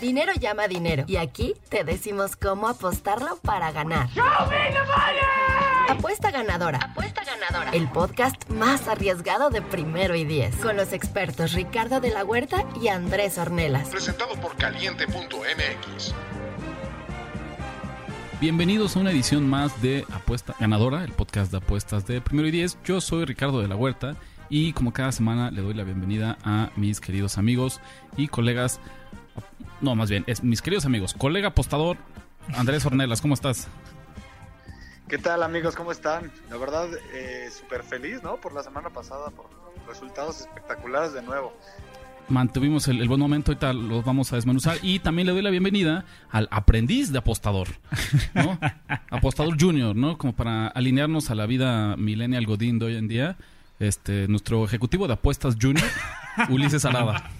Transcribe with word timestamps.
Dinero 0.00 0.32
llama 0.32 0.66
dinero. 0.66 1.04
Y 1.06 1.16
aquí 1.16 1.54
te 1.68 1.84
decimos 1.84 2.34
cómo 2.34 2.68
apostarlo 2.68 3.36
para 3.42 3.70
ganar. 3.70 4.08
Apuesta 5.88 6.30
ganadora. 6.30 6.78
Apuesta 6.78 7.22
ganadora. 7.22 7.70
El 7.72 7.86
podcast 7.88 8.48
más 8.48 8.88
arriesgado 8.88 9.50
de 9.50 9.60
primero 9.60 10.14
y 10.14 10.24
diez. 10.24 10.56
Con 10.56 10.76
los 10.78 10.94
expertos 10.94 11.52
Ricardo 11.52 12.00
de 12.00 12.10
la 12.10 12.24
Huerta 12.24 12.64
y 12.80 12.88
Andrés 12.88 13.36
Ornelas. 13.36 13.90
Presentado 13.90 14.34
por 14.36 14.56
caliente.mx. 14.56 16.14
Bienvenidos 18.40 18.96
a 18.96 19.00
una 19.00 19.10
edición 19.10 19.46
más 19.46 19.82
de 19.82 20.06
Apuesta 20.14 20.54
Ganadora, 20.58 21.04
el 21.04 21.12
podcast 21.12 21.50
de 21.50 21.58
apuestas 21.58 22.06
de 22.06 22.22
primero 22.22 22.48
y 22.48 22.52
diez. 22.52 22.78
Yo 22.84 23.02
soy 23.02 23.26
Ricardo 23.26 23.60
de 23.60 23.68
la 23.68 23.76
Huerta 23.76 24.16
y 24.48 24.72
como 24.72 24.94
cada 24.94 25.12
semana 25.12 25.50
le 25.50 25.60
doy 25.60 25.74
la 25.74 25.84
bienvenida 25.84 26.38
a 26.42 26.70
mis 26.74 27.00
queridos 27.00 27.36
amigos 27.36 27.82
y 28.16 28.28
colegas. 28.28 28.80
No, 29.80 29.94
más 29.94 30.10
bien, 30.10 30.24
es 30.26 30.42
mis 30.42 30.62
queridos 30.62 30.84
amigos, 30.84 31.14
colega 31.14 31.48
apostador 31.48 31.96
Andrés 32.54 32.84
Ornelas, 32.84 33.20
¿cómo 33.20 33.34
estás? 33.34 33.68
¿Qué 35.08 35.18
tal 35.18 35.42
amigos? 35.42 35.74
¿Cómo 35.74 35.92
están? 35.92 36.30
La 36.50 36.56
verdad, 36.56 36.88
eh, 37.12 37.48
súper 37.50 37.82
feliz, 37.82 38.22
¿no? 38.22 38.36
Por 38.36 38.52
la 38.52 38.62
semana 38.62 38.90
pasada, 38.90 39.30
por 39.30 39.46
resultados 39.88 40.40
espectaculares 40.40 41.12
de 41.12 41.22
nuevo. 41.22 41.52
Mantuvimos 42.28 42.86
el, 42.86 43.00
el 43.00 43.08
buen 43.08 43.18
momento, 43.18 43.50
ahorita 43.50 43.72
los 43.72 44.04
vamos 44.04 44.32
a 44.32 44.36
desmenuzar. 44.36 44.78
Y 44.82 45.00
también 45.00 45.26
le 45.26 45.32
doy 45.32 45.42
la 45.42 45.50
bienvenida 45.50 46.04
al 46.30 46.46
aprendiz 46.52 47.10
de 47.10 47.18
apostador, 47.18 47.68
¿no? 48.34 48.56
apostador 49.10 49.60
junior, 49.60 49.96
¿no? 49.96 50.16
Como 50.16 50.32
para 50.32 50.68
alinearnos 50.68 51.30
a 51.30 51.34
la 51.34 51.46
vida 51.46 51.96
millennial 51.96 52.46
godín 52.46 52.78
de 52.78 52.86
hoy 52.86 52.96
en 52.96 53.08
día. 53.08 53.36
Este, 53.80 54.28
nuestro 54.28 54.64
ejecutivo 54.64 55.06
de 55.08 55.14
apuestas 55.14 55.56
junior, 55.60 55.84
Ulises 56.50 56.84
Arada. 56.84 57.30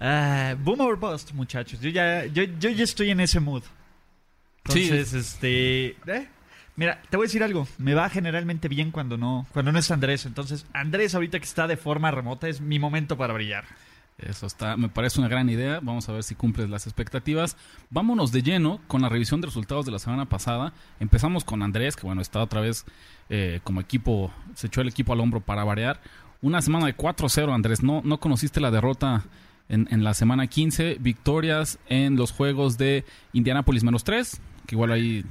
Ah, 0.00 0.54
boom 0.58 0.80
or 0.80 0.96
bust, 0.98 1.32
muchachos. 1.32 1.80
Yo 1.80 1.90
ya, 1.90 2.24
yo, 2.26 2.44
yo 2.44 2.70
ya 2.70 2.84
estoy 2.84 3.10
en 3.10 3.20
ese 3.20 3.40
mood. 3.40 3.62
Entonces, 4.64 5.12
este. 5.12 5.88
eh, 6.06 6.28
Mira, 6.76 7.02
te 7.10 7.16
voy 7.16 7.24
a 7.24 7.26
decir 7.28 7.42
algo. 7.42 7.68
Me 7.76 7.92
va 7.92 8.08
generalmente 8.08 8.68
bien 8.68 8.90
cuando 8.90 9.18
no, 9.18 9.46
cuando 9.52 9.72
no 9.72 9.78
es 9.78 9.90
Andrés. 9.90 10.24
Entonces, 10.24 10.64
Andrés, 10.72 11.14
ahorita 11.14 11.38
que 11.38 11.44
está 11.44 11.66
de 11.66 11.76
forma 11.76 12.10
remota, 12.10 12.48
es 12.48 12.60
mi 12.60 12.78
momento 12.78 13.18
para 13.18 13.34
brillar. 13.34 13.64
Eso 14.28 14.46
está, 14.46 14.76
me 14.76 14.88
parece 14.88 15.20
una 15.20 15.28
gran 15.28 15.48
idea. 15.48 15.80
Vamos 15.82 16.08
a 16.08 16.12
ver 16.12 16.22
si 16.22 16.34
cumples 16.34 16.68
las 16.68 16.86
expectativas. 16.86 17.56
Vámonos 17.90 18.32
de 18.32 18.42
lleno 18.42 18.80
con 18.86 19.02
la 19.02 19.08
revisión 19.08 19.40
de 19.40 19.46
resultados 19.46 19.86
de 19.86 19.92
la 19.92 19.98
semana 19.98 20.28
pasada. 20.28 20.72
Empezamos 20.98 21.44
con 21.44 21.62
Andrés, 21.62 21.96
que 21.96 22.06
bueno, 22.06 22.20
está 22.20 22.42
otra 22.42 22.60
vez 22.60 22.84
eh, 23.28 23.60
como 23.64 23.80
equipo, 23.80 24.32
se 24.54 24.66
echó 24.66 24.80
el 24.80 24.88
equipo 24.88 25.12
al 25.12 25.20
hombro 25.20 25.40
para 25.40 25.64
variar. 25.64 26.00
Una 26.42 26.62
semana 26.62 26.86
de 26.86 26.96
4-0, 26.96 27.54
Andrés. 27.54 27.82
No, 27.82 28.02
no 28.04 28.18
conociste 28.18 28.60
la 28.60 28.70
derrota 28.70 29.24
en, 29.68 30.04
la 30.04 30.14
semana 30.14 30.46
15. 30.46 30.96
Victorias 31.00 31.78
en 31.88 32.16
los 32.16 32.32
juegos 32.32 32.76
de 32.78 33.04
Indianapolis 33.32 33.84
menos 33.84 34.04
3, 34.04 34.40
que 34.66 34.74
igual 34.74 34.92
ahí 34.92 35.24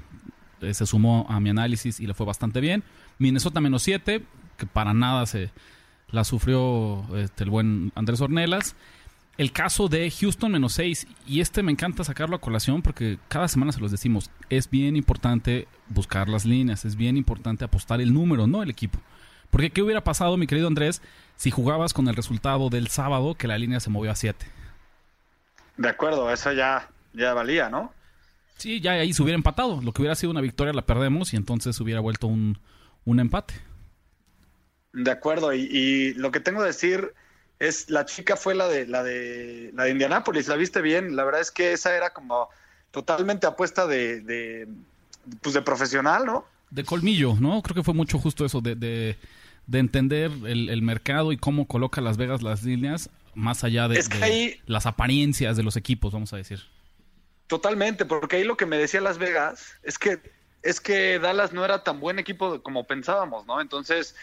eh, 0.62 0.74
se 0.74 0.86
sumó 0.86 1.26
a 1.30 1.40
mi 1.40 1.50
análisis 1.50 2.00
y 2.00 2.08
le 2.08 2.14
fue 2.14 2.26
bastante 2.26 2.62
bien. 2.62 2.84
Minnesota 3.18 3.60
menos 3.60 3.84
7, 3.84 4.24
que 4.58 4.66
para 4.66 4.94
nada 4.94 5.26
se 5.26 5.52
la 6.12 6.24
sufrió 6.24 7.06
este, 7.16 7.44
el 7.44 7.50
buen 7.50 7.92
Andrés 7.96 8.22
Ornelas. 8.22 8.76
El 9.38 9.54
caso 9.54 9.88
de 9.88 10.12
Houston 10.12 10.52
menos 10.52 10.74
6, 10.74 11.08
y 11.26 11.40
este 11.40 11.64
me 11.64 11.72
encanta 11.72 12.04
sacarlo 12.04 12.36
a 12.36 12.42
colación 12.42 12.82
porque 12.82 13.20
cada 13.30 13.48
semana 13.48 13.72
se 13.72 13.80
los 13.80 13.90
decimos, 13.90 14.30
es 14.50 14.70
bien 14.70 14.98
importante 14.98 15.66
buscar 15.88 16.28
las 16.28 16.44
líneas, 16.44 16.84
es 16.84 16.98
bien 16.98 17.16
importante 17.16 17.64
apostar 17.64 18.02
el 18.02 18.14
número, 18.14 18.48
no 18.48 18.62
el 18.64 18.70
equipo. 18.70 19.00
Porque 19.50 19.70
¿qué 19.70 19.82
hubiera 19.82 20.04
pasado, 20.04 20.36
mi 20.36 20.46
querido 20.46 20.68
Andrés, 20.68 21.02
si 21.38 21.52
jugabas 21.52 21.94
con 21.94 22.10
el 22.10 22.18
resultado 22.18 22.70
del 22.70 22.90
sábado 22.90 23.36
que 23.36 23.48
la 23.48 23.58
línea 23.58 23.80
se 23.80 23.90
movió 23.90 24.12
a 24.12 24.16
7? 24.16 24.46
De 25.78 25.88
acuerdo, 25.88 26.30
eso 26.30 26.52
ya, 26.52 26.90
ya 27.14 27.34
valía, 27.34 27.70
¿no? 27.70 27.94
Sí, 28.58 28.82
ya 28.82 28.92
ahí 28.92 29.14
se 29.14 29.24
hubiera 29.24 29.38
empatado. 29.38 29.82
Lo 29.82 29.94
que 29.94 30.02
hubiera 30.02 30.16
sido 30.16 30.32
una 30.32 30.42
victoria 30.42 30.74
la 30.74 30.82
perdemos 30.82 31.34
y 31.34 31.38
entonces 31.38 31.80
hubiera 31.80 32.02
vuelto 32.02 32.28
un, 32.28 32.60
un 33.06 33.22
empate. 33.22 33.54
De 34.94 35.12
acuerdo, 35.12 35.54
y, 35.54 35.62
y 35.72 36.14
lo 36.16 36.32
que 36.32 36.40
tengo 36.40 36.62
que 36.62 36.68
decir 36.68 37.14
es, 37.60 37.90
la 37.90 38.06
chica 38.06 38.36
fue 38.36 38.56
la 38.56 38.68
de, 38.68 38.88
la 38.88 39.04
de, 39.04 39.72
la 39.76 39.84
de 39.84 39.92
Indianápolis, 39.92 40.48
la 40.48 40.56
viste 40.56 40.82
bien, 40.82 41.16
la 41.16 41.24
verdad 41.24 41.42
es 41.42 41.52
que 41.52 41.74
esa 41.74 41.96
era 41.96 42.12
como 42.12 42.50
totalmente 42.92 43.46
apuesta 43.46 43.86
de, 43.86 44.22
de 44.22 44.68
pues 45.42 45.54
de 45.54 45.62
profesional, 45.62 46.26
¿no? 46.26 46.46
De 46.72 46.84
colmillo, 46.84 47.36
¿no? 47.40 47.62
Creo 47.62 47.76
que 47.76 47.84
fue 47.84 47.94
mucho 47.94 48.18
justo 48.18 48.46
eso, 48.46 48.62
de, 48.62 48.76
de, 48.76 49.18
de 49.68 49.80
entender 49.80 50.32
el, 50.46 50.70
el 50.70 50.82
mercado 50.82 51.32
y 51.32 51.38
cómo 51.38 51.68
coloca 51.68 52.02
Las 52.02 52.18
Vegas 52.18 52.42
las 52.42 52.64
líneas, 52.64 53.10
más 53.36 53.64
allá 53.64 53.88
de, 53.88 54.00
Es 54.00 54.10
que 54.10 54.18
de 54.18 54.24
ahí- 54.24 54.62
las 54.66 54.86
apariencias 54.88 55.56
de 55.56 55.64
los 55.64 55.76
equipos, 55.76 56.14
vamos 56.14 56.34
a 56.34 56.38
decir. 56.38 56.62
Totalmente, 57.48 58.06
porque 58.06 58.38
ahí 58.38 58.44
lo 58.44 58.58
que 58.58 58.66
me 58.66 58.78
decía 58.78 59.02
Las 59.02 59.18
Vegas 59.18 59.74
es 59.84 60.00
que 60.00 60.20
es 60.62 60.82
que 60.82 61.20
Dallas 61.20 61.54
no 61.54 61.64
era 61.64 61.84
tan 61.84 62.00
buen 62.00 62.20
equipo 62.20 62.62
como 62.62 62.86
pensábamos, 62.86 63.46
¿no? 63.46 63.62
Entonces, 63.62 64.16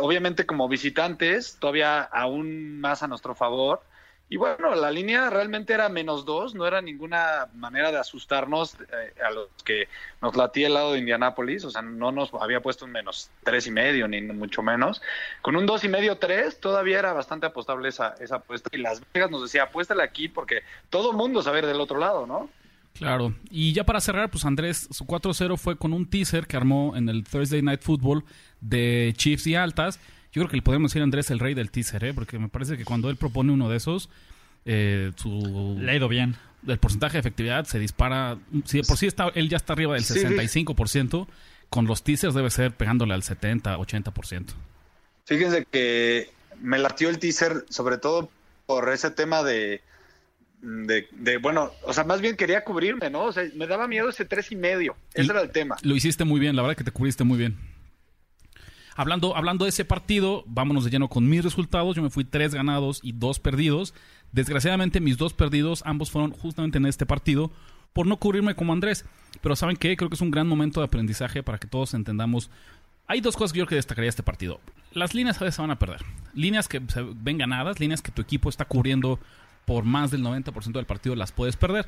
obviamente 0.00 0.46
como 0.46 0.68
visitantes, 0.68 1.56
todavía 1.58 2.02
aún 2.02 2.80
más 2.80 3.02
a 3.02 3.08
nuestro 3.08 3.34
favor. 3.34 3.82
Y 4.28 4.38
bueno, 4.38 4.74
la 4.74 4.90
línea 4.90 5.30
realmente 5.30 5.72
era 5.72 5.88
menos 5.88 6.24
dos, 6.24 6.52
no 6.52 6.66
era 6.66 6.82
ninguna 6.82 7.46
manera 7.54 7.92
de 7.92 7.98
asustarnos 7.98 8.74
eh, 8.74 9.14
a 9.24 9.30
los 9.30 9.48
que 9.64 9.86
nos 10.20 10.34
latía 10.34 10.66
el 10.66 10.74
lado 10.74 10.92
de 10.92 10.98
Indianápolis, 10.98 11.64
o 11.64 11.70
sea, 11.70 11.82
no 11.82 12.10
nos 12.10 12.34
había 12.34 12.60
puesto 12.60 12.86
un 12.86 12.90
menos 12.90 13.30
tres 13.44 13.68
y 13.68 13.70
medio, 13.70 14.08
ni 14.08 14.20
mucho 14.22 14.62
menos. 14.62 15.00
Con 15.42 15.54
un 15.54 15.64
dos 15.64 15.84
y 15.84 15.88
medio, 15.88 16.18
tres, 16.18 16.58
todavía 16.58 16.98
era 16.98 17.12
bastante 17.12 17.46
apostable 17.46 17.88
esa, 17.88 18.16
esa 18.18 18.36
apuesta. 18.36 18.68
Y 18.72 18.78
Las 18.78 19.00
Vegas 19.14 19.30
nos 19.30 19.42
decía, 19.42 19.62
apuéstale 19.64 20.02
aquí 20.02 20.28
porque 20.28 20.62
todo 20.90 21.12
mundo 21.12 21.40
sabe 21.40 21.62
del 21.62 21.80
otro 21.80 22.00
lado, 22.00 22.26
¿no? 22.26 22.50
Claro. 22.98 23.34
Y 23.50 23.72
ya 23.72 23.84
para 23.84 24.00
cerrar, 24.00 24.30
pues 24.30 24.44
Andrés, 24.44 24.88
su 24.90 25.04
4-0 25.04 25.56
fue 25.56 25.76
con 25.76 25.92
un 25.92 26.08
teaser 26.08 26.46
que 26.46 26.56
armó 26.56 26.96
en 26.96 27.08
el 27.08 27.24
Thursday 27.24 27.62
Night 27.62 27.82
Football 27.82 28.24
de 28.60 29.12
Chiefs 29.16 29.46
y 29.46 29.54
altas. 29.54 29.98
Yo 30.32 30.40
creo 30.42 30.48
que 30.48 30.56
le 30.56 30.62
podemos 30.62 30.90
decir 30.90 31.00
a 31.00 31.04
Andrés 31.04 31.30
el 31.30 31.38
rey 31.38 31.54
del 31.54 31.70
teaser, 31.70 32.04
¿eh? 32.04 32.14
porque 32.14 32.38
me 32.38 32.48
parece 32.48 32.76
que 32.76 32.84
cuando 32.84 33.08
él 33.10 33.16
propone 33.16 33.52
uno 33.52 33.68
de 33.68 33.76
esos, 33.78 34.10
eh, 34.64 35.12
su, 35.16 35.76
Le 35.80 35.92
ha 35.92 35.96
ido 35.96 36.08
bien. 36.08 36.36
el 36.66 36.78
porcentaje 36.78 37.14
de 37.14 37.20
efectividad 37.20 37.64
se 37.64 37.78
dispara. 37.78 38.36
Si 38.64 38.78
de 38.78 38.84
por 38.84 38.96
sí 38.98 39.06
está, 39.06 39.28
él 39.34 39.48
ya 39.48 39.56
está 39.56 39.72
arriba 39.72 39.94
del 39.94 40.04
Sí. 40.04 40.14
65%, 40.20 41.26
con 41.70 41.86
los 41.86 42.02
teasers 42.02 42.34
debe 42.34 42.50
ser 42.50 42.72
pegándole 42.72 43.14
al 43.14 43.22
70, 43.22 43.78
80%. 43.78 44.54
Fíjense 45.24 45.66
que 45.70 46.30
me 46.60 46.78
latió 46.78 47.08
el 47.08 47.18
teaser, 47.18 47.64
sobre 47.70 47.98
todo 47.98 48.30
por 48.66 48.88
ese 48.92 49.10
tema 49.10 49.42
de, 49.42 49.80
de, 50.60 51.06
de, 51.12 51.36
bueno, 51.38 51.70
o 51.84 51.92
sea, 51.92 52.04
más 52.04 52.20
bien 52.20 52.36
quería 52.36 52.62
cubrirme, 52.64 53.10
¿no? 53.10 53.24
O 53.24 53.32
sea, 53.32 53.44
me 53.54 53.66
daba 53.66 53.88
miedo 53.88 54.08
ese 54.08 54.24
tres 54.24 54.50
y 54.52 54.56
medio. 54.56 54.96
Ese 55.14 55.26
Y- 55.26 55.30
era 55.30 55.40
el 55.40 55.50
tema. 55.50 55.76
Lo 55.82 55.94
hiciste 55.96 56.24
muy 56.24 56.40
bien, 56.40 56.56
la 56.56 56.62
verdad 56.62 56.76
que 56.76 56.84
te 56.84 56.90
cubriste 56.90 57.24
muy 57.24 57.38
bien. 57.38 57.56
Hablando, 58.96 59.36
hablando 59.36 59.66
de 59.66 59.68
ese 59.68 59.84
partido, 59.84 60.42
vámonos 60.46 60.84
de 60.84 60.90
lleno 60.90 61.08
con 61.08 61.28
mis 61.28 61.44
resultados. 61.44 61.96
Yo 61.96 62.02
me 62.02 62.08
fui 62.08 62.24
tres 62.24 62.54
ganados 62.54 63.00
y 63.02 63.12
dos 63.12 63.38
perdidos. 63.38 63.92
Desgraciadamente, 64.32 65.00
mis 65.00 65.18
dos 65.18 65.34
perdidos, 65.34 65.82
ambos 65.84 66.10
fueron 66.10 66.32
justamente 66.32 66.78
en 66.78 66.86
este 66.86 67.04
partido, 67.04 67.52
por 67.92 68.06
no 68.06 68.16
cubrirme 68.16 68.54
como 68.54 68.72
Andrés. 68.72 69.04
Pero 69.42 69.54
¿saben 69.54 69.76
qué? 69.76 69.96
Creo 69.98 70.08
que 70.08 70.14
es 70.14 70.22
un 70.22 70.30
gran 70.30 70.48
momento 70.48 70.80
de 70.80 70.86
aprendizaje 70.86 71.42
para 71.42 71.58
que 71.58 71.66
todos 71.66 71.92
entendamos. 71.92 72.50
Hay 73.06 73.20
dos 73.20 73.36
cosas 73.36 73.52
que 73.52 73.58
yo 73.58 73.66
creo 73.66 73.76
que 73.76 73.76
destacaría 73.76 74.06
de 74.06 74.10
este 74.10 74.22
partido. 74.22 74.60
Las 74.92 75.14
líneas 75.14 75.36
a 75.36 75.44
veces 75.44 75.56
se 75.56 75.62
van 75.62 75.70
a 75.70 75.78
perder. 75.78 76.00
Líneas 76.32 76.66
que 76.66 76.80
se 76.88 77.02
ven 77.02 77.36
ganadas, 77.36 77.78
líneas 77.78 78.00
que 78.00 78.12
tu 78.12 78.22
equipo 78.22 78.48
está 78.48 78.64
cubriendo 78.64 79.20
por 79.66 79.84
más 79.84 80.10
del 80.10 80.22
90% 80.22 80.72
del 80.72 80.86
partido, 80.86 81.14
las 81.16 81.32
puedes 81.32 81.56
perder. 81.56 81.86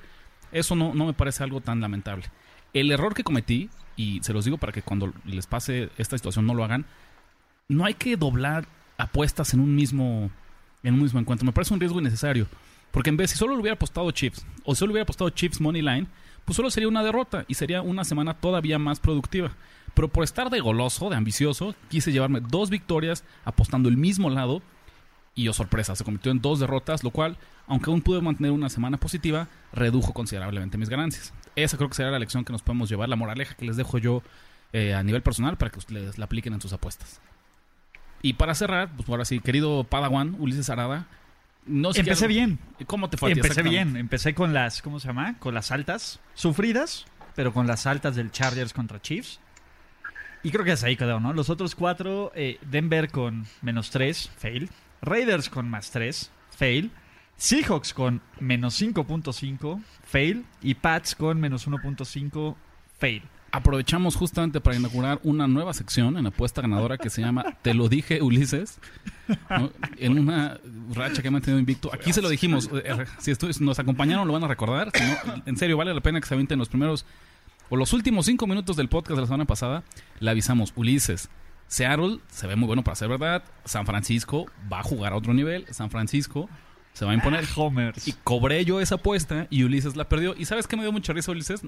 Eso 0.52 0.74
no, 0.74 0.92
no 0.92 1.06
me 1.06 1.14
parece 1.14 1.42
algo 1.42 1.62
tan 1.62 1.80
lamentable. 1.80 2.26
El 2.72 2.90
error 2.90 3.14
que 3.14 3.24
cometí, 3.24 3.70
y 3.96 4.20
se 4.22 4.32
los 4.32 4.44
digo 4.44 4.58
para 4.58 4.72
que 4.72 4.82
cuando 4.82 5.12
les 5.24 5.46
pase 5.46 5.90
esta 5.98 6.16
situación 6.16 6.46
no 6.46 6.54
lo 6.54 6.64
hagan, 6.64 6.86
no 7.68 7.84
hay 7.84 7.94
que 7.94 8.16
doblar 8.16 8.66
apuestas 8.96 9.54
en 9.54 9.60
un 9.60 9.74
mismo, 9.74 10.30
en 10.82 10.94
un 10.94 11.02
mismo 11.02 11.20
encuentro. 11.20 11.46
Me 11.46 11.52
parece 11.52 11.74
un 11.74 11.80
riesgo 11.80 12.00
innecesario. 12.00 12.46
Porque 12.90 13.10
en 13.10 13.16
vez, 13.16 13.30
si 13.30 13.36
solo 13.36 13.54
le 13.54 13.60
hubiera 13.60 13.74
apostado 13.74 14.10
Chips, 14.10 14.46
o 14.64 14.74
solo 14.74 14.92
hubiera 14.92 15.02
apostado 15.02 15.30
Chips 15.30 15.60
Money 15.60 15.82
Line, 15.82 16.06
pues 16.44 16.56
solo 16.56 16.70
sería 16.70 16.88
una 16.88 17.02
derrota 17.02 17.44
y 17.46 17.54
sería 17.54 17.82
una 17.82 18.04
semana 18.04 18.34
todavía 18.34 18.78
más 18.78 19.00
productiva. 19.00 19.52
Pero 19.94 20.08
por 20.08 20.24
estar 20.24 20.48
de 20.48 20.60
goloso, 20.60 21.10
de 21.10 21.16
ambicioso, 21.16 21.74
quise 21.90 22.12
llevarme 22.12 22.40
dos 22.40 22.70
victorias 22.70 23.24
apostando 23.44 23.88
el 23.88 23.96
mismo 23.96 24.30
lado 24.30 24.62
y, 25.38 25.46
oh 25.46 25.52
sorpresa, 25.52 25.94
se 25.94 26.02
convirtió 26.02 26.32
en 26.32 26.40
dos 26.40 26.58
derrotas, 26.58 27.04
lo 27.04 27.12
cual, 27.12 27.36
aunque 27.68 27.90
aún 27.90 28.02
pude 28.02 28.20
mantener 28.20 28.50
una 28.50 28.68
semana 28.68 28.96
positiva, 28.96 29.46
redujo 29.72 30.12
considerablemente 30.12 30.78
mis 30.78 30.88
ganancias. 30.88 31.32
Esa 31.54 31.76
creo 31.76 31.88
que 31.88 31.94
será 31.94 32.10
la 32.10 32.18
lección 32.18 32.44
que 32.44 32.52
nos 32.52 32.62
podemos 32.62 32.88
llevar, 32.88 33.08
la 33.08 33.14
moraleja 33.14 33.54
que 33.54 33.64
les 33.64 33.76
dejo 33.76 33.98
yo 33.98 34.24
eh, 34.72 34.94
a 34.94 35.02
nivel 35.04 35.22
personal 35.22 35.56
para 35.56 35.70
que 35.70 35.78
ustedes 35.78 36.18
la 36.18 36.24
apliquen 36.24 36.54
en 36.54 36.60
sus 36.60 36.72
apuestas. 36.72 37.20
Y 38.20 38.32
para 38.32 38.56
cerrar, 38.56 38.90
pues 38.96 39.08
ahora 39.08 39.24
sí, 39.24 39.38
querido 39.38 39.84
Padawan, 39.84 40.34
Ulises 40.40 40.70
Arada, 40.70 41.06
no 41.66 41.92
sé 41.92 42.00
Empecé 42.00 42.26
bien. 42.26 42.58
¿Cómo 42.88 43.08
te 43.08 43.16
fue? 43.16 43.30
Empecé 43.30 43.62
bien. 43.62 43.96
Empecé 43.96 44.34
con 44.34 44.52
las, 44.52 44.82
¿cómo 44.82 44.98
se 44.98 45.06
llama? 45.06 45.38
Con 45.38 45.54
las 45.54 45.70
altas. 45.70 46.18
Sufridas, 46.34 47.06
pero 47.36 47.52
con 47.52 47.68
las 47.68 47.86
altas 47.86 48.16
del 48.16 48.32
Chargers 48.32 48.72
contra 48.72 49.00
Chiefs. 49.00 49.38
Y 50.42 50.50
creo 50.50 50.64
que 50.64 50.72
es 50.72 50.82
ahí 50.82 50.96
quedó, 50.96 51.20
¿no? 51.20 51.32
Los 51.32 51.48
otros 51.48 51.76
cuatro, 51.76 52.32
eh, 52.34 52.58
Denver 52.62 53.08
con 53.08 53.46
menos 53.62 53.90
tres, 53.90 54.30
fail. 54.36 54.68
Raiders 55.02 55.48
con 55.48 55.68
más 55.68 55.90
tres, 55.90 56.30
fail. 56.56 56.90
Seahawks 57.36 57.94
con 57.94 58.20
menos 58.40 58.80
5.5, 58.82 59.80
fail. 60.04 60.44
Y 60.60 60.74
Pats 60.74 61.14
con 61.14 61.38
menos 61.40 61.68
1.5, 61.68 62.56
fail. 62.98 63.22
Aprovechamos 63.50 64.14
justamente 64.16 64.60
para 64.60 64.76
inaugurar 64.76 65.20
una 65.22 65.46
nueva 65.46 65.72
sección 65.72 66.18
en 66.18 66.26
apuesta 66.26 66.60
ganadora 66.60 66.98
que 66.98 67.08
se 67.08 67.22
llama 67.22 67.56
Te 67.62 67.72
lo 67.74 67.88
dije, 67.88 68.20
Ulises. 68.20 68.78
En 69.96 70.18
una 70.18 70.58
racha 70.92 71.22
que 71.22 71.28
ha 71.28 71.30
mantenido 71.30 71.58
invicto. 71.58 71.90
Aquí 71.94 72.12
se 72.12 72.20
lo 72.20 72.28
dijimos. 72.28 72.68
eh, 72.72 73.06
Si 73.18 73.30
estu- 73.30 73.58
nos 73.60 73.78
acompañaron, 73.78 74.26
lo 74.26 74.34
van 74.34 74.44
a 74.44 74.48
recordar. 74.48 74.90
Si 74.94 75.02
en 75.46 75.56
serio, 75.56 75.76
vale 75.78 75.94
la 75.94 76.00
pena 76.02 76.20
que 76.20 76.26
se 76.26 76.34
avienten 76.34 76.58
los 76.58 76.68
primeros 76.68 77.06
o 77.70 77.76
los 77.76 77.92
últimos 77.92 78.26
cinco 78.26 78.46
minutos 78.46 78.76
del 78.76 78.88
podcast 78.88 79.14
de 79.16 79.20
la 79.22 79.26
semana 79.26 79.44
pasada. 79.46 79.82
Le 80.20 80.30
avisamos, 80.30 80.72
Ulises. 80.76 81.30
Seattle 81.68 82.18
se 82.28 82.46
ve 82.46 82.56
muy 82.56 82.66
bueno 82.66 82.82
para 82.82 82.96
ser 82.96 83.08
verdad. 83.08 83.44
San 83.64 83.86
Francisco 83.86 84.46
va 84.72 84.80
a 84.80 84.82
jugar 84.82 85.12
a 85.12 85.16
otro 85.16 85.34
nivel. 85.34 85.66
San 85.70 85.90
Francisco 85.90 86.48
se 86.94 87.04
va 87.04 87.12
a 87.12 87.14
imponer. 87.14 87.44
Homers. 87.54 88.08
Y 88.08 88.12
cobré 88.24 88.64
yo 88.64 88.80
esa 88.80 88.96
apuesta 88.96 89.46
y 89.50 89.62
Ulises 89.62 89.94
la 89.94 90.08
perdió. 90.08 90.34
¿Y 90.36 90.46
sabes 90.46 90.66
qué 90.66 90.76
me 90.76 90.82
dio 90.82 90.90
mucha 90.90 91.12
risa, 91.12 91.30
Ulises? 91.30 91.62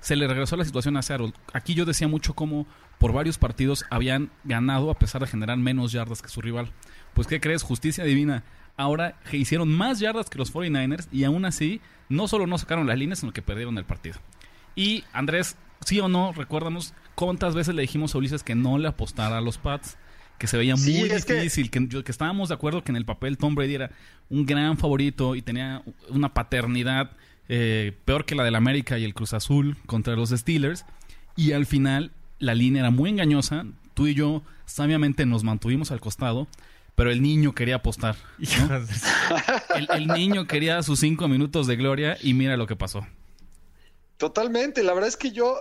Se 0.00 0.16
le 0.16 0.26
regresó 0.26 0.56
la 0.56 0.64
situación 0.64 0.96
a 0.96 1.02
Seattle. 1.02 1.34
Aquí 1.52 1.74
yo 1.74 1.84
decía 1.84 2.08
mucho 2.08 2.34
cómo 2.34 2.66
por 2.98 3.12
varios 3.12 3.36
partidos 3.36 3.84
habían 3.90 4.30
ganado 4.44 4.90
a 4.90 4.98
pesar 4.98 5.20
de 5.20 5.26
generar 5.26 5.58
menos 5.58 5.92
yardas 5.92 6.22
que 6.22 6.28
su 6.28 6.40
rival. 6.40 6.72
Pues, 7.12 7.26
¿qué 7.26 7.40
crees? 7.40 7.62
Justicia 7.62 8.04
divina. 8.04 8.44
Ahora 8.76 9.18
que 9.30 9.36
hicieron 9.36 9.68
más 9.68 9.98
yardas 9.98 10.30
que 10.30 10.38
los 10.38 10.54
49ers 10.54 11.08
y 11.12 11.24
aún 11.24 11.44
así 11.44 11.82
no 12.08 12.28
solo 12.28 12.46
no 12.46 12.56
sacaron 12.56 12.86
las 12.86 12.96
líneas, 12.96 13.18
sino 13.18 13.32
que 13.32 13.42
perdieron 13.42 13.76
el 13.76 13.84
partido. 13.84 14.18
Y 14.74 15.04
Andrés, 15.12 15.56
sí 15.84 16.00
o 16.00 16.08
no, 16.08 16.32
recuérdanos 16.32 16.94
cuántas 17.14 17.54
veces 17.54 17.74
le 17.74 17.82
dijimos 17.82 18.14
a 18.14 18.18
Ulises 18.18 18.42
que 18.42 18.54
no 18.54 18.78
le 18.78 18.88
apostara 18.88 19.38
a 19.38 19.40
los 19.40 19.58
Pats, 19.58 19.96
que 20.38 20.46
se 20.46 20.56
veía 20.56 20.76
Sí, 20.76 20.98
muy 20.98 21.08
que- 21.08 21.34
difícil, 21.34 21.70
que, 21.70 21.88
estábamos 22.10 22.48
de 22.48 22.54
acuerdo 22.54 22.82
que 22.82 22.92
en 22.92 22.96
el 22.96 23.04
papel 23.04 23.36
Tom 23.38 23.54
Brady 23.54 23.74
era 23.74 23.90
un 24.30 24.46
gran 24.46 24.78
favorito 24.78 25.34
y 25.36 25.42
tenía 25.42 25.82
una 26.08 26.32
paternidad 26.32 27.10
eh, 27.48 27.92
peor 28.04 28.24
que 28.24 28.34
la 28.34 28.44
del 28.44 28.54
América 28.54 28.98
y 28.98 29.04
el 29.04 29.12
Cruz 29.12 29.34
Azul 29.34 29.76
contra 29.86 30.14
los 30.16 30.30
Steelers. 30.30 30.86
Y 31.36 31.52
al 31.52 31.66
final 31.66 32.12
la 32.38 32.54
línea 32.54 32.80
era 32.80 32.90
muy 32.90 33.10
engañosa. 33.10 33.66
Tú 33.94 34.06
y 34.06 34.14
yo 34.14 34.42
sabiamente 34.66 35.26
nos 35.26 35.42
mantuvimos 35.44 35.90
al 35.90 36.00
costado, 36.00 36.46
pero 36.94 37.10
el 37.10 37.20
niño 37.22 37.52
quería 37.54 37.76
apostar. 37.76 38.14
el 39.96 40.06
niño 40.06 40.46
quería 40.46 40.82
sus 40.82 41.00
cinco 41.00 41.28
minutos 41.28 41.66
de 41.66 41.76
gloria 41.76 42.16
y 42.22 42.34
mira 42.34 42.56
lo 42.56 42.66
que 42.66 42.76
pasó. 42.76 43.06
Totalmente, 44.20 44.82
la 44.82 44.92
verdad 44.92 45.08
es 45.08 45.16
que 45.16 45.30
yo, 45.30 45.58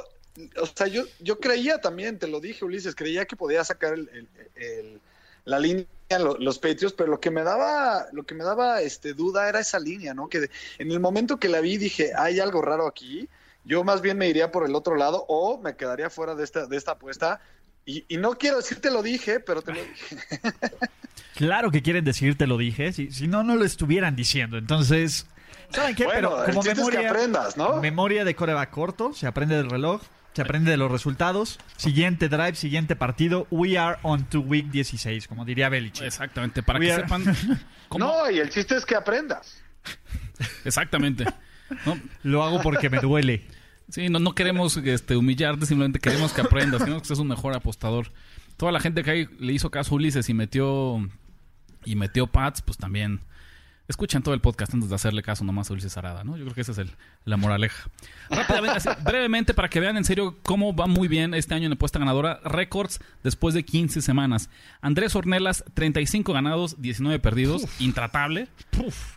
o 0.62 0.66
sea, 0.66 0.88
yo, 0.88 1.04
yo 1.20 1.40
creía 1.40 1.80
también, 1.80 2.20
te 2.20 2.28
lo 2.28 2.42
dije 2.42 2.66
Ulises, 2.66 2.94
creía 2.94 3.24
que 3.24 3.38
podía 3.38 3.64
sacar 3.64 3.94
el, 3.94 5.00
la 5.46 5.60
línea 5.60 5.86
lo- 6.20 6.38
los 6.38 6.60
Patriots, 6.60 6.94
pero 6.94 7.10
lo 7.10 7.22
que 7.22 7.32
me 7.32 7.44
daba, 7.44 8.08
lo 8.12 8.26
que 8.26 8.36
me 8.36 8.44
daba 8.44 8.82
este 8.82 9.14
duda 9.14 9.48
era 9.48 9.62
esa 9.62 9.80
línea, 9.80 10.14
¿no? 10.14 10.28
Que 10.28 10.50
en 10.78 10.92
el 10.92 11.00
momento 11.00 11.38
que 11.38 11.48
la 11.48 11.62
vi 11.62 11.78
dije, 11.78 12.12
hay 12.18 12.42
algo 12.42 12.62
raro 12.62 12.86
aquí, 12.86 13.30
yo 13.64 13.86
más 13.86 14.02
bien 14.02 14.18
me 14.18 14.28
iría 14.28 14.52
por 14.52 14.66
el 14.66 14.76
otro 14.76 14.98
lado 14.98 15.24
o 15.30 15.58
me 15.62 15.78
quedaría 15.78 16.10
fuera 16.10 16.36
de 16.36 16.44
esta, 16.44 16.66
de 16.66 16.76
esta 16.76 16.92
apuesta. 16.92 17.40
Y, 17.86 18.04
y 18.10 18.18
no 18.18 18.32
quiero 18.32 18.58
decir 18.58 18.82
te 18.82 18.92
lo 18.92 19.02
dije, 19.02 19.40
pero 19.40 19.62
te 19.62 19.72
lo 19.74 19.80
dije. 19.82 20.18
Claro 21.36 21.72
que 21.72 21.82
quieren 21.82 22.04
decir, 22.04 22.38
te 22.38 22.46
lo 22.46 22.58
dije. 22.58 22.92
Si, 22.92 23.10
si 23.12 23.28
no, 23.28 23.44
no 23.44 23.56
lo 23.56 23.64
estuvieran 23.64 24.18
diciendo. 24.18 24.58
Entonces, 24.58 25.26
¿saben 25.72 25.96
qué? 25.96 26.04
Bueno, 26.06 26.30
Pero 26.30 26.46
el 26.46 26.50
como 26.54 26.62
chiste 26.64 26.72
es 26.72 26.78
que 26.88 26.92
memoria, 26.98 27.10
aprendas, 27.10 27.58
¿no? 27.58 27.82
memoria 27.82 28.26
de 28.26 28.36
coreback 28.36 28.70
corto, 28.72 29.14
se 29.14 29.28
aprende 29.28 29.56
del 29.56 29.70
reloj, 29.70 30.02
se 30.34 30.42
aprende 30.42 30.72
de 30.72 30.78
los 30.78 30.92
resultados. 30.92 31.60
Siguiente 31.78 32.30
drive, 32.30 32.56
siguiente 32.56 32.96
partido. 32.96 33.48
We 33.52 33.78
are 33.78 33.98
on 34.04 34.26
to 34.26 34.40
week 34.42 34.68
16, 34.72 35.28
como 35.28 35.46
diría 35.46 35.70
Belichick. 35.70 36.06
Exactamente, 36.06 36.64
para 36.64 36.80
We 36.80 36.86
que 36.86 36.94
are- 36.94 37.04
sepan 37.04 37.24
cómo... 37.90 38.06
No, 38.06 38.32
y 38.32 38.40
el 38.40 38.50
chiste 38.50 38.76
es 38.76 38.86
que 38.86 38.96
aprendas. 38.96 39.62
Exactamente. 40.66 41.26
No, 41.86 42.00
Lo 42.24 42.44
hago 42.44 42.62
porque 42.62 42.90
me 42.90 43.00
duele. 43.00 43.46
Sí, 43.90 44.10
no, 44.10 44.20
no 44.20 44.34
queremos 44.36 44.78
este, 44.78 45.16
humillarte, 45.16 45.66
simplemente 45.66 46.00
queremos 46.00 46.32
que 46.34 46.42
aprendas, 46.42 46.80
queremos 46.82 47.02
que 47.02 47.08
seas 47.08 47.20
un 47.20 47.28
mejor 47.28 47.56
apostador. 47.56 48.12
Toda 48.58 48.72
la 48.72 48.80
gente 48.80 49.04
que 49.04 49.12
ahí 49.12 49.28
le 49.40 49.54
hizo 49.54 49.72
caso 49.72 49.94
a 49.94 49.96
Ulises 49.96 50.30
y 50.30 50.34
metió 50.34 51.00
y 51.86 51.96
metió 51.96 52.28
Pats, 52.28 52.62
pues 52.62 52.78
también 52.78 53.22
escuchan 53.90 54.24
todo 54.24 54.34
el 54.34 54.40
podcast 54.40 54.74
antes 54.74 54.88
de 54.90 54.96
hacerle 54.96 55.22
caso 55.22 55.44
nomás 55.44 55.70
a 55.70 55.74
Ulises 55.74 55.98
Arada, 55.98 56.24
¿no? 56.24 56.38
Yo 56.38 56.44
creo 56.46 56.56
que 56.56 56.62
esa 56.62 56.72
es 56.72 56.78
el- 56.78 56.92
la 57.26 57.36
moraleja. 57.36 57.90
Rápidamente, 58.30 58.78
así, 58.78 58.90
brevemente, 59.04 59.54
para 59.54 59.68
que 59.70 59.80
vean 59.82 59.98
en 59.98 60.06
serio 60.06 60.38
cómo 60.44 60.74
va 60.76 60.88
muy 60.88 61.08
bien 61.08 61.34
este 61.34 61.56
año 61.56 61.66
en 61.66 61.74
apuesta 61.74 62.00
ganadora, 62.00 62.40
récords 62.46 63.00
después 63.24 63.54
de 63.54 63.64
15 63.66 64.02
semanas. 64.02 64.50
Andrés 64.80 65.16
Ornelas, 65.16 65.66
35 65.74 66.32
ganados, 66.32 66.82
19 66.82 67.20
perdidos, 67.20 67.64
intratable, 67.80 68.48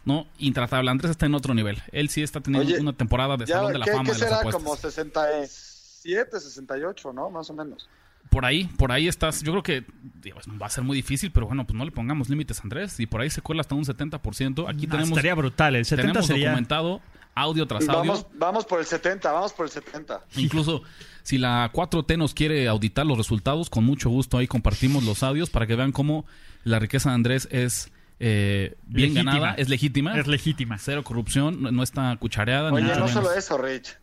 ¿no? 0.04 0.26
Intratable. 0.38 0.90
Andrés 0.90 1.10
está 1.12 1.26
en 1.26 1.34
otro 1.34 1.54
nivel. 1.54 1.82
Él 1.92 2.08
sí 2.08 2.22
está 2.22 2.40
teniendo 2.40 2.66
Oye, 2.68 2.80
una 2.80 2.92
temporada 2.94 3.36
de 3.36 3.46
Ya, 3.46 3.56
Salón 3.56 3.72
de 3.74 3.78
la 3.78 3.84
¿qué, 3.84 3.92
Fama 3.92 4.04
qué 4.04 4.12
de 4.12 4.18
las 4.18 4.28
será? 4.28 4.38
apuestas. 4.40 4.62
Como 4.62 4.76
67, 4.76 6.40
68, 6.40 7.12
¿no? 7.12 7.30
Más 7.30 7.48
o 7.50 7.54
menos. 7.54 7.88
Por 8.32 8.46
ahí, 8.46 8.64
por 8.78 8.90
ahí 8.90 9.06
estás. 9.06 9.42
Yo 9.42 9.52
creo 9.52 9.62
que 9.62 9.84
digo, 10.22 10.38
va 10.60 10.66
a 10.66 10.70
ser 10.70 10.82
muy 10.82 10.96
difícil, 10.96 11.30
pero 11.30 11.46
bueno, 11.46 11.66
pues 11.66 11.76
no 11.76 11.84
le 11.84 11.90
pongamos 11.92 12.28
límites, 12.30 12.60
Andrés. 12.64 12.98
Y 12.98 13.06
por 13.06 13.20
ahí 13.20 13.28
se 13.30 13.42
cuela 13.42 13.60
hasta 13.60 13.74
un 13.74 13.84
70%. 13.84 14.68
Aquí 14.68 14.86
No, 14.86 14.90
tenemos, 14.92 15.10
estaría 15.10 15.34
brutal. 15.34 15.76
El 15.76 15.84
70 15.84 16.06
tenemos 16.08 16.26
sería... 16.26 16.48
documentado 16.48 17.00
audio 17.34 17.66
tras 17.66 17.88
audio. 17.88 17.98
Vamos, 18.10 18.26
vamos 18.34 18.64
por 18.64 18.80
el 18.80 18.86
70, 18.86 19.30
vamos 19.30 19.52
por 19.52 19.66
el 19.66 19.70
70. 19.72 20.20
Incluso 20.36 20.82
si 21.22 21.36
la 21.38 21.70
4T 21.72 22.16
nos 22.18 22.34
quiere 22.34 22.66
auditar 22.68 23.06
los 23.06 23.16
resultados, 23.18 23.68
con 23.70 23.84
mucho 23.84 24.08
gusto 24.10 24.38
ahí 24.38 24.46
compartimos 24.46 25.04
los 25.04 25.22
audios 25.22 25.50
para 25.50 25.66
que 25.66 25.76
vean 25.76 25.92
cómo 25.92 26.24
la 26.64 26.78
riqueza 26.78 27.10
de 27.10 27.14
Andrés 27.16 27.48
es 27.50 27.90
eh, 28.20 28.76
bien 28.86 29.14
Legítima. 29.14 29.32
ganada, 29.34 29.54
es 29.54 29.68
legítima. 29.68 30.18
Es 30.18 30.26
legítima. 30.26 30.78
Cero 30.78 31.02
corrupción, 31.04 31.62
no, 31.62 31.72
no 31.72 31.82
está 31.82 32.16
cuchareada. 32.16 32.70
ni 32.70 32.76
Oye, 32.76 32.84
mucho 32.86 32.98
no 33.00 33.06
menos. 33.06 33.12
solo 33.24 33.32
eso, 33.34 33.58
Rich. 33.58 33.96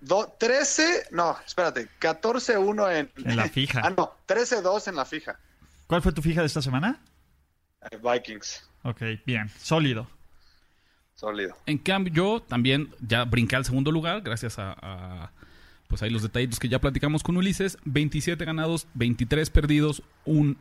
Do- 0.00 0.32
13, 0.38 1.08
no, 1.10 1.36
espérate, 1.46 1.88
14-1 2.00 2.96
en... 2.96 3.10
En 3.30 3.36
la 3.36 3.48
fija. 3.48 3.80
ah, 3.84 3.90
no, 3.90 4.12
13-2 4.28 4.88
en 4.88 4.96
la 4.96 5.04
fija. 5.04 5.38
¿Cuál 5.86 6.02
fue 6.02 6.12
tu 6.12 6.22
fija 6.22 6.40
de 6.40 6.46
esta 6.46 6.62
semana? 6.62 7.00
Eh, 7.90 7.98
Vikings, 8.02 8.68
Ok, 8.82 9.02
bien. 9.26 9.50
Sólido. 9.58 10.08
sólido. 11.14 11.56
En 11.66 11.78
cambio, 11.78 12.12
yo 12.12 12.42
también 12.42 12.94
ya 13.00 13.24
brinqué 13.24 13.56
al 13.56 13.64
segundo 13.64 13.90
lugar, 13.90 14.20
gracias 14.22 14.58
a, 14.58 14.72
a, 14.80 15.32
pues 15.88 16.02
ahí 16.02 16.10
los 16.10 16.22
detallitos 16.22 16.58
que 16.60 16.68
ya 16.68 16.78
platicamos 16.80 17.22
con 17.22 17.36
Ulises. 17.36 17.78
27 17.84 18.44
ganados, 18.44 18.86
23 18.94 19.50
perdidos, 19.50 20.02
un, 20.24 20.56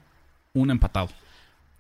un 0.53 0.71
empatado. 0.71 1.09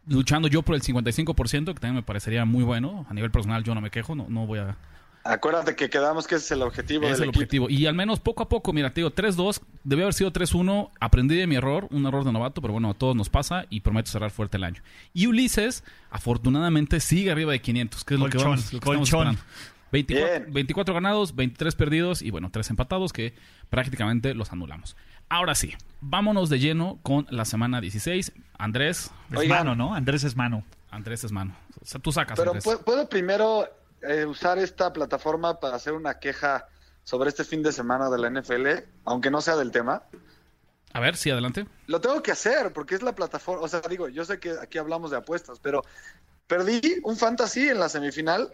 Luchando 0.07 0.47
yo 0.47 0.61
por 0.61 0.75
el 0.75 0.83
55%, 0.83 1.65
que 1.65 1.79
también 1.79 1.95
me 1.95 2.03
parecería 2.03 2.45
muy 2.45 2.63
bueno. 2.63 3.07
A 3.09 3.13
nivel 3.15 3.31
personal 3.31 3.63
yo 3.63 3.73
no 3.73 3.81
me 3.81 3.89
quejo, 3.89 4.13
no, 4.15 4.27
no 4.29 4.45
voy 4.45 4.59
a... 4.59 4.77
Acuérdate 5.27 5.75
que 5.75 5.89
quedamos 5.89 6.27
que 6.27 6.35
ese 6.35 6.45
es 6.45 6.51
el 6.51 6.61
objetivo 6.61 7.03
Es 7.05 7.13
del 7.13 7.23
el 7.23 7.29
equipo. 7.29 7.39
objetivo. 7.39 7.69
Y 7.69 7.87
al 7.87 7.95
menos 7.95 8.19
poco 8.19 8.43
a 8.43 8.47
poco, 8.47 8.71
mira, 8.73 8.93
te 8.93 9.01
digo, 9.01 9.09
3-2, 9.11 9.59
debió 9.83 10.05
haber 10.05 10.13
sido 10.13 10.31
3-1. 10.31 10.91
Aprendí 10.99 11.35
de 11.35 11.47
mi 11.47 11.55
error, 11.55 11.87
un 11.89 12.05
error 12.05 12.23
de 12.23 12.31
novato, 12.31 12.61
pero 12.61 12.73
bueno, 12.73 12.91
a 12.91 12.93
todos 12.93 13.15
nos 13.15 13.29
pasa 13.29 13.65
y 13.71 13.79
prometo 13.81 14.11
cerrar 14.11 14.29
fuerte 14.29 14.57
el 14.57 14.63
año. 14.63 14.83
Y 15.13 15.25
Ulises, 15.25 15.83
afortunadamente, 16.11 16.99
sigue 16.99 17.31
arriba 17.31 17.51
de 17.53 17.59
500, 17.61 18.03
que 18.03 18.13
es 18.13 18.19
lo 18.19 18.25
que, 18.27 18.33
Colchón, 18.33 18.51
vamos, 18.51 18.65
lo 18.65 18.69
que 18.79 18.85
estamos 18.89 19.09
colchón. 19.11 19.27
esperando. 19.33 19.41
24, 19.91 20.39
Bien. 20.41 20.53
24 20.53 20.93
ganados, 20.93 21.35
23 21.35 21.75
perdidos 21.75 22.21
y 22.21 22.29
bueno, 22.29 22.49
3 22.51 22.69
empatados 22.71 23.13
que 23.13 23.33
prácticamente 23.69 24.33
los 24.35 24.51
anulamos. 24.51 24.95
Ahora 25.29 25.55
sí, 25.55 25.73
vámonos 26.01 26.49
de 26.49 26.59
lleno 26.59 26.99
con 27.01 27.25
la 27.29 27.45
semana 27.45 27.81
16. 27.81 28.31
Andrés, 28.57 29.11
Es 29.31 29.37
Oigan. 29.39 29.59
mano, 29.59 29.75
¿no? 29.75 29.95
Andrés 29.95 30.23
es 30.23 30.35
mano. 30.35 30.63
Andrés 30.91 31.23
es 31.23 31.31
mano. 31.31 31.55
O 31.81 31.85
sea, 31.85 31.99
tú 31.99 32.11
sacas, 32.11 32.37
Pero 32.37 32.51
Andrés. 32.51 32.63
¿puedo, 32.63 32.81
puedo 32.83 33.09
primero 33.09 33.67
eh, 34.07 34.25
usar 34.25 34.57
esta 34.57 34.91
plataforma 34.93 35.59
para 35.59 35.75
hacer 35.75 35.93
una 35.93 36.19
queja 36.19 36.67
sobre 37.03 37.29
este 37.29 37.43
fin 37.43 37.61
de 37.63 37.71
semana 37.71 38.09
de 38.09 38.17
la 38.17 38.29
NFL, 38.29 38.67
aunque 39.05 39.29
no 39.31 39.41
sea 39.41 39.55
del 39.55 39.71
tema. 39.71 40.03
A 40.93 40.99
ver, 40.99 41.15
sí, 41.17 41.29
adelante. 41.29 41.67
Lo 41.87 41.99
tengo 42.01 42.21
que 42.23 42.31
hacer 42.31 42.71
porque 42.73 42.95
es 42.95 43.01
la 43.03 43.13
plataforma, 43.13 43.63
o 43.63 43.67
sea, 43.67 43.81
digo, 43.89 44.07
yo 44.09 44.23
sé 44.25 44.39
que 44.39 44.55
aquí 44.61 44.77
hablamos 44.77 45.11
de 45.11 45.17
apuestas, 45.17 45.59
pero 45.61 45.83
perdí 46.47 46.99
un 47.03 47.17
fantasy 47.17 47.69
en 47.69 47.79
la 47.79 47.89
semifinal 47.89 48.53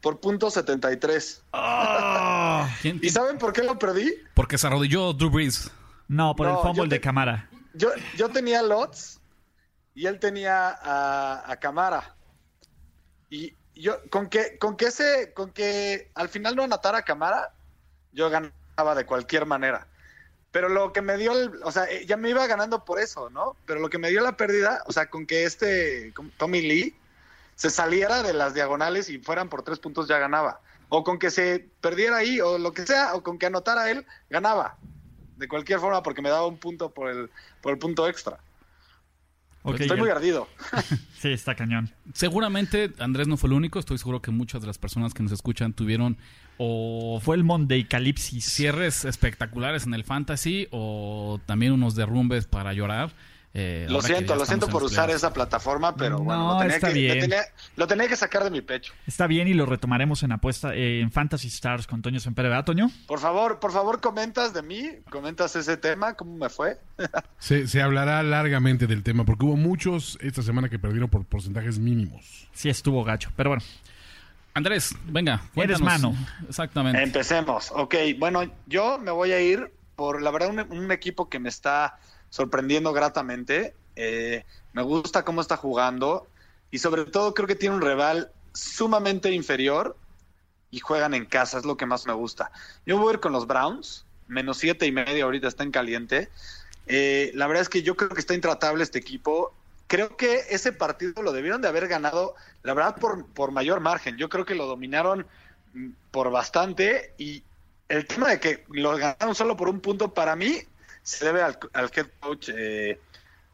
por 0.00 0.18
punto 0.20 0.50
73. 0.50 1.42
¿Quién- 2.82 2.96
¿Y 2.96 3.00
quién- 3.00 3.12
saben 3.12 3.38
por 3.38 3.52
qué 3.52 3.62
lo 3.62 3.78
perdí? 3.78 4.14
Porque 4.34 4.58
se 4.58 4.66
arrodilló 4.66 5.12
Drew 5.12 5.30
Brees. 5.30 5.70
No, 6.08 6.34
por 6.36 6.46
No, 6.46 6.56
el 6.56 6.62
fumble 6.62 6.88
de 6.88 7.00
cámara. 7.00 7.48
Yo, 7.74 7.90
yo 8.16 8.28
tenía 8.28 8.62
Lots 8.62 9.20
y 9.94 10.06
él 10.06 10.18
tenía 10.18 10.68
a, 10.70 11.50
a 11.50 11.56
Camara. 11.56 12.14
Y 13.30 13.54
yo, 13.74 13.98
con 14.10 14.28
que, 14.28 14.58
con 14.58 14.76
que 14.76 14.86
ese, 14.86 15.32
con 15.34 15.50
que 15.50 16.10
al 16.14 16.28
final 16.28 16.56
no 16.56 16.62
anotara 16.62 17.02
Camara, 17.02 17.52
yo 18.12 18.30
ganaba 18.30 18.94
de 18.94 19.06
cualquier 19.06 19.46
manera. 19.46 19.86
Pero 20.50 20.68
lo 20.68 20.92
que 20.92 21.02
me 21.02 21.16
dio, 21.16 21.32
el- 21.32 21.60
o 21.64 21.72
sea, 21.72 21.84
eh, 21.84 22.06
ya 22.06 22.16
me 22.16 22.30
iba 22.30 22.46
ganando 22.46 22.84
por 22.84 23.00
eso, 23.00 23.28
¿no? 23.30 23.56
Pero 23.66 23.80
lo 23.80 23.90
que 23.90 23.98
me 23.98 24.10
dio 24.10 24.20
la 24.20 24.36
pérdida, 24.36 24.82
o 24.86 24.92
sea, 24.92 25.10
con 25.10 25.26
que 25.26 25.44
este 25.44 26.12
Tommy 26.36 26.62
Lee 26.62 26.96
se 27.56 27.70
saliera 27.70 28.22
de 28.22 28.32
las 28.32 28.54
diagonales 28.54 29.08
y 29.08 29.18
fueran 29.18 29.48
por 29.48 29.62
tres 29.62 29.78
puntos, 29.80 30.06
ya 30.06 30.18
ganaba. 30.18 30.60
O 30.88 31.02
con 31.02 31.18
que 31.18 31.30
se 31.30 31.68
perdiera 31.80 32.18
ahí, 32.18 32.40
o 32.40 32.58
lo 32.58 32.72
que 32.72 32.86
sea, 32.86 33.14
o 33.14 33.22
con 33.22 33.38
que 33.38 33.46
anotara 33.46 33.90
él, 33.90 34.06
ganaba. 34.30 34.76
De 35.36 35.48
cualquier 35.48 35.80
forma, 35.80 36.02
porque 36.04 36.22
me 36.22 36.30
daba 36.30 36.46
un 36.46 36.58
punto 36.58 36.90
por 36.90 37.10
el, 37.10 37.30
por 37.60 37.72
el 37.72 37.78
punto 37.78 38.06
extra. 38.08 38.38
Estoy 39.64 39.98
muy 39.98 40.10
ardido. 40.10 40.46
sí, 41.18 41.28
está 41.28 41.54
cañón. 41.54 41.90
Seguramente 42.12 42.92
Andrés 42.98 43.28
no 43.28 43.36
fue 43.36 43.48
el 43.48 43.54
único. 43.54 43.78
Estoy 43.78 43.96
seguro 43.96 44.20
que 44.20 44.30
muchas 44.30 44.60
de 44.60 44.66
las 44.66 44.76
personas 44.76 45.14
que 45.14 45.22
nos 45.22 45.32
escuchan 45.32 45.72
tuvieron 45.72 46.18
o 46.58 47.18
fue 47.22 47.36
el 47.36 47.44
Monday 47.44 47.84
Calipsis. 47.84 48.44
Cierres 48.44 49.06
espectaculares 49.06 49.86
en 49.86 49.94
el 49.94 50.04
fantasy 50.04 50.68
o 50.70 51.40
también 51.46 51.72
unos 51.72 51.94
derrumbes 51.94 52.46
para 52.46 52.74
llorar. 52.74 53.12
Eh, 53.56 53.86
lo 53.88 54.02
siento, 54.02 54.34
lo 54.34 54.44
siento 54.44 54.66
por 54.66 54.82
usar 54.82 55.10
esa 55.10 55.32
plataforma, 55.32 55.94
pero 55.94 56.18
bueno, 56.18 56.54
lo 56.54 56.58
tenía, 56.58 56.80
que, 56.80 57.30
Lo, 57.76 57.86
tenía, 57.86 58.08
que, 58.08 58.16
sacar 58.16 58.42
de 58.42 58.50
mi 58.50 58.62
pecho. 58.62 58.92
Está 59.06 59.28
bien 59.28 59.46
y 59.46 59.54
lo 59.54 59.64
retomaremos 59.64 60.24
en 60.24 60.32
apuesta 60.32 60.74
eh, 60.74 60.98
en 60.98 61.12
Fantasy 61.12 61.46
Stars 61.46 61.86
con 61.86 62.02
Toño 62.02 62.18
Semper, 62.18 62.46
¿verdad, 62.46 62.64
Toño? 62.64 62.90
Por 63.06 63.20
favor, 63.20 63.60
por 63.60 63.70
favor, 63.70 64.00
comentas 64.00 64.52
de 64.54 64.62
mí, 64.62 64.90
comentas 65.08 65.54
ese 65.54 65.76
tema, 65.76 66.14
cómo 66.14 66.36
me 66.36 66.48
fue. 66.48 66.78
se, 67.38 67.68
se 67.68 67.80
hablará 67.80 68.24
largamente 68.24 68.88
del 68.88 69.04
tema, 69.04 69.24
porque 69.24 69.44
hubo 69.44 69.56
muchos 69.56 70.18
esta 70.20 70.42
semana 70.42 70.68
que 70.68 70.80
perdieron 70.80 71.08
por 71.08 71.24
porcentajes 71.24 71.78
mínimos. 71.78 72.48
Sí, 72.54 72.68
estuvo 72.68 73.04
gacho, 73.04 73.30
pero 73.36 73.50
bueno. 73.50 73.62
Andrés, 74.54 74.96
venga, 75.04 75.42
cuéntanos. 75.54 75.80
Eres 75.80 75.80
mano. 75.80 76.16
Exactamente. 76.48 77.00
Empecemos. 77.00 77.70
Ok, 77.70 77.94
bueno, 78.18 78.50
yo 78.66 78.98
me 78.98 79.12
voy 79.12 79.30
a 79.30 79.40
ir 79.40 79.70
por, 79.94 80.22
la 80.22 80.32
verdad, 80.32 80.50
un 80.70 80.90
equipo 80.90 81.28
que 81.28 81.38
me 81.38 81.48
está 81.48 81.98
sorprendiendo 82.34 82.92
gratamente. 82.92 83.76
Eh, 83.94 84.44
me 84.72 84.82
gusta 84.82 85.24
cómo 85.24 85.40
está 85.40 85.56
jugando 85.56 86.26
y 86.72 86.80
sobre 86.80 87.04
todo 87.04 87.32
creo 87.32 87.46
que 87.46 87.54
tiene 87.54 87.76
un 87.76 87.80
rival 87.80 88.32
sumamente 88.52 89.30
inferior 89.30 89.96
y 90.72 90.80
juegan 90.80 91.14
en 91.14 91.26
casa, 91.26 91.58
es 91.58 91.64
lo 91.64 91.76
que 91.76 91.86
más 91.86 92.08
me 92.08 92.12
gusta. 92.12 92.50
Yo 92.86 92.98
voy 92.98 93.10
a 93.10 93.12
ir 93.12 93.20
con 93.20 93.30
los 93.30 93.46
Browns, 93.46 94.04
menos 94.26 94.58
siete 94.58 94.84
y 94.84 94.90
medio 94.90 95.26
ahorita 95.26 95.46
está 95.46 95.62
en 95.62 95.70
caliente. 95.70 96.28
Eh, 96.88 97.30
la 97.34 97.46
verdad 97.46 97.62
es 97.62 97.68
que 97.68 97.84
yo 97.84 97.96
creo 97.96 98.10
que 98.10 98.18
está 98.18 98.34
intratable 98.34 98.82
este 98.82 98.98
equipo. 98.98 99.54
Creo 99.86 100.16
que 100.16 100.40
ese 100.50 100.72
partido 100.72 101.22
lo 101.22 101.30
debieron 101.30 101.62
de 101.62 101.68
haber 101.68 101.86
ganado, 101.86 102.34
la 102.64 102.74
verdad, 102.74 102.96
por, 102.96 103.26
por 103.26 103.52
mayor 103.52 103.78
margen. 103.78 104.16
Yo 104.16 104.28
creo 104.28 104.44
que 104.44 104.56
lo 104.56 104.66
dominaron 104.66 105.24
mm, 105.72 105.90
por 106.10 106.32
bastante 106.32 107.14
y 107.16 107.44
el 107.88 108.08
tema 108.08 108.30
de 108.30 108.40
que 108.40 108.64
lo 108.70 108.96
ganaron 108.96 109.36
solo 109.36 109.56
por 109.56 109.68
un 109.68 109.78
punto 109.78 110.12
para 110.12 110.34
mí 110.34 110.62
se 111.04 111.26
debe 111.26 111.42
al, 111.42 111.56
head 111.74 112.06
coach 112.18 112.48
eh, 112.48 112.98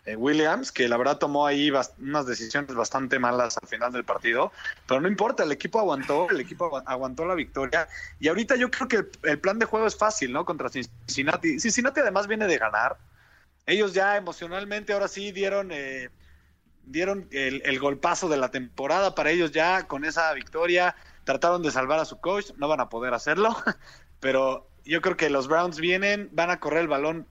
eh, 0.06 0.16
Williams, 0.16 0.72
que 0.72 0.88
la 0.88 0.96
verdad 0.96 1.18
tomó 1.18 1.46
ahí 1.46 1.70
unas 1.98 2.26
decisiones 2.26 2.74
bastante 2.74 3.18
malas 3.18 3.58
al 3.60 3.68
final 3.68 3.92
del 3.92 4.04
partido, 4.04 4.52
pero 4.86 5.00
no 5.00 5.08
importa, 5.08 5.42
el 5.42 5.52
equipo 5.52 5.78
aguantó, 5.78 6.30
el 6.30 6.40
equipo 6.40 6.80
aguantó 6.86 7.26
la 7.26 7.34
victoria 7.34 7.86
y 8.18 8.28
ahorita 8.28 8.56
yo 8.56 8.70
creo 8.70 8.88
que 8.88 9.28
el, 9.28 9.38
plan 9.40 9.58
de 9.58 9.66
juego 9.66 9.86
es 9.86 9.96
fácil, 9.96 10.32
¿no? 10.32 10.44
Contra 10.44 10.70
Cincinnati. 10.70 11.60
Cincinnati 11.60 12.00
además 12.00 12.28
viene 12.28 12.46
de 12.46 12.56
ganar. 12.56 12.96
Ellos 13.66 13.92
ya 13.92 14.16
emocionalmente 14.16 14.92
ahora 14.92 15.08
sí 15.08 15.32
dieron... 15.32 15.70
Eh, 15.70 16.08
dieron 16.86 17.28
el, 17.30 17.78
golpazo 17.78 18.28
de 18.28 18.36
la 18.36 18.50
temporada 18.50 19.14
para 19.14 19.30
ellos 19.30 19.52
ya 19.52 19.86
con 19.86 20.04
esa 20.04 20.32
victoria. 20.32 20.96
Trataron 21.22 21.62
de 21.62 21.70
salvar 21.70 22.00
a 22.00 22.04
su 22.04 22.20
coach, 22.20 22.46
no 22.56 22.66
van 22.66 22.80
a 22.80 22.88
poder 22.88 23.14
hacerlo, 23.14 23.54
pero 24.18 24.66
yo 24.84 25.00
creo 25.00 25.16
que 25.16 25.30
los 25.30 25.46
Browns 25.46 25.78
vienen, 25.78 26.28
van 26.32 26.50
a 26.50 26.58
correr 26.58 26.80
el 26.80 26.88
balón 26.88 27.28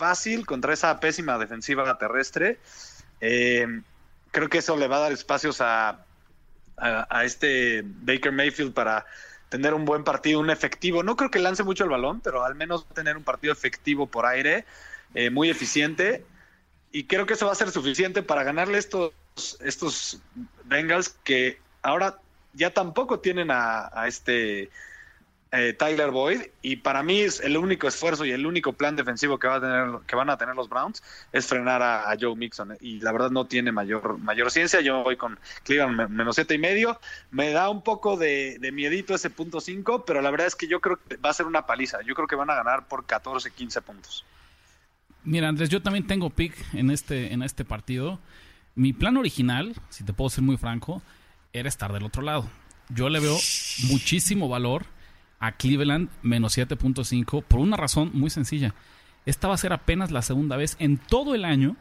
fácil 0.00 0.46
contra 0.46 0.72
esa 0.72 0.98
pésima 0.98 1.38
defensiva 1.38 1.98
terrestre. 1.98 2.58
Eh, 3.20 3.66
creo 4.30 4.48
que 4.48 4.58
eso 4.58 4.76
le 4.78 4.88
va 4.88 4.96
a 4.96 5.00
dar 5.00 5.12
espacios 5.12 5.60
a, 5.60 6.06
a, 6.78 7.24
este 7.24 7.82
Baker 7.84 8.32
Mayfield 8.32 8.72
para 8.72 9.04
tener 9.50 9.74
un 9.74 9.84
buen 9.84 10.02
partido, 10.02 10.40
un 10.40 10.48
efectivo. 10.48 11.02
No 11.02 11.16
creo 11.16 11.30
que 11.30 11.38
lance 11.38 11.62
mucho 11.64 11.84
el 11.84 11.90
balón, 11.90 12.22
pero 12.22 12.44
al 12.44 12.54
menos 12.54 12.88
tener 12.88 13.18
un 13.18 13.24
partido 13.24 13.52
efectivo 13.52 14.06
por 14.06 14.24
aire, 14.24 14.64
eh, 15.14 15.28
muy 15.28 15.50
eficiente. 15.50 16.24
Y 16.92 17.04
creo 17.04 17.26
que 17.26 17.34
eso 17.34 17.44
va 17.46 17.52
a 17.52 17.56
ser 17.62 17.70
suficiente 17.70 18.22
para 18.22 18.42
ganarle 18.42 18.78
estos, 18.78 19.12
estos 19.60 20.22
Bengals 20.64 21.10
que 21.24 21.60
ahora 21.82 22.18
ya 22.54 22.70
tampoco 22.70 23.20
tienen 23.20 23.50
a, 23.50 23.90
a 23.92 24.08
este 24.08 24.70
eh, 25.52 25.72
Tyler 25.72 26.12
Boyd 26.12 26.42
y 26.62 26.76
para 26.76 27.02
mí 27.02 27.20
es 27.20 27.40
el 27.40 27.56
único 27.56 27.88
esfuerzo 27.88 28.24
y 28.24 28.30
el 28.30 28.46
único 28.46 28.72
plan 28.72 28.94
defensivo 28.94 29.36
que, 29.38 29.48
va 29.48 29.56
a 29.56 29.60
tener, 29.60 30.00
que 30.06 30.14
van 30.14 30.30
a 30.30 30.36
tener 30.36 30.54
los 30.54 30.68
Browns 30.68 31.02
es 31.32 31.46
frenar 31.46 31.82
a, 31.82 32.16
Joe 32.20 32.36
Mixon 32.36 32.76
y 32.80 33.00
la 33.00 33.10
verdad 33.10 33.30
no 33.30 33.46
tiene 33.46 33.72
mayor, 33.72 34.18
mayor 34.18 34.52
ciencia, 34.52 34.80
yo 34.80 35.02
voy 35.02 35.16
con 35.16 35.40
Cleveland 35.64 36.08
menos 36.10 36.36
siete 36.36 36.54
y 36.54 36.58
medio, 36.58 37.00
me 37.32 37.50
da 37.50 37.68
un 37.68 37.82
poco 37.82 38.16
de, 38.16 38.58
miedito 38.72 39.14
ese 39.14 39.30
punto 39.30 39.60
5, 39.60 40.04
pero 40.04 40.22
la 40.22 40.30
verdad 40.30 40.46
es 40.46 40.54
que 40.54 40.68
yo 40.68 40.80
creo 40.80 41.00
que 41.08 41.16
va 41.16 41.30
a 41.30 41.34
ser 41.34 41.46
una 41.46 41.66
paliza, 41.66 41.98
yo 42.06 42.14
creo 42.14 42.28
que 42.28 42.36
van 42.36 42.50
a 42.50 42.54
ganar 42.54 42.86
por 42.86 43.06
14, 43.06 43.50
15 43.50 43.82
puntos. 43.82 44.24
Mira 45.24 45.48
Andrés, 45.48 45.68
yo 45.68 45.82
también 45.82 46.06
tengo 46.06 46.30
pick 46.30 46.54
en 46.74 46.90
este, 46.90 47.32
en 47.32 47.42
este 47.42 47.64
partido. 47.64 48.20
Mi 48.76 48.92
plan 48.92 49.16
original, 49.16 49.74
si 49.88 50.04
te 50.04 50.12
puedo 50.12 50.30
ser 50.30 50.44
muy 50.44 50.56
franco, 50.56 51.02
era 51.52 51.68
estar 51.68 51.92
del 51.92 52.04
otro 52.04 52.22
lado. 52.22 52.48
Yo 52.88 53.08
le 53.08 53.18
veo 53.18 53.36
muchísimo 53.88 54.48
valor 54.48 54.86
a 55.40 55.52
Cleveland 55.52 56.10
menos 56.22 56.56
7.5 56.56 57.42
por 57.42 57.60
una 57.60 57.76
razón 57.76 58.10
muy 58.12 58.30
sencilla. 58.30 58.74
Esta 59.26 59.48
va 59.48 59.54
a 59.54 59.58
ser 59.58 59.72
apenas 59.72 60.10
la 60.10 60.22
segunda 60.22 60.56
vez 60.56 60.76
en 60.78 60.98
todo 60.98 61.34
el 61.34 61.44
año 61.44 61.76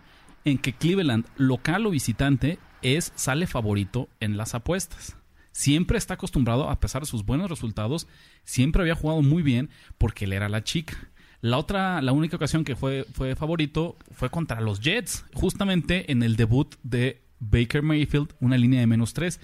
en 0.46 0.58
que 0.58 0.74
Cleveland, 0.74 1.25
local 1.38 1.86
o 1.86 1.92
visitante, 1.92 2.58
es 2.82 3.12
sale 3.16 3.48
favorito 3.48 4.10
en 4.20 4.38
las 4.38 4.56
apuestas. 4.56 5.18
Siempre 5.51 5.98
está 5.98 6.13
acostumbrado, 6.13 6.70
a 6.70 6.80
pesar 6.80 7.01
de 7.01 7.08
sus 7.08 7.25
buenos 7.25 7.50
resultados, 7.50 8.08
siempre 8.44 8.82
había 8.82 8.96
jugado 8.96 9.22
muy 9.22 9.44
bien 9.44 9.70
porque 9.98 10.25
él 10.25 10.34
era 10.34 10.48
la 10.48 10.63
chica. 10.63 10.98
La 11.42 11.58
otra, 11.58 12.01
la 12.01 12.12
única 12.12 12.36
ocasión 12.36 12.63
que 12.63 12.75
fue, 12.75 13.06
fue 13.13 13.36
favorito 13.36 13.98
fue 14.12 14.30
contra 14.30 14.62
los 14.62 14.82
Jets, 14.82 15.25
justamente 15.34 16.12
en 16.12 16.24
el 16.24 16.36
debut 16.36 16.75
de 16.84 17.22
Baker 17.39 17.82
Mayfield, 17.82 18.34
una 18.39 18.58
línea 18.58 18.80
de 18.82 18.88
menos 18.88 19.13
3. 19.13 19.39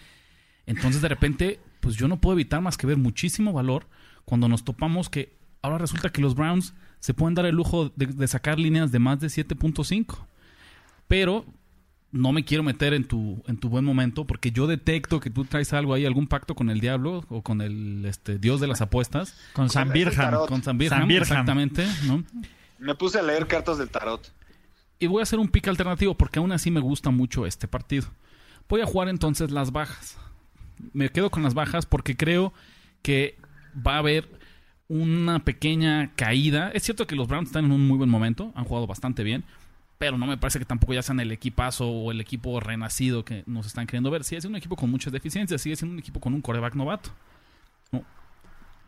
Entonces, 0.66 1.02
de 1.02 1.08
repente, 1.08 1.60
pues 1.80 1.96
yo 1.96 2.08
no 2.08 2.20
puedo 2.20 2.36
evitar 2.36 2.62
más 2.62 2.78
que 2.78 2.88
ver 2.88 2.98
muchísimo 2.98 3.54
valor 3.54 3.88
cuando 4.26 4.48
nos 4.48 4.64
topamos 4.64 5.10
que 5.10 5.38
ahora 5.62 5.78
resulta 5.78 6.12
que 6.12 6.22
los 6.22 6.36
Browns 6.36 6.74
se 7.00 7.14
pueden 7.14 7.36
dar 7.36 7.46
el 7.46 7.56
lujo 7.56 7.92
de, 7.96 8.28
sacar 8.28 8.60
líneas 8.60 8.92
de 8.92 9.00
más 9.00 9.20
de 9.20 9.28
7.5. 9.28 10.18
Pero 11.08 11.46
no 12.12 12.32
me 12.32 12.44
quiero 12.44 12.64
meter 12.64 12.94
en 12.94 13.04
tu, 13.04 13.44
en 13.48 13.58
tu 13.58 13.70
buen 13.70 13.86
momento 13.86 14.26
porque 14.26 14.52
yo 14.52 14.68
detecto 14.68 15.20
que 15.20 15.30
tú 15.30 15.46
traes 15.46 15.74
algo 15.74 15.94
ahí, 15.94 16.06
algún 16.06 16.28
pacto 16.28 16.56
con 16.56 16.70
el 16.70 16.80
diablo 16.80 17.26
o 17.30 17.42
con 17.42 17.62
el 17.62 18.06
este, 18.06 18.40
dios 18.40 18.60
de 18.60 18.68
las 18.68 18.82
apuestas. 18.82 19.38
Con 19.54 19.70
San 19.70 19.92
Birham. 19.92 20.48
Con 20.48 20.64
San 20.64 20.78
Birham, 20.78 21.10
exactamente. 21.12 21.86
¿no? 22.06 22.24
Me 22.80 22.96
puse 22.96 23.20
a 23.20 23.22
leer 23.22 23.48
cartas 23.48 23.78
del 23.78 23.90
tarot. 23.90 24.32
Y 24.98 25.08
voy 25.08 25.20
a 25.20 25.24
hacer 25.24 25.40
un 25.40 25.50
pick 25.50 25.68
alternativo 25.68 26.16
porque 26.16 26.40
aún 26.40 26.52
así 26.52 26.72
me 26.72 26.80
gusta 26.80 27.12
mucho 27.12 27.46
este 27.46 27.68
partido. 27.68 28.08
Voy 28.68 28.82
a 28.82 28.86
jugar 28.86 29.10
entonces 29.10 29.52
las 29.52 29.72
bajas. 29.72 30.18
Me 30.94 31.10
quedo 31.10 31.30
con 31.30 31.44
las 31.44 31.54
bajas 31.54 31.86
porque 31.86 32.18
creo 32.18 32.54
que 33.02 33.38
va 33.76 33.96
a 33.96 34.00
haber 34.00 34.30
una 34.88 35.40
pequeña 35.40 36.12
caída. 36.16 36.72
Es 36.74 36.84
cierto 36.84 37.08
que 37.08 37.16
los 37.16 37.28
Browns 37.28 37.50
están 37.50 37.66
en 37.66 37.72
un 37.72 37.88
muy 37.88 37.98
buen 37.98 38.10
momento, 38.10 38.52
han 38.56 38.66
jugado 38.66 38.88
bastante 38.88 39.24
bien, 39.24 39.44
pero 39.98 40.18
no 40.18 40.26
me 40.26 40.38
parece 40.38 40.60
que 40.60 40.66
tampoco 40.66 40.94
ya 40.94 41.02
sean 41.02 41.20
el 41.20 41.32
equipazo 41.32 41.88
o 41.88 42.12
el 42.12 42.22
equipo 42.22 42.60
renacido 42.60 43.26
que 43.26 43.44
nos 43.48 43.66
están 43.66 43.88
queriendo 43.88 44.12
ver. 44.12 44.24
Sigue 44.24 44.42
siendo 44.42 44.56
un 44.56 44.60
equipo 44.60 44.76
con 44.76 44.92
muchas 44.92 45.14
deficiencias, 45.14 45.62
sigue 45.62 45.76
siendo 45.76 45.94
un 45.94 46.00
equipo 46.00 46.20
con 46.20 46.34
un 46.34 46.42
coreback 46.42 46.76
novato. 46.76 47.12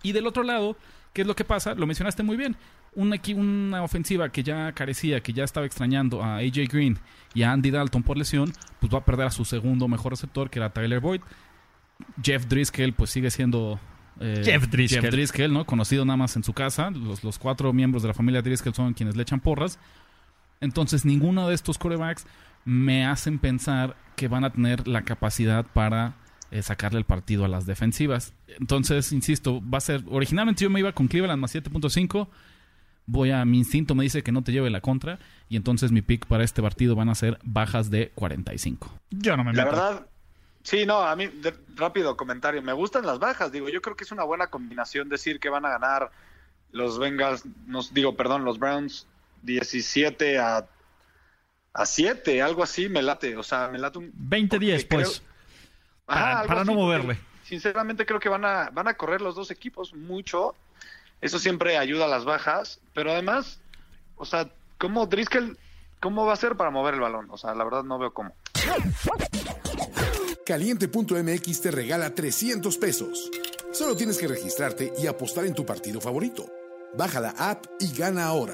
Y 0.03 0.11
del 0.11 0.27
otro 0.27 0.43
lado, 0.43 0.77
¿qué 1.13 1.21
es 1.21 1.27
lo 1.27 1.35
que 1.35 1.43
pasa? 1.43 1.73
Lo 1.73 1.87
mencionaste 1.87 2.23
muy 2.23 2.37
bien. 2.37 2.55
Una, 2.93 3.19
una 3.35 3.83
ofensiva 3.83 4.29
que 4.29 4.43
ya 4.43 4.71
carecía, 4.73 5.21
que 5.21 5.33
ya 5.33 5.43
estaba 5.43 5.65
extrañando 5.65 6.23
a 6.23 6.37
AJ 6.37 6.69
Green 6.69 6.97
y 7.33 7.43
a 7.43 7.51
Andy 7.51 7.71
Dalton 7.71 8.03
por 8.03 8.17
lesión, 8.17 8.51
pues 8.79 8.93
va 8.93 8.99
a 8.99 9.05
perder 9.05 9.27
a 9.27 9.31
su 9.31 9.45
segundo 9.45 9.87
mejor 9.87 10.13
receptor, 10.13 10.49
que 10.49 10.59
era 10.59 10.71
Tyler 10.71 10.99
Boyd. 10.99 11.21
Jeff 12.21 12.45
Driscoll, 12.47 12.93
pues 12.93 13.09
sigue 13.09 13.31
siendo 13.31 13.79
eh, 14.19 14.41
Jeff 14.43 14.67
Driscoll. 14.69 15.53
¿no? 15.53 15.65
Conocido 15.65 16.05
nada 16.05 16.17
más 16.17 16.35
en 16.35 16.43
su 16.43 16.53
casa. 16.53 16.89
Los, 16.91 17.23
los 17.23 17.39
cuatro 17.39 17.73
miembros 17.73 18.03
de 18.03 18.09
la 18.09 18.13
familia 18.13 18.41
Driscoll 18.41 18.73
son 18.73 18.93
quienes 18.93 19.15
le 19.15 19.23
echan 19.23 19.39
porras. 19.39 19.79
Entonces, 20.61 21.05
ninguno 21.05 21.47
de 21.47 21.55
estos 21.55 21.77
corebacks 21.77 22.25
me 22.65 23.05
hacen 23.05 23.39
pensar 23.39 23.95
que 24.15 24.27
van 24.27 24.43
a 24.43 24.51
tener 24.51 24.87
la 24.87 25.03
capacidad 25.03 25.65
para 25.65 26.15
eh, 26.51 26.61
sacarle 26.61 26.99
el 26.99 27.05
partido 27.05 27.45
a 27.45 27.47
las 27.47 27.65
defensivas. 27.65 28.33
Entonces, 28.59 29.11
insisto, 29.11 29.61
va 29.61 29.77
a 29.77 29.81
ser. 29.81 30.03
Originalmente 30.09 30.63
yo 30.63 30.69
me 30.69 30.79
iba 30.79 30.91
con 30.91 31.07
Cleveland 31.07 31.41
más 31.41 31.53
7.5. 31.53 32.27
Voy 33.05 33.31
a. 33.31 33.43
Mi 33.45 33.57
instinto 33.57 33.95
me 33.95 34.03
dice 34.03 34.23
que 34.23 34.31
no 34.31 34.43
te 34.43 34.51
lleve 34.51 34.69
la 34.69 34.81
contra. 34.81 35.19
Y 35.49 35.55
entonces 35.55 35.91
mi 35.91 36.01
pick 36.01 36.25
para 36.25 36.43
este 36.43 36.61
partido 36.61 36.95
van 36.95 37.09
a 37.09 37.15
ser 37.15 37.39
bajas 37.43 37.89
de 37.89 38.11
45. 38.15 38.91
Yo 39.11 39.37
no 39.37 39.43
me 39.43 39.51
meto. 39.51 39.63
La 39.63 39.65
verdad, 39.65 40.07
Sí, 40.67 40.85
no, 40.85 40.97
a 40.99 41.15
mí, 41.15 41.31
rápido 41.75 42.17
comentario, 42.17 42.61
me 42.61 42.73
gustan 42.73 43.05
las 43.05 43.19
bajas, 43.19 43.53
digo, 43.53 43.69
yo 43.69 43.81
creo 43.81 43.95
que 43.95 44.03
es 44.03 44.11
una 44.11 44.25
buena 44.25 44.47
combinación 44.47 45.07
decir 45.07 45.39
que 45.39 45.47
van 45.47 45.65
a 45.65 45.69
ganar 45.69 46.11
los 46.73 46.99
Bengals, 46.99 47.45
nos 47.65 47.93
digo, 47.93 48.17
perdón, 48.17 48.43
los 48.43 48.59
Browns 48.59 49.07
17 49.43 50.39
a, 50.39 50.67
a 51.71 51.85
7, 51.85 52.41
algo 52.41 52.63
así, 52.63 52.89
me 52.89 53.01
late, 53.01 53.37
o 53.37 53.43
sea, 53.43 53.69
me 53.69 53.77
late 53.77 53.99
un... 53.99 54.11
20-10, 54.11 54.87
pues, 54.89 55.23
para, 56.05 56.65
no 56.65 56.73
moverle. 56.73 57.17
Sinceramente 57.45 58.05
creo 58.05 58.19
que 58.19 58.27
van 58.27 58.43
a, 58.43 58.69
van 58.69 58.89
a 58.89 58.95
correr 58.95 59.21
los 59.21 59.35
dos 59.35 59.51
equipos 59.51 59.93
mucho, 59.93 60.53
eso 61.21 61.39
siempre 61.39 61.77
ayuda 61.77 62.03
a 62.03 62.09
las 62.09 62.25
bajas, 62.25 62.81
pero 62.93 63.13
además, 63.13 63.61
o 64.17 64.25
sea, 64.25 64.49
como 64.77 65.05
Driscoll 65.05 65.57
¿cómo 65.99 66.25
va 66.25 66.33
a 66.33 66.37
ser 66.37 66.55
para 66.55 66.69
mover 66.69 66.95
el 66.95 66.99
balón? 67.01 67.27
O 67.29 67.37
sea, 67.37 67.55
la 67.55 67.63
verdad 67.63 67.83
no 67.83 67.97
veo 67.97 68.13
cómo. 68.13 68.33
Caliente.mx 70.47 71.61
te 71.61 71.71
regala 71.71 72.15
300 72.15 72.77
pesos. 72.77 73.29
Solo 73.73 73.97
tienes 73.97 74.17
que 74.17 74.29
registrarte 74.29 74.93
y 74.97 75.05
apostar 75.05 75.45
en 75.45 75.53
tu 75.53 75.65
partido 75.65 75.99
favorito. 75.99 76.45
Baja 76.97 77.19
la 77.19 77.31
app 77.31 77.65
y 77.81 77.93
gana 77.93 78.27
ahora. 78.27 78.53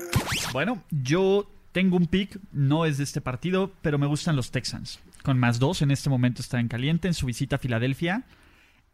Bueno, 0.53 0.81
yo 0.89 1.47
tengo 1.71 1.95
un 1.95 2.07
pick, 2.07 2.39
no 2.51 2.88
es 2.88 2.97
de 2.97 3.03
este 3.03 3.21
partido, 3.21 3.71
pero 3.83 4.00
me 4.00 4.07
gustan 4.07 4.35
los 4.35 4.50
Texans. 4.50 5.01
Con 5.21 5.38
más 5.38 5.59
dos, 5.59 5.83
en 5.83 5.91
este 5.91 6.09
momento 6.09 6.41
está 6.41 6.59
en 6.59 6.67
caliente 6.67 7.07
en 7.07 7.13
su 7.13 7.27
visita 7.27 7.57
a 7.57 7.59
Filadelfia. 7.59 8.23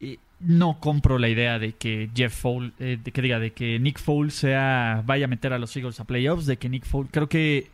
Y 0.01 0.19
no 0.41 0.81
compro 0.81 1.19
la 1.19 1.29
idea 1.29 1.57
de 1.57 1.71
que 1.75 2.09
Jeff 2.13 2.43
eh, 2.79 2.99
de 3.01 3.11
que 3.13 3.21
diga, 3.21 3.39
de 3.39 3.53
que 3.53 3.79
Nick 3.79 3.97
Fowl 3.97 4.29
sea, 4.29 5.03
vaya 5.05 5.23
a 5.23 5.29
meter 5.29 5.53
a 5.53 5.57
los 5.57 5.73
Eagles 5.73 6.01
a 6.01 6.03
playoffs, 6.03 6.47
de 6.47 6.57
que 6.57 6.67
Nick 6.67 6.83
Fowl, 6.85 7.07
creo 7.09 7.29
que 7.29 7.69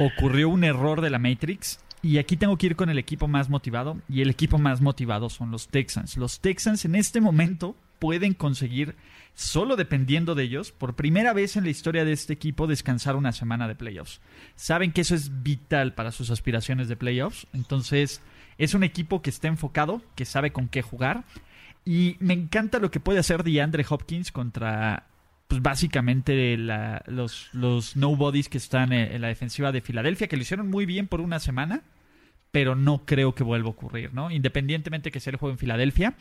ocurrió 0.00 0.48
un 0.48 0.64
error 0.64 1.00
de 1.00 1.10
la 1.10 1.20
Matrix. 1.20 1.78
Y 2.04 2.18
aquí 2.18 2.36
tengo 2.36 2.58
que 2.58 2.66
ir 2.66 2.76
con 2.76 2.90
el 2.90 2.98
equipo 2.98 3.28
más 3.28 3.48
motivado. 3.48 3.98
Y 4.10 4.20
el 4.20 4.28
equipo 4.28 4.58
más 4.58 4.82
motivado 4.82 5.30
son 5.30 5.50
los 5.50 5.68
Texans. 5.68 6.18
Los 6.18 6.38
Texans 6.40 6.84
en 6.84 6.96
este 6.96 7.22
momento 7.22 7.74
pueden 7.98 8.34
conseguir, 8.34 8.94
solo 9.32 9.74
dependiendo 9.74 10.34
de 10.34 10.42
ellos, 10.42 10.70
por 10.70 10.96
primera 10.96 11.32
vez 11.32 11.56
en 11.56 11.64
la 11.64 11.70
historia 11.70 12.04
de 12.04 12.12
este 12.12 12.34
equipo, 12.34 12.66
descansar 12.66 13.16
una 13.16 13.32
semana 13.32 13.68
de 13.68 13.74
playoffs. 13.74 14.20
Saben 14.54 14.92
que 14.92 15.00
eso 15.00 15.14
es 15.14 15.42
vital 15.42 15.94
para 15.94 16.12
sus 16.12 16.28
aspiraciones 16.28 16.88
de 16.88 16.96
playoffs. 16.96 17.46
Entonces, 17.54 18.20
es 18.58 18.74
un 18.74 18.84
equipo 18.84 19.22
que 19.22 19.30
está 19.30 19.48
enfocado, 19.48 20.02
que 20.14 20.26
sabe 20.26 20.52
con 20.52 20.68
qué 20.68 20.82
jugar. 20.82 21.24
Y 21.86 22.16
me 22.20 22.34
encanta 22.34 22.80
lo 22.80 22.90
que 22.90 23.00
puede 23.00 23.20
hacer 23.20 23.44
DeAndre 23.44 23.86
Hopkins 23.88 24.30
contra, 24.30 25.06
pues 25.48 25.62
básicamente, 25.62 26.58
la, 26.58 27.02
los, 27.06 27.48
los 27.54 27.96
nobodies 27.96 28.50
que 28.50 28.58
están 28.58 28.92
en 28.92 29.22
la 29.22 29.28
defensiva 29.28 29.72
de 29.72 29.80
Filadelfia, 29.80 30.28
que 30.28 30.36
lo 30.36 30.42
hicieron 30.42 30.68
muy 30.68 30.84
bien 30.84 31.08
por 31.08 31.22
una 31.22 31.40
semana, 31.40 31.82
pero 32.54 32.76
no 32.76 33.04
creo 33.04 33.34
que 33.34 33.42
vuelva 33.42 33.66
a 33.66 33.72
ocurrir, 33.72 34.14
¿no? 34.14 34.30
Independientemente 34.30 35.10
que 35.10 35.18
sea 35.18 35.32
el 35.32 35.38
juego 35.38 35.54
en 35.54 35.58
Filadelfia. 35.58 36.14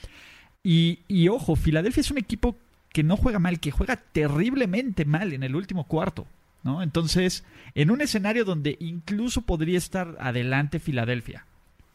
Y, 0.63 1.01
y 1.07 1.27
ojo, 1.27 1.55
Filadelfia 1.55 2.01
es 2.01 2.09
un 2.09 2.17
equipo 2.17 2.57
que 2.91 3.03
no 3.03 3.17
juega 3.17 3.37
mal, 3.37 3.59
que 3.59 3.69
juega 3.69 3.97
terriblemente 3.97 5.05
mal 5.05 5.31
en 5.31 5.43
el 5.43 5.55
último 5.55 5.83
cuarto. 5.83 6.25
¿no? 6.63 6.81
Entonces, 6.81 7.43
en 7.75 7.91
un 7.91 8.01
escenario 8.01 8.45
donde 8.45 8.77
incluso 8.79 9.43
podría 9.43 9.77
estar 9.77 10.17
adelante 10.19 10.79
Filadelfia 10.79 11.45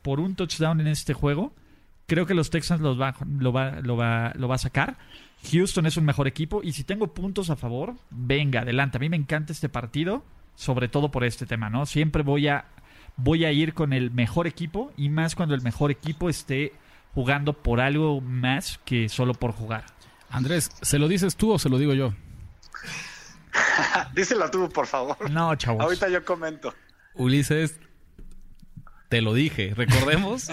por 0.03 0.21
un 0.21 0.37
touchdown 0.37 0.81
en 0.81 0.87
este 0.87 1.15
juego, 1.15 1.53
creo 2.07 2.25
que 2.25 2.35
los 2.35 2.51
Texans 2.51 2.81
va, 2.81 3.17
lo, 3.41 3.53
va, 3.53 3.81
lo, 3.83 3.97
va, 3.97 4.33
lo 4.37 4.47
va 4.47 4.55
a 4.55 4.59
sacar. 4.59 4.99
Houston 5.51 5.87
es 5.87 5.97
un 5.97 6.05
mejor 6.05 6.29
equipo 6.29 6.61
y 6.63 6.75
si 6.75 6.85
tengo 6.85 7.13
puntos 7.13 7.51
a 7.51 7.57
favor, 7.57 7.97
venga, 8.11 8.61
adelante. 8.61 8.99
A 8.99 9.01
mí 9.01 9.09
me 9.09 9.17
encanta 9.17 9.53
este 9.53 9.69
partido, 9.69 10.23
sobre 10.55 10.87
todo 10.87 11.11
por 11.11 11.25
este 11.25 11.45
tema, 11.45 11.69
¿no? 11.71 11.87
Siempre 11.87 12.23
voy 12.23 12.47
a, 12.47 12.67
voy 13.19 13.45
a 13.45 13.53
ir 13.53 13.75
con 13.75 13.93
el 13.93 14.11
mejor 14.11 14.47
equipo 14.47 14.93
y 14.97 15.11
más 15.11 15.35
cuando 15.35 15.55
el 15.55 15.61
mejor 15.61 15.91
equipo 15.91 16.31
esté 16.31 16.73
jugando 17.15 17.53
por 17.53 17.81
algo 17.81 18.21
más 18.21 18.81
que 18.85 19.09
solo 19.09 19.35
por 19.35 19.53
jugar. 19.53 19.85
Andrés, 20.31 20.71
¿se 20.83 20.99
lo 20.99 21.09
dices 21.09 21.37
tú 21.37 21.53
o 21.53 21.59
se 21.59 21.69
lo 21.69 21.79
digo 21.79 21.93
yo? 21.95 22.15
Díselo 24.15 24.51
tú, 24.51 24.69
por 24.71 24.87
favor. 24.87 25.31
No, 25.31 25.55
chavos. 25.57 25.83
Ahorita 25.83 26.09
yo 26.09 26.25
comento. 26.25 26.73
Ulises, 27.15 27.81
te 29.09 29.21
lo 29.21 29.35
dije. 29.35 29.75
Recordemos, 29.75 30.49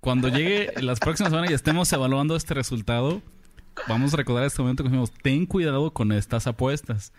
cuando 0.00 0.28
llegue 0.28 0.72
las 0.82 1.00
próximas 1.00 1.30
semanas 1.30 1.50
y 1.50 1.54
estemos 1.54 1.90
evaluando 1.92 2.36
este 2.36 2.52
resultado, 2.52 3.22
vamos 3.88 4.12
a 4.12 4.18
recordar 4.18 4.44
este 4.44 4.60
momento 4.60 4.82
que 4.82 4.90
dijimos, 4.90 5.10
ten 5.10 5.46
cuidado 5.46 5.92
con 5.92 6.12
estas 6.12 6.46
apuestas. 6.46 7.12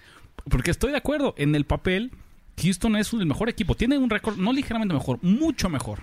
Porque 0.49 0.69
estoy 0.69 0.91
de 0.91 0.97
acuerdo, 0.97 1.33
en 1.37 1.55
el 1.55 1.65
papel, 1.65 2.11
Houston 2.61 2.95
es 2.95 3.11
el 3.13 3.25
mejor 3.25 3.49
equipo. 3.49 3.75
Tiene 3.75 3.97
un 3.97 4.09
récord, 4.09 4.37
no 4.37 4.53
ligeramente 4.53 4.93
mejor, 4.93 5.19
mucho 5.21 5.69
mejor. 5.69 5.99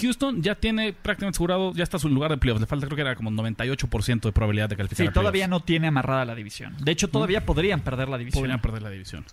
Houston 0.00 0.42
ya 0.42 0.54
tiene 0.56 0.92
prácticamente 0.92 1.36
asegurado, 1.36 1.72
ya 1.72 1.84
está 1.84 1.98
su 1.98 2.08
lugar 2.08 2.30
de 2.30 2.38
playoffs. 2.38 2.60
Le 2.60 2.66
falta 2.66 2.86
creo 2.86 2.96
que 2.96 3.02
era 3.02 3.14
como 3.14 3.30
98% 3.30 4.20
de 4.20 4.32
probabilidad 4.32 4.68
de 4.68 4.76
calificar. 4.76 5.06
Sí, 5.06 5.12
todavía 5.12 5.48
no 5.48 5.60
tiene 5.60 5.88
amarrada 5.88 6.24
la 6.24 6.34
división. 6.34 6.74
De 6.80 6.92
hecho, 6.92 7.08
todavía 7.08 7.46
podrían 7.46 7.80
perder 7.80 8.08
la 8.08 8.18
división. 8.18 8.42
Podrían 8.42 8.60
perder 8.60 8.82
la 8.82 8.90
división. 8.90 9.24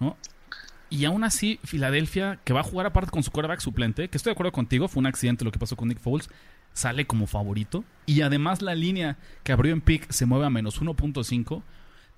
¿no? 0.00 0.16
Y 0.90 1.04
aún 1.04 1.22
así, 1.22 1.60
Filadelfia, 1.62 2.40
que 2.44 2.52
va 2.52 2.60
a 2.60 2.64
jugar 2.64 2.86
aparte 2.86 3.12
con 3.12 3.22
su 3.22 3.30
quarterback 3.30 3.60
suplente, 3.60 4.08
que 4.08 4.16
estoy 4.16 4.30
de 4.30 4.34
acuerdo 4.34 4.52
contigo, 4.52 4.88
fue 4.88 5.00
un 5.00 5.06
accidente 5.06 5.44
lo 5.44 5.52
que 5.52 5.58
pasó 5.58 5.76
con 5.76 5.88
Nick 5.88 6.00
Foles, 6.00 6.28
sale 6.72 7.06
como 7.06 7.28
favorito. 7.28 7.84
Y 8.06 8.22
además 8.22 8.60
la 8.60 8.74
línea 8.74 9.16
que 9.44 9.52
abrió 9.52 9.72
en 9.72 9.80
pick 9.80 10.10
se 10.10 10.26
mueve 10.26 10.46
a 10.46 10.50
menos 10.50 10.82
1.5. 10.82 11.62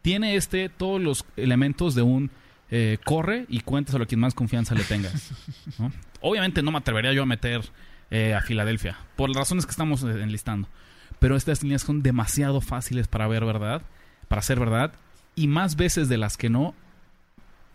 Tiene 0.00 0.36
este 0.36 0.70
todos 0.70 1.00
los 1.00 1.26
elementos 1.36 1.94
de 1.94 2.02
un 2.02 2.30
eh, 2.74 2.96
corre 3.04 3.44
y 3.50 3.60
cuéntaselo 3.60 4.04
a 4.04 4.06
quien 4.06 4.18
más 4.18 4.32
confianza 4.32 4.74
le 4.74 4.82
tengas. 4.84 5.30
Obviamente 6.22 6.62
no 6.62 6.70
me 6.70 6.78
atrevería 6.78 7.12
yo 7.12 7.22
a 7.22 7.26
meter 7.26 7.60
eh, 8.10 8.32
a 8.32 8.40
Filadelfia, 8.40 8.96
por 9.14 9.28
las 9.28 9.36
razones 9.36 9.66
que 9.66 9.72
estamos 9.72 10.02
eh, 10.02 10.22
enlistando. 10.22 10.68
Pero 11.18 11.36
estas 11.36 11.62
líneas 11.62 11.82
son 11.82 12.02
demasiado 12.02 12.62
fáciles 12.62 13.08
para 13.08 13.28
ver 13.28 13.44
verdad, 13.44 13.82
para 14.26 14.40
ser 14.40 14.58
verdad, 14.58 14.94
y 15.34 15.48
más 15.48 15.76
veces 15.76 16.08
de 16.08 16.16
las 16.16 16.38
que 16.38 16.48
no, 16.48 16.74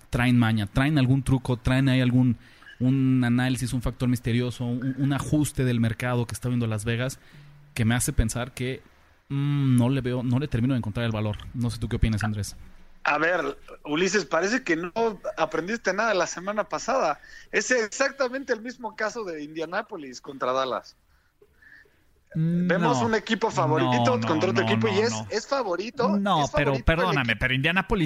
traen 0.10 0.40
maña, 0.40 0.66
traen 0.66 0.98
algún 0.98 1.22
truco, 1.22 1.58
traen 1.58 1.90
ahí 1.90 2.02
algún 2.02 2.38
un 2.80 3.24
análisis, 3.24 3.74
un 3.74 3.84
factor 3.84 4.10
misterioso, 4.10 4.66
un, 4.66 5.14
ajuste 5.14 5.64
del 5.64 5.80
mercado 5.80 6.26
que 6.26 6.34
está 6.34 6.50
viendo 6.50 6.66
Las 6.66 6.86
Vegas, 6.86 7.20
que 7.76 7.86
me 7.86 7.94
hace 7.94 8.14
pensar 8.14 8.52
que 8.52 8.82
mmm, 9.30 9.76
no 9.76 9.90
le 9.90 10.02
veo, 10.02 10.24
no 10.24 10.40
le 10.40 10.48
termino 10.48 10.74
de 10.74 10.80
encontrar 10.80 11.06
el 11.06 11.12
valor. 11.12 11.38
No 11.54 11.70
sé 11.70 11.78
tú 11.78 11.88
qué 11.88 11.98
opinas, 11.98 12.24
Andrés. 12.24 12.56
A 13.08 13.18
ver, 13.18 13.58
Ulises, 13.86 14.26
parece 14.26 14.64
que 14.64 14.76
no 14.76 14.92
aprendiste 15.38 15.94
nada 15.94 16.14
la 16.14 16.28
semana 16.28 16.66
pasada. 16.68 17.20
Es 17.54 17.72
exactamente 17.72 18.52
el 18.52 18.62
mismo 18.62 18.96
caso 18.98 19.24
de 19.24 19.42
Indianapolis 19.44 20.20
contra 20.20 20.52
Dallas. 20.52 20.96
Vemos 22.36 23.00
No. 23.00 23.06
un 23.08 23.16
equipo 23.16 23.50
favorito 23.50 23.92
No, 24.06 24.18
no, 24.18 24.28
contra 24.28 24.50
otro 24.52 24.64
equipo 24.64 24.88
y 24.90 25.00
es, 25.00 25.14
es 25.30 25.48
favorito. 25.48 26.10
No, 26.18 26.44
es 26.44 26.52
pero 26.52 26.66
favorito 26.72 26.86
perdóname, 26.86 27.36
pero 27.38 27.54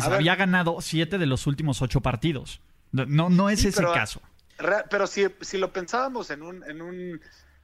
ver. 0.10 0.18
había 0.20 0.36
ganado 0.36 0.80
siete 0.82 1.18
de 1.18 1.26
los 1.26 1.48
últimos 1.48 1.82
ocho 1.82 2.02
partidos. 2.02 2.62
No, 2.92 3.30
no, 3.30 3.50
es 3.50 3.62
Sí, 3.62 3.70
ese 3.70 3.78
pero- 3.82 3.94
caso. 3.94 4.22
Re- 4.60 4.84
Pero 4.92 5.08
si, 5.08 5.26
si 5.42 5.58
lo 5.58 5.74
pensábamos 5.74 6.30
en 6.30 6.44
un, 6.44 6.64
en 6.70 6.84
un, 6.84 7.20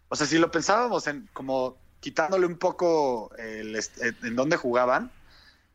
o 0.10 0.16
sea, 0.16 0.26
si 0.26 0.40
lo 0.40 0.50
pensábamos 0.50 1.06
en 1.06 1.30
como 1.32 1.78
quitándole 2.00 2.48
un 2.48 2.58
poco 2.58 3.30
el 3.38 3.80
en 4.24 4.36
dónde 4.36 4.58
jugaban, 4.58 5.12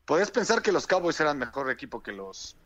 podías 0.05 0.31
pensar 0.31 0.63
que 0.63 0.73
los 0.73 0.87
Cowboys 0.87 1.19
eran 1.21 1.39
mejor 1.39 1.71
equipo 1.71 2.03
que 2.03 2.13
los 2.13 2.57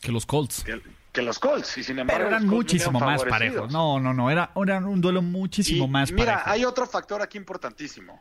Que 0.00 0.12
los 0.12 0.26
Colts. 0.26 0.62
que, 0.64 0.80
que 1.12 1.22
los 1.22 1.38
Colts 1.38 1.78
y 1.78 1.84
sin 1.84 1.98
embargo 1.98 2.18
Pero 2.24 2.28
eran 2.36 2.46
muchísimo 2.46 2.98
más 3.00 3.24
parejos. 3.24 3.70
No, 3.72 3.98
no, 4.00 4.12
no. 4.14 4.30
Era, 4.30 4.50
era 4.56 4.78
un 4.78 5.00
duelo 5.00 5.22
muchísimo 5.22 5.84
Y 5.84 5.88
más 5.88 6.12
mira, 6.12 6.34
parejo. 6.34 6.50
hay 6.50 6.64
otro 6.64 6.86
factor 6.86 7.22
aquí 7.22 7.38
importantísimo. 7.38 8.20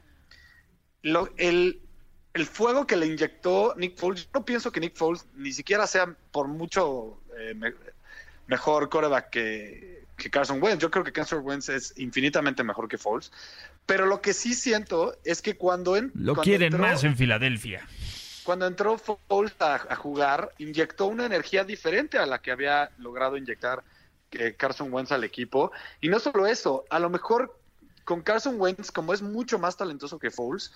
Lo- 1.02 1.30
el, 1.38 1.82
el 2.34 2.46
fuego 2.46 2.86
que 2.86 2.96
le 2.96 3.08
inyectó 3.08 3.74
Nick 3.78 3.98
Foles, 3.98 4.24
yo 4.26 4.30
no 4.34 4.46
pienso 4.46 4.72
que 4.72 4.80
Nick 4.80 4.96
Foles 4.96 5.26
ni 5.36 5.52
siquiera 5.54 5.88
sea 5.88 6.14
por 6.32 6.48
mucho 6.48 7.22
eh, 7.40 7.54
me- 7.56 7.74
mejor 8.48 8.90
coreback 8.90 9.30
que, 9.30 10.06
que 10.18 10.30
Carson 10.30 10.62
Wentz. 10.62 10.82
Yo 10.82 10.92
creo 10.92 11.04
que 11.04 11.12
Carson 11.12 11.42
Wentz 11.46 11.70
es 11.70 11.94
infinitamente 11.98 12.64
mejor 12.64 12.88
que 12.90 12.98
Foles. 12.98 13.32
Pero 13.86 14.06
lo 14.06 14.22
que 14.22 14.34
sí 14.34 14.54
siento 14.54 15.16
es 15.24 15.42
que 15.42 15.56
cuando, 15.56 15.96
en, 15.96 16.12
Lo 16.16 16.34
cuando 16.34 16.44
quieren 16.44 16.74
entró- 16.74 16.80
más 16.82 17.04
en 17.04 17.16
Filadelfia. 17.16 17.88
Cuando 18.50 18.66
entró 18.66 18.98
Foles 18.98 19.54
a, 19.60 19.76
a 19.76 19.96
jugar, 19.96 20.52
inyectó 20.58 21.06
una 21.06 21.28
energía 21.28 21.64
diferente 21.64 22.18
a 22.18 22.26
la 22.26 22.42
que 22.42 22.50
había 22.50 22.90
logrado 22.98 23.38
inyectar 23.38 23.84
eh, 24.32 24.56
Carson 24.58 24.92
Wentz 24.92 25.12
al 25.12 25.24
equipo. 25.24 25.72
Y 26.02 26.10
no 26.10 26.20
solo 26.20 26.48
eso, 26.48 26.84
a 26.90 26.98
lo 26.98 27.12
mejor 27.12 27.56
con 28.06 28.24
Carson 28.24 28.60
Wentz, 28.60 28.92
como 28.92 29.14
es 29.14 29.22
mucho 29.22 29.60
más 29.60 29.78
talentoso 29.78 30.18
que 30.18 30.32
Foles, 30.32 30.72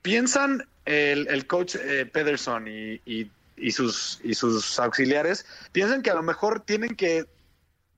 piensan 0.00 0.68
el, 0.84 1.26
el 1.26 1.48
coach 1.48 1.74
eh, 1.74 2.06
Pederson 2.06 2.68
y, 2.68 3.00
y- 3.04 3.28
y 3.56 3.72
sus, 3.72 4.20
y 4.22 4.34
sus 4.34 4.78
auxiliares, 4.78 5.44
piensan 5.72 6.02
que 6.02 6.10
a 6.10 6.14
lo 6.14 6.22
mejor 6.22 6.60
tienen 6.60 6.94
que, 6.94 7.26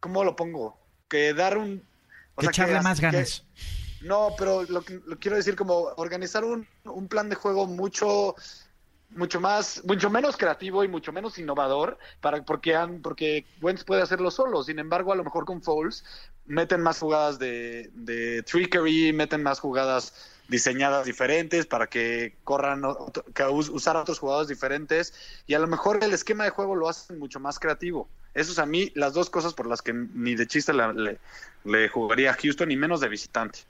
¿cómo 0.01 0.25
lo 0.25 0.35
pongo? 0.35 0.79
Que 1.09 1.35
dar 1.35 1.59
un... 1.59 1.83
o 2.37 2.41
Que 2.41 2.47
sea, 2.47 2.51
echarle 2.65 2.81
más 2.81 3.01
que- 3.01 3.07
ganas. 3.07 3.45
no, 4.01 4.31
pero 4.39 4.63
lo, 4.63 4.83
lo 5.07 5.19
quiero 5.19 5.37
decir 5.37 5.57
como 5.57 5.75
organizar 5.97 6.43
un, 6.43 6.67
un 6.85 7.07
plan 7.09 7.29
de 7.29 7.35
juego 7.37 7.67
mucho 7.67 8.35
mucho 9.11 9.41
más 9.41 9.83
mucho 9.85 10.11
menos 10.11 10.37
creativo 10.37 10.83
y 10.83 10.89
mucho 10.89 11.13
menos 11.13 11.39
innovador 11.39 11.99
para 12.21 12.45
porque 12.45 12.75
han, 12.75 13.01
porque 13.01 13.47
Wentz 13.61 13.85
puede 13.85 14.03
hacerlo 14.03 14.31
solo. 14.31 14.63
Sin 14.63 14.79
embargo, 14.79 15.13
a 15.13 15.17
lo 15.17 15.25
mejor 15.25 15.45
con 15.45 15.63
Foles 15.63 16.05
meten 16.47 16.81
más 16.81 16.99
jugadas 16.99 17.39
de, 17.39 17.91
de 17.95 18.43
trickery, 18.43 19.13
meten 19.13 19.43
más 19.43 19.61
jugadas 19.61 20.31
diseñadas 20.49 21.07
diferentes 21.07 21.65
para 21.67 21.87
que 21.87 22.37
corran 22.45 22.83
que 23.35 23.45
us- 23.45 23.71
usar 23.71 23.97
otros 23.97 24.19
jugadores 24.19 24.49
diferentes 24.49 25.15
y 25.47 25.55
a 25.55 25.59
lo 25.59 25.67
mejor 25.67 26.03
el 26.03 26.13
esquema 26.13 26.45
de 26.45 26.51
juego 26.51 26.75
lo 26.75 26.89
hacen 26.89 27.19
mucho 27.19 27.41
más 27.41 27.59
creativo. 27.59 28.09
Eso 28.35 28.53
es 28.53 28.59
a 28.59 28.67
mí 28.67 28.91
las 28.95 29.15
dos 29.15 29.31
cosas 29.31 29.55
por 29.55 29.67
las 29.67 29.81
que 29.81 29.93
ni 29.93 30.35
de 30.35 30.47
chiste 30.47 30.73
le, 30.75 31.19
le 31.65 31.89
jugaría 31.89 32.33
a 32.33 32.35
Houston 32.35 32.69
ni 32.69 32.77
menos 32.77 33.01
de 33.01 33.09
visitante. 33.09 33.61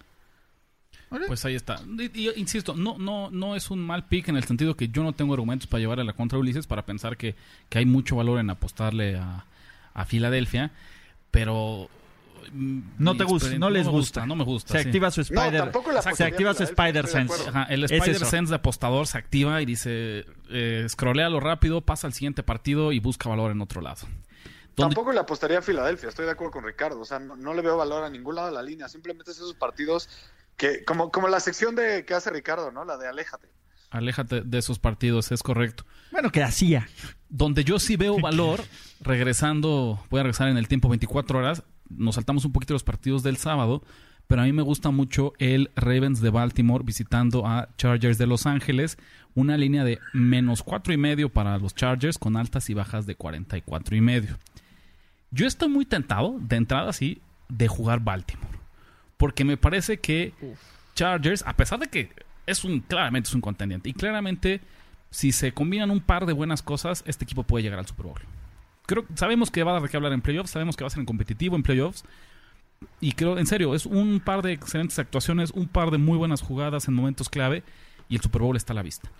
Pues 1.26 1.44
ahí 1.44 1.54
está. 1.54 1.80
Y- 1.98 2.28
y- 2.28 2.32
insisto, 2.36 2.74
no, 2.74 2.98
no, 2.98 3.30
no 3.30 3.54
es 3.56 3.70
un 3.70 3.80
mal 3.80 4.06
pick 4.06 4.28
en 4.28 4.36
el 4.36 4.44
sentido 4.44 4.76
que 4.76 4.88
yo 4.88 5.02
no 5.02 5.12
tengo 5.12 5.32
argumentos 5.34 5.66
para 5.68 5.80
llevarle 5.80 6.02
a 6.02 6.06
la 6.06 6.12
contra 6.12 6.36
a 6.36 6.40
Ulises 6.40 6.66
para 6.66 6.84
pensar 6.86 7.16
que, 7.16 7.34
que 7.68 7.78
hay 7.78 7.86
mucho 7.86 8.16
valor 8.16 8.40
en 8.40 8.50
apostarle 8.50 9.16
a, 9.16 9.44
a 9.94 10.04
Filadelfia. 10.06 10.72
pero 11.30 11.88
No 12.52 13.16
te 13.16 13.24
gusta, 13.24 13.56
no 13.58 13.70
les 13.70 13.86
gusta. 13.88 14.26
No 14.26 14.34
me 14.36 14.44
gusta. 14.44 14.72
Se 14.74 14.82
sí. 14.82 14.88
activa 14.88 15.10
su 15.10 15.20
No, 15.20 15.42
Spider. 15.44 15.72
la 15.92 16.02
se 16.14 16.24
activa 16.24 16.52
su 16.54 16.62
Spider 16.64 17.06
Sense. 17.06 17.48
Ajá, 17.48 17.64
el 17.64 17.84
Spider. 17.84 18.18
Sense 18.24 18.50
de 18.50 18.56
apostador 18.56 19.06
se 19.06 19.18
activa 19.18 19.62
y 19.62 19.66
dice, 19.66 20.24
eh, 20.50 20.84
scrolléalo 20.88 21.38
rápido, 21.40 21.80
pasa 21.80 22.06
al 22.06 22.12
siguiente 22.12 22.42
partido 22.42 22.92
y 22.92 22.98
busca 22.98 23.28
valor 23.28 23.50
en 23.52 23.60
otro 23.60 23.80
lado. 23.80 24.06
¿Dónde- 24.76 24.94
Tampoco 24.96 25.12
le 25.12 25.20
apostaría 25.20 25.60
a 25.60 25.62
Filadelfia, 25.62 26.08
estoy 26.08 26.24
de 26.26 26.32
acuerdo 26.32 26.50
con 26.52 26.64
Ricardo. 26.64 26.98
O 27.00 27.04
sea, 27.04 27.20
no, 27.20 27.36
no 27.36 27.54
le 27.54 27.62
veo 27.62 27.76
valor 27.76 28.02
a 28.02 28.10
ningún 28.10 28.34
lado 28.34 28.48
de 28.48 28.54
la 28.54 28.62
línea. 28.62 28.88
Simplemente 28.88 29.30
es 29.30 29.36
esos 29.36 29.54
partidos 29.54 30.08
que, 30.56 30.84
como, 30.84 31.10
como 31.10 31.28
la 31.28 31.40
sección 31.40 31.74
de 31.74 32.04
que 32.04 32.14
hace 32.14 32.30
Ricardo, 32.30 32.70
¿no? 32.70 32.84
La 32.84 32.96
de 32.96 33.08
aléjate. 33.08 33.48
Aléjate 33.90 34.40
de 34.40 34.58
esos 34.58 34.78
partidos, 34.78 35.30
es 35.30 35.42
correcto. 35.42 35.84
Bueno, 36.10 36.30
que 36.30 36.42
hacía. 36.42 36.88
Donde 37.28 37.64
yo 37.64 37.78
sí 37.78 37.96
veo 37.96 38.18
valor, 38.20 38.60
regresando, 39.00 40.04
voy 40.10 40.20
a 40.20 40.22
regresar 40.24 40.48
en 40.48 40.56
el 40.56 40.68
tiempo 40.68 40.88
24 40.88 41.38
horas, 41.38 41.62
nos 41.88 42.16
saltamos 42.16 42.44
un 42.44 42.52
poquito 42.52 42.74
los 42.74 42.84
partidos 42.84 43.22
del 43.22 43.36
sábado, 43.36 43.82
pero 44.26 44.42
a 44.42 44.44
mí 44.44 44.52
me 44.52 44.62
gusta 44.62 44.90
mucho 44.90 45.32
el 45.38 45.70
Ravens 45.76 46.20
de 46.20 46.30
Baltimore 46.30 46.84
visitando 46.84 47.46
a 47.46 47.68
Chargers 47.76 48.18
de 48.18 48.26
Los 48.26 48.46
Ángeles, 48.46 48.96
una 49.34 49.56
línea 49.56 49.84
de 49.84 49.98
menos 50.12 50.62
cuatro 50.62 50.92
y 50.92 50.96
medio 50.96 51.28
para 51.28 51.58
los 51.58 51.74
Chargers 51.74 52.18
con 52.18 52.36
altas 52.36 52.70
y 52.70 52.74
bajas 52.74 53.06
de 53.06 53.16
44 53.16 53.96
y 53.96 54.00
medio. 54.00 54.38
Yo 55.30 55.46
estoy 55.46 55.68
muy 55.68 55.84
tentado, 55.84 56.38
de 56.40 56.56
entrada 56.56 56.92
sí, 56.92 57.20
de 57.48 57.68
jugar 57.68 58.00
Baltimore, 58.00 58.58
porque 59.24 59.42
me 59.46 59.56
parece 59.56 59.96
que 60.00 60.34
Chargers, 60.94 61.42
a 61.46 61.56
pesar 61.56 61.78
de 61.78 61.86
que 61.86 62.10
es 62.46 62.62
un 62.62 62.80
claramente 62.80 63.26
es 63.30 63.34
un 63.34 63.40
contendiente 63.40 63.88
y 63.88 63.94
claramente 63.94 64.60
si 65.10 65.32
se 65.32 65.52
combinan 65.52 65.90
un 65.90 66.00
par 66.02 66.26
de 66.26 66.34
buenas 66.34 66.60
cosas, 66.60 67.02
este 67.06 67.24
equipo 67.24 67.42
puede 67.42 67.62
llegar 67.62 67.78
al 67.78 67.86
Super 67.86 68.04
Bowl. 68.04 68.20
Creo, 68.84 69.06
sabemos 69.14 69.50
que 69.50 69.62
va 69.62 69.74
a 69.74 69.80
dar 69.80 69.88
qué 69.88 69.96
hablar 69.96 70.12
en 70.12 70.20
playoffs, 70.20 70.50
sabemos 70.50 70.76
que 70.76 70.84
va 70.84 70.88
a 70.88 70.90
ser 70.90 71.00
en 71.00 71.06
competitivo 71.06 71.56
en 71.56 71.62
playoffs. 71.62 72.04
Y 73.00 73.12
creo, 73.12 73.38
en 73.38 73.46
serio, 73.46 73.74
es 73.74 73.86
un 73.86 74.20
par 74.20 74.42
de 74.42 74.52
excelentes 74.52 74.98
actuaciones, 74.98 75.52
un 75.52 75.68
par 75.68 75.90
de 75.90 75.96
muy 75.96 76.18
buenas 76.18 76.42
jugadas 76.42 76.86
en 76.86 76.92
momentos 76.92 77.30
clave 77.30 77.62
y 78.10 78.16
el 78.16 78.20
Super 78.20 78.42
Bowl 78.42 78.56
está 78.58 78.74
a 78.74 78.76
la 78.76 78.82
vista. 78.82 79.10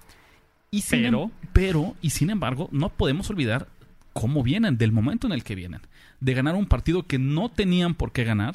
Y 0.71 0.83
Pero- 0.83 1.23
em- 1.23 1.31
pero, 1.55 1.97
y 2.03 2.11
sin 2.11 2.29
embargo, 2.29 2.69
no 2.73 2.91
podemos 2.91 3.31
olvidar 3.31 3.69
cómo 4.13 4.43
vienen, 4.43 4.77
del 4.77 4.93
momento 4.93 5.27
en 5.27 5.33
el 5.33 5.45
que 5.45 5.55
vienen. 5.55 5.81
De 6.21 6.35
ganar 6.35 6.57
un 6.57 6.67
partido 6.67 7.07
que 7.07 7.19
no 7.19 7.49
tenían 7.51 7.95
por 7.95 8.13
qué 8.13 8.25
ganar. 8.25 8.55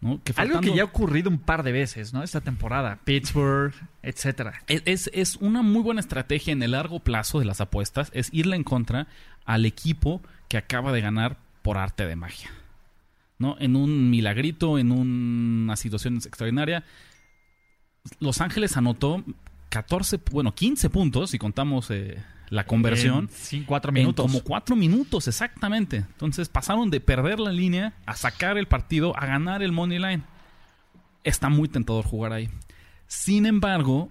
¿No? 0.00 0.20
Que 0.22 0.32
Algo 0.36 0.60
que 0.60 0.74
ya 0.74 0.82
ha 0.82 0.86
ocurrido 0.86 1.30
un 1.30 1.38
par 1.38 1.62
de 1.62 1.72
veces, 1.72 2.12
¿no? 2.12 2.22
Esta 2.22 2.40
temporada. 2.40 2.98
Pittsburgh, 3.04 3.74
etcétera. 4.02 4.62
Es, 4.66 4.82
es, 4.84 5.10
es 5.12 5.36
una 5.36 5.62
muy 5.62 5.82
buena 5.82 6.00
estrategia 6.00 6.52
en 6.52 6.62
el 6.62 6.72
largo 6.72 7.00
plazo 7.00 7.38
de 7.38 7.44
las 7.44 7.60
apuestas, 7.60 8.10
es 8.14 8.28
irle 8.32 8.56
en 8.56 8.64
contra 8.64 9.08
al 9.44 9.66
equipo 9.66 10.22
que 10.48 10.58
acaba 10.58 10.92
de 10.92 11.00
ganar 11.00 11.36
por 11.62 11.78
arte 11.78 12.06
de 12.06 12.16
magia. 12.16 12.50
¿No? 13.38 13.56
En 13.60 13.76
un 13.76 14.10
milagrito, 14.10 14.78
en 14.78 14.90
una 14.90 15.76
situación 15.76 16.16
extraordinaria. 16.16 16.84
Los 18.18 18.40
Ángeles 18.40 18.76
anotó 18.76 19.22
14, 19.68 20.20
bueno, 20.30 20.54
15 20.54 20.90
puntos, 20.90 21.30
si 21.30 21.38
contamos 21.38 21.90
eh, 21.90 22.22
la 22.50 22.64
conversión. 22.64 23.28
Cin- 23.28 23.64
cuatro 23.66 23.90
En 23.90 23.94
minutos. 23.94 24.26
como 24.26 24.42
cuatro 24.42 24.76
minutos, 24.76 25.28
exactamente. 25.28 25.98
Entonces 25.98 26.48
pasaron 26.48 26.90
de 26.90 27.00
perder 27.00 27.38
la 27.40 27.52
línea 27.52 27.94
a 28.06 28.14
sacar 28.16 28.56
el 28.58 28.66
partido, 28.66 29.16
a 29.18 29.26
ganar 29.26 29.62
el 29.62 29.72
money 29.72 29.98
line. 29.98 30.22
Está 31.24 31.48
muy 31.48 31.68
tentador 31.68 32.04
jugar 32.04 32.32
ahí. 32.32 32.48
Sin 33.06 33.44
embargo, 33.46 34.08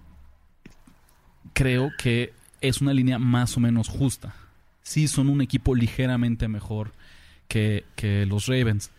creo 1.54 1.92
que 1.98 2.34
es 2.62 2.82
una 2.82 2.94
línea 2.94 3.20
más 3.20 3.58
o 3.58 3.60
menos 3.60 3.88
justa. 3.88 4.34
Sí, 4.84 5.08
son 5.08 5.30
un 5.30 5.42
equipo 5.42 5.76
ligeramente 5.76 6.48
mejor 6.48 6.94
que, 7.48 7.86
que 7.96 8.26
los 8.26 8.48
Ravens. 8.48 8.92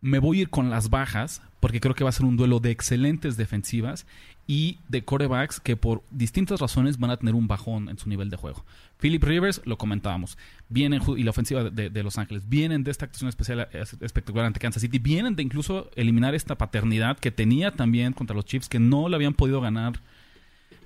Me 0.00 0.18
voy 0.18 0.38
a 0.38 0.42
ir 0.42 0.50
con 0.50 0.70
las 0.70 0.90
bajas 0.90 1.42
porque 1.60 1.80
creo 1.80 1.94
que 1.94 2.04
va 2.04 2.10
a 2.10 2.14
ser 2.14 2.24
un 2.26 2.36
duelo 2.36 2.58
de 2.60 2.70
excelentes 2.70 3.36
defensivas 3.36 4.06
y 4.50 4.78
de 4.88 5.04
corebacks 5.04 5.60
que 5.60 5.76
por 5.76 6.02
distintas 6.10 6.58
razones 6.58 6.98
van 6.98 7.12
a 7.12 7.16
tener 7.16 7.36
un 7.36 7.46
bajón 7.46 7.88
en 7.88 7.98
su 7.98 8.08
nivel 8.08 8.30
de 8.30 8.36
juego. 8.36 8.64
Philip 8.98 9.22
Rivers, 9.22 9.62
lo 9.64 9.78
comentábamos, 9.78 10.36
vienen 10.68 11.00
y 11.16 11.22
la 11.22 11.30
ofensiva 11.30 11.70
de, 11.70 12.02
Los 12.02 12.18
Ángeles, 12.18 12.48
vienen 12.48 12.82
de 12.82 12.90
esta 12.90 13.04
actuación 13.04 13.28
especial 13.28 13.68
espectacular 14.00 14.46
ante 14.46 14.58
Kansas 14.58 14.82
City, 14.82 14.98
vienen 14.98 15.36
de 15.36 15.44
incluso 15.44 15.88
eliminar 15.94 16.34
esta 16.34 16.58
paternidad 16.58 17.16
que 17.16 17.30
tenía 17.30 17.70
también 17.70 18.12
contra 18.12 18.34
los 18.34 18.44
Chiefs, 18.44 18.68
que 18.68 18.80
no 18.80 19.08
le 19.08 19.14
habían 19.14 19.34
podido 19.34 19.60
ganar 19.60 20.00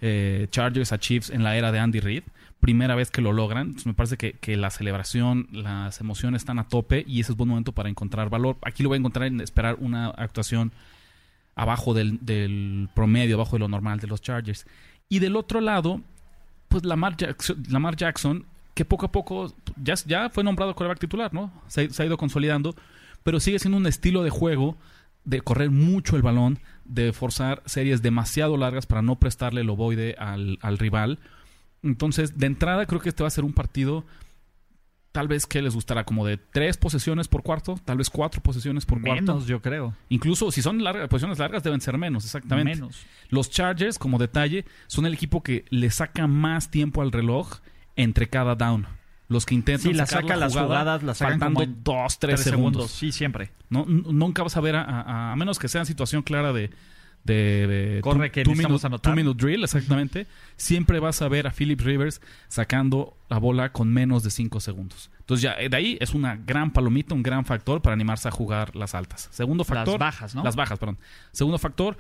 eh, 0.03 0.46
Chargers 0.50 0.92
a 0.92 0.98
Chiefs 0.98 1.31
en 1.31 1.42
la 1.42 1.57
era 1.57 1.72
de 1.72 1.79
Andy 1.79 2.00
Reid. 2.00 2.24
Primera 2.61 2.94
vez 2.94 3.11
que 3.11 3.22
lo 3.22 3.33
logran. 3.33 3.77
Me 3.87 3.94
parece 3.94 4.18
que, 4.18 4.35
que 4.35 4.59
la 4.59 4.68
celebración, 4.68 5.48
las 5.53 6.03
emociones 6.03 6.42
están 6.42 6.59
a 6.59 6.68
tope 6.68 7.03
y 7.09 7.20
ese 7.20 7.33
es 7.33 7.38
buen 7.38 7.48
momento 7.48 7.72
para 7.72 7.88
encontrar 7.88 8.29
valor. 8.29 8.59
Aquí 8.61 8.83
lo 8.83 8.90
voy 8.90 8.96
a 8.96 8.98
encontrar 8.98 9.27
en 9.27 9.40
esperar 9.40 9.79
una 9.81 10.09
actuación 10.09 10.72
abajo 11.55 11.95
del, 11.95 12.19
del 12.25 12.88
promedio, 12.95 13.37
abajo 13.37 13.57
de 13.57 13.61
lo 13.61 13.69
normal 13.69 14.01
de 14.01 14.07
los 14.07 14.21
Chargers. 14.21 14.67
Y 15.09 15.19
del 15.19 15.37
otro 15.37 15.61
lado, 15.61 16.01
pues 16.69 16.85
Lamar 16.85 17.17
Jackson, 17.17 17.62
Lamar 17.69 17.97
Jackson 17.97 18.47
que 18.75 18.85
poco 18.85 19.07
a 19.07 19.12
poco 19.12 19.55
ya, 19.81 19.95
ya 20.05 20.29
fue 20.31 20.45
nombrado 20.45 20.75
quarterback 20.75 20.99
titular, 20.99 21.33
¿no? 21.33 21.53
Se, 21.69 21.90
se 21.90 22.03
ha 22.03 22.07
ido 22.07 22.17
consolidando, 22.17 22.75
pero 23.23 23.40
sigue 23.40 23.59
siendo 23.59 23.79
un 23.79 23.87
estilo 23.87 24.23
de 24.23 24.31
juego 24.31 24.77
de 25.25 25.40
correr 25.40 25.71
mucho 25.71 26.17
el 26.17 26.23
balón, 26.23 26.59
de 26.85 27.12
forzar 27.12 27.62
series 27.64 28.03
demasiado 28.03 28.57
largas 28.57 28.87
para 28.87 29.01
no 29.01 29.17
prestarle 29.17 29.62
el 29.62 29.71
ovoide 29.71 30.17
al, 30.19 30.59
al 30.61 30.79
rival. 30.79 31.19
Entonces, 31.83 32.37
de 32.37 32.47
entrada, 32.47 32.87
creo 32.87 33.01
que 33.01 33.09
este 33.09 33.23
va 33.23 33.29
a 33.29 33.31
ser 33.31 33.45
un 33.45 33.53
partido 33.53 34.05
tal 35.14 35.29
vez 35.29 35.46
que 35.46 35.62
les 35.62 35.77
gustará 35.77 36.03
como 36.03 36.27
de 36.27 36.38
tres 36.38 36.77
posesiones 36.77 37.29
por 37.29 37.44
cuarto, 37.44 37.79
tal 37.85 37.98
vez 37.98 38.11
cuatro 38.11 38.42
posesiones 38.42 38.85
por 38.85 39.00
cuarto. 39.00 39.22
Menos, 39.22 39.46
yo 39.46 39.62
creo. 39.62 39.94
Incluso 40.09 40.50
si 40.50 40.61
son 40.61 40.83
largas, 40.83 41.07
posiciones 41.09 41.38
largas 41.38 41.62
deben 41.62 41.81
ser 41.81 41.96
menos, 41.98 42.24
exactamente. 42.24 42.74
Menos. 42.74 43.07
Los 43.29 43.48
Chargers, 43.48 43.96
como 43.96 44.18
detalle, 44.18 44.64
son 44.88 45.07
el 45.07 45.14
equipo 45.14 45.44
que 45.44 45.66
le 45.70 45.90
saca 45.90 46.27
más 46.27 46.68
tiempo 46.72 47.00
al 47.00 47.12
reloj 47.12 47.61
entre 47.94 48.29
cada 48.29 48.57
down. 48.57 48.88
Los 49.29 49.46
que 49.46 49.55
intentan 49.55 49.92
Sí, 49.92 49.96
la 49.96 50.05
sacar 50.05 50.22
saca 50.24 50.35
la 50.35 50.40
las 50.46 50.53
jugada 50.53 50.68
jugadas, 50.68 51.03
las 51.05 51.18
sacan 51.18 51.38
faltando 51.38 51.64
dos, 51.85 52.18
tres, 52.18 52.40
Tres 52.40 52.50
segundos. 52.50 52.72
segundos. 52.72 52.90
Sí, 52.90 53.12
siempre. 53.12 53.53
¿no? 53.70 53.85
Nunca 53.87 54.42
vas 54.42 54.57
a 54.57 54.61
ver, 54.61 54.74
a, 54.74 54.83
a- 54.83 55.33
a 55.33 55.37
menos 55.37 55.61
que 55.61 55.68
sea 55.68 55.81
en 55.83 55.87
situación 55.87 56.22
clara 56.22 56.53
de... 56.53 56.70
de, 57.25 57.67
de 57.67 58.01
Corre, 58.03 58.31
que 58.31 58.45
two 58.45 58.51
necesitamos 58.51 58.83
minute, 58.83 58.87
anotar. 58.87 59.13
two 59.13 59.17
minute 59.17 59.43
drill, 59.43 59.65
exactamente. 59.65 60.27
siempre 60.57 61.01
vas 61.01 61.23
a 61.23 61.29
ver 61.29 61.47
a 61.47 61.51
Philip 61.51 61.81
Rivers 61.81 62.21
sacando 62.49 63.17
la 63.29 63.39
bola 63.39 63.73
con 63.73 63.93
menos 63.93 64.23
de 64.23 64.31
5 64.31 64.61
segundos. 64.61 65.11
Entonces 65.21 65.43
ya 65.43 65.55
eh, 65.55 65.69
de 65.69 65.77
ahí 65.77 65.99
es 66.01 66.13
una 66.13 66.37
gran 66.37 66.73
palomita, 66.73 67.15
un 67.15 67.23
gran 67.23 67.45
factor 67.45 67.81
para 67.81 67.95
animarse 67.95 68.29
a 68.29 68.31
jugar 68.31 68.77
las 68.77 68.95
altas. 68.95 69.29
Segundo 69.33 69.65
factor... 69.65 69.99
Las 69.99 70.15
bajas, 70.15 70.35
¿no? 70.35 70.45
Las 70.45 70.55
bajas, 70.55 70.79
perdón. 70.79 70.99
Segundo 71.33 71.59
factor, 71.59 71.97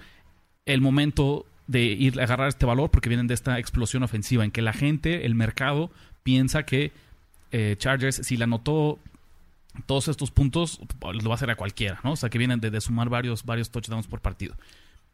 el 0.66 0.82
momento 0.82 1.46
de 1.66 1.84
ir 1.84 2.20
a 2.20 2.24
agarrar 2.24 2.48
este 2.48 2.66
valor 2.66 2.90
porque 2.90 3.08
vienen 3.08 3.26
de 3.26 3.34
esta 3.34 3.58
explosión 3.58 4.02
ofensiva 4.02 4.44
en 4.44 4.50
que 4.50 4.60
la 4.60 4.74
gente, 4.74 5.24
el 5.24 5.34
mercado, 5.34 5.90
piensa 6.22 6.64
que 6.64 6.92
eh, 7.50 7.76
Chargers, 7.78 8.16
si 8.16 8.36
la 8.36 8.44
anotó 8.44 8.98
todos 9.86 10.08
estos 10.08 10.30
puntos, 10.30 10.80
lo 11.00 11.28
va 11.28 11.34
a 11.34 11.36
hacer 11.36 11.50
a 11.50 11.56
cualquiera, 11.56 12.00
¿no? 12.04 12.12
O 12.12 12.16
sea, 12.16 12.28
que 12.28 12.38
vienen 12.38 12.60
de, 12.60 12.70
de 12.70 12.80
sumar 12.80 13.08
varios, 13.08 13.44
varios 13.44 13.70
touchdowns 13.70 14.06
por 14.06 14.20
partido. 14.20 14.54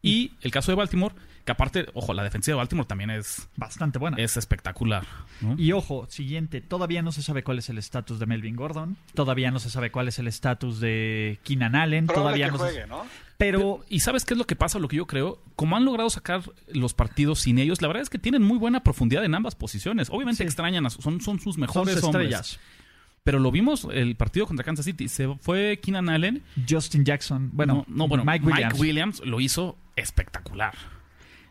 Y 0.02 0.32
el 0.40 0.50
caso 0.50 0.72
de 0.72 0.76
Baltimore, 0.76 1.14
que 1.44 1.52
aparte, 1.52 1.86
ojo, 1.94 2.14
la 2.14 2.22
defensiva 2.22 2.54
de 2.54 2.58
Baltimore 2.58 2.86
también 2.86 3.10
es, 3.10 3.48
Bastante 3.56 3.98
buena. 3.98 4.16
es 4.18 4.36
espectacular. 4.36 5.04
¿no? 5.40 5.54
Y 5.58 5.72
ojo, 5.72 6.06
siguiente, 6.08 6.60
todavía 6.60 7.02
no 7.02 7.12
se 7.12 7.22
sabe 7.22 7.42
cuál 7.42 7.58
es 7.58 7.68
el 7.68 7.78
estatus 7.78 8.18
de 8.18 8.26
Melvin 8.26 8.56
Gordon, 8.56 8.96
todavía 9.14 9.50
no 9.50 9.58
se 9.58 9.70
sabe 9.70 9.90
cuál 9.90 10.08
es 10.08 10.18
el 10.18 10.26
estatus 10.28 10.80
de 10.80 11.38
Keenan 11.44 11.74
Allen, 11.76 12.06
Probable 12.06 12.22
todavía 12.38 12.46
que 12.46 12.52
no 12.52 12.58
juegue, 12.58 12.80
se 12.82 12.86
¿no? 12.86 13.02
Pero 13.38 13.84
¿Y 13.88 14.00
sabes 14.00 14.26
qué 14.26 14.34
es 14.34 14.38
lo 14.38 14.46
que 14.46 14.54
pasa? 14.54 14.78
Lo 14.78 14.86
que 14.88 14.96
yo 14.96 15.06
creo, 15.06 15.42
como 15.56 15.74
han 15.76 15.86
logrado 15.86 16.10
sacar 16.10 16.42
los 16.68 16.92
partidos 16.92 17.40
sin 17.40 17.58
ellos, 17.58 17.80
la 17.80 17.88
verdad 17.88 18.02
es 18.02 18.10
que 18.10 18.18
tienen 18.18 18.42
muy 18.42 18.58
buena 18.58 18.82
profundidad 18.82 19.24
en 19.24 19.34
ambas 19.34 19.54
posiciones. 19.54 20.08
Obviamente 20.10 20.38
Sí. 20.38 20.42
extrañan, 20.44 20.84
a, 20.84 20.90
son, 20.90 21.22
son 21.22 21.40
sus 21.40 21.54
son 21.54 21.60
mejores 21.62 21.94
sus 21.94 22.04
hombres. 22.04 22.24
estrellas. 22.26 22.60
Pero 23.24 23.38
lo 23.38 23.50
vimos 23.50 23.86
el 23.92 24.14
partido 24.16 24.46
contra 24.46 24.64
Kansas 24.64 24.84
City. 24.84 25.08
Se 25.08 25.26
fue 25.40 25.78
Keenan 25.82 26.08
Allen. 26.10 26.42
Justin 26.68 27.04
Jackson, 27.04 27.50
bueno, 27.52 27.84
no, 27.88 27.96
no, 27.96 28.08
bueno 28.08 28.24
Mike 28.24 28.46
Williams. 28.78 29.20
lo 29.24 29.40
hizo 29.40 29.76
espectacular. 30.00 30.74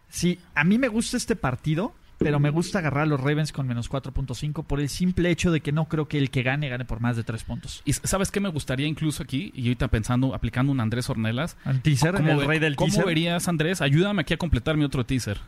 Sí, 0.09 0.39
a 0.55 0.63
mí 0.63 0.77
me 0.77 0.88
gusta 0.88 1.17
este 1.17 1.35
partido, 1.35 1.93
pero 2.17 2.39
me 2.39 2.49
gusta 2.49 2.79
agarrar 2.79 3.03
a 3.03 3.05
los 3.05 3.19
Ravens 3.19 3.51
con 3.53 3.67
menos 3.67 3.89
4.5 3.89 4.65
por 4.65 4.79
el 4.79 4.89
simple 4.89 5.29
hecho 5.29 5.51
de 5.51 5.62
que 5.62 5.71
no 5.71 5.85
creo 5.85 6.07
que 6.07 6.17
el 6.17 6.31
que 6.31 6.43
gane 6.43 6.67
gane 6.67 6.83
por 6.83 6.99
más 6.99 7.15
de 7.15 7.23
3 7.23 7.43
puntos. 7.43 7.81
Y 7.85 7.93
sabes 7.93 8.29
qué 8.31 8.39
me 8.39 8.49
gustaría 8.49 8.88
incluso 8.88 9.23
aquí, 9.23 9.51
y 9.55 9.63
ahorita 9.63 9.88
pensando, 9.88 10.35
aplicando 10.35 10.71
un 10.71 10.79
Andrés 10.81 11.09
Ornelas. 11.09 11.57
Al 11.63 11.81
teaser, 11.81 12.15
¿Cómo, 12.15 12.41
el 12.41 12.45
rey 12.47 12.59
del 12.59 12.75
cómo 12.75 12.89
teaser. 12.91 13.05
verías, 13.05 13.47
Andrés? 13.47 13.81
Ayúdame 13.81 14.21
aquí 14.21 14.33
a 14.33 14.38
completar 14.38 14.75
mi 14.75 14.83
otro 14.83 15.05
teaser. 15.05 15.39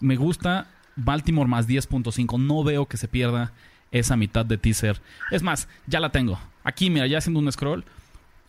Me 0.00 0.16
gusta 0.16 0.66
Baltimore 0.96 1.48
más 1.48 1.66
10.5. 1.68 2.38
No 2.38 2.62
veo 2.64 2.86
que 2.86 2.96
se 2.96 3.08
pierda 3.08 3.52
esa 3.90 4.16
mitad 4.16 4.44
de 4.44 4.58
teaser. 4.58 5.00
Es 5.30 5.42
más, 5.42 5.68
ya 5.86 6.00
la 6.00 6.10
tengo. 6.10 6.38
Aquí, 6.64 6.90
mira, 6.90 7.06
ya 7.06 7.18
haciendo 7.18 7.40
un 7.40 7.50
scroll. 7.50 7.84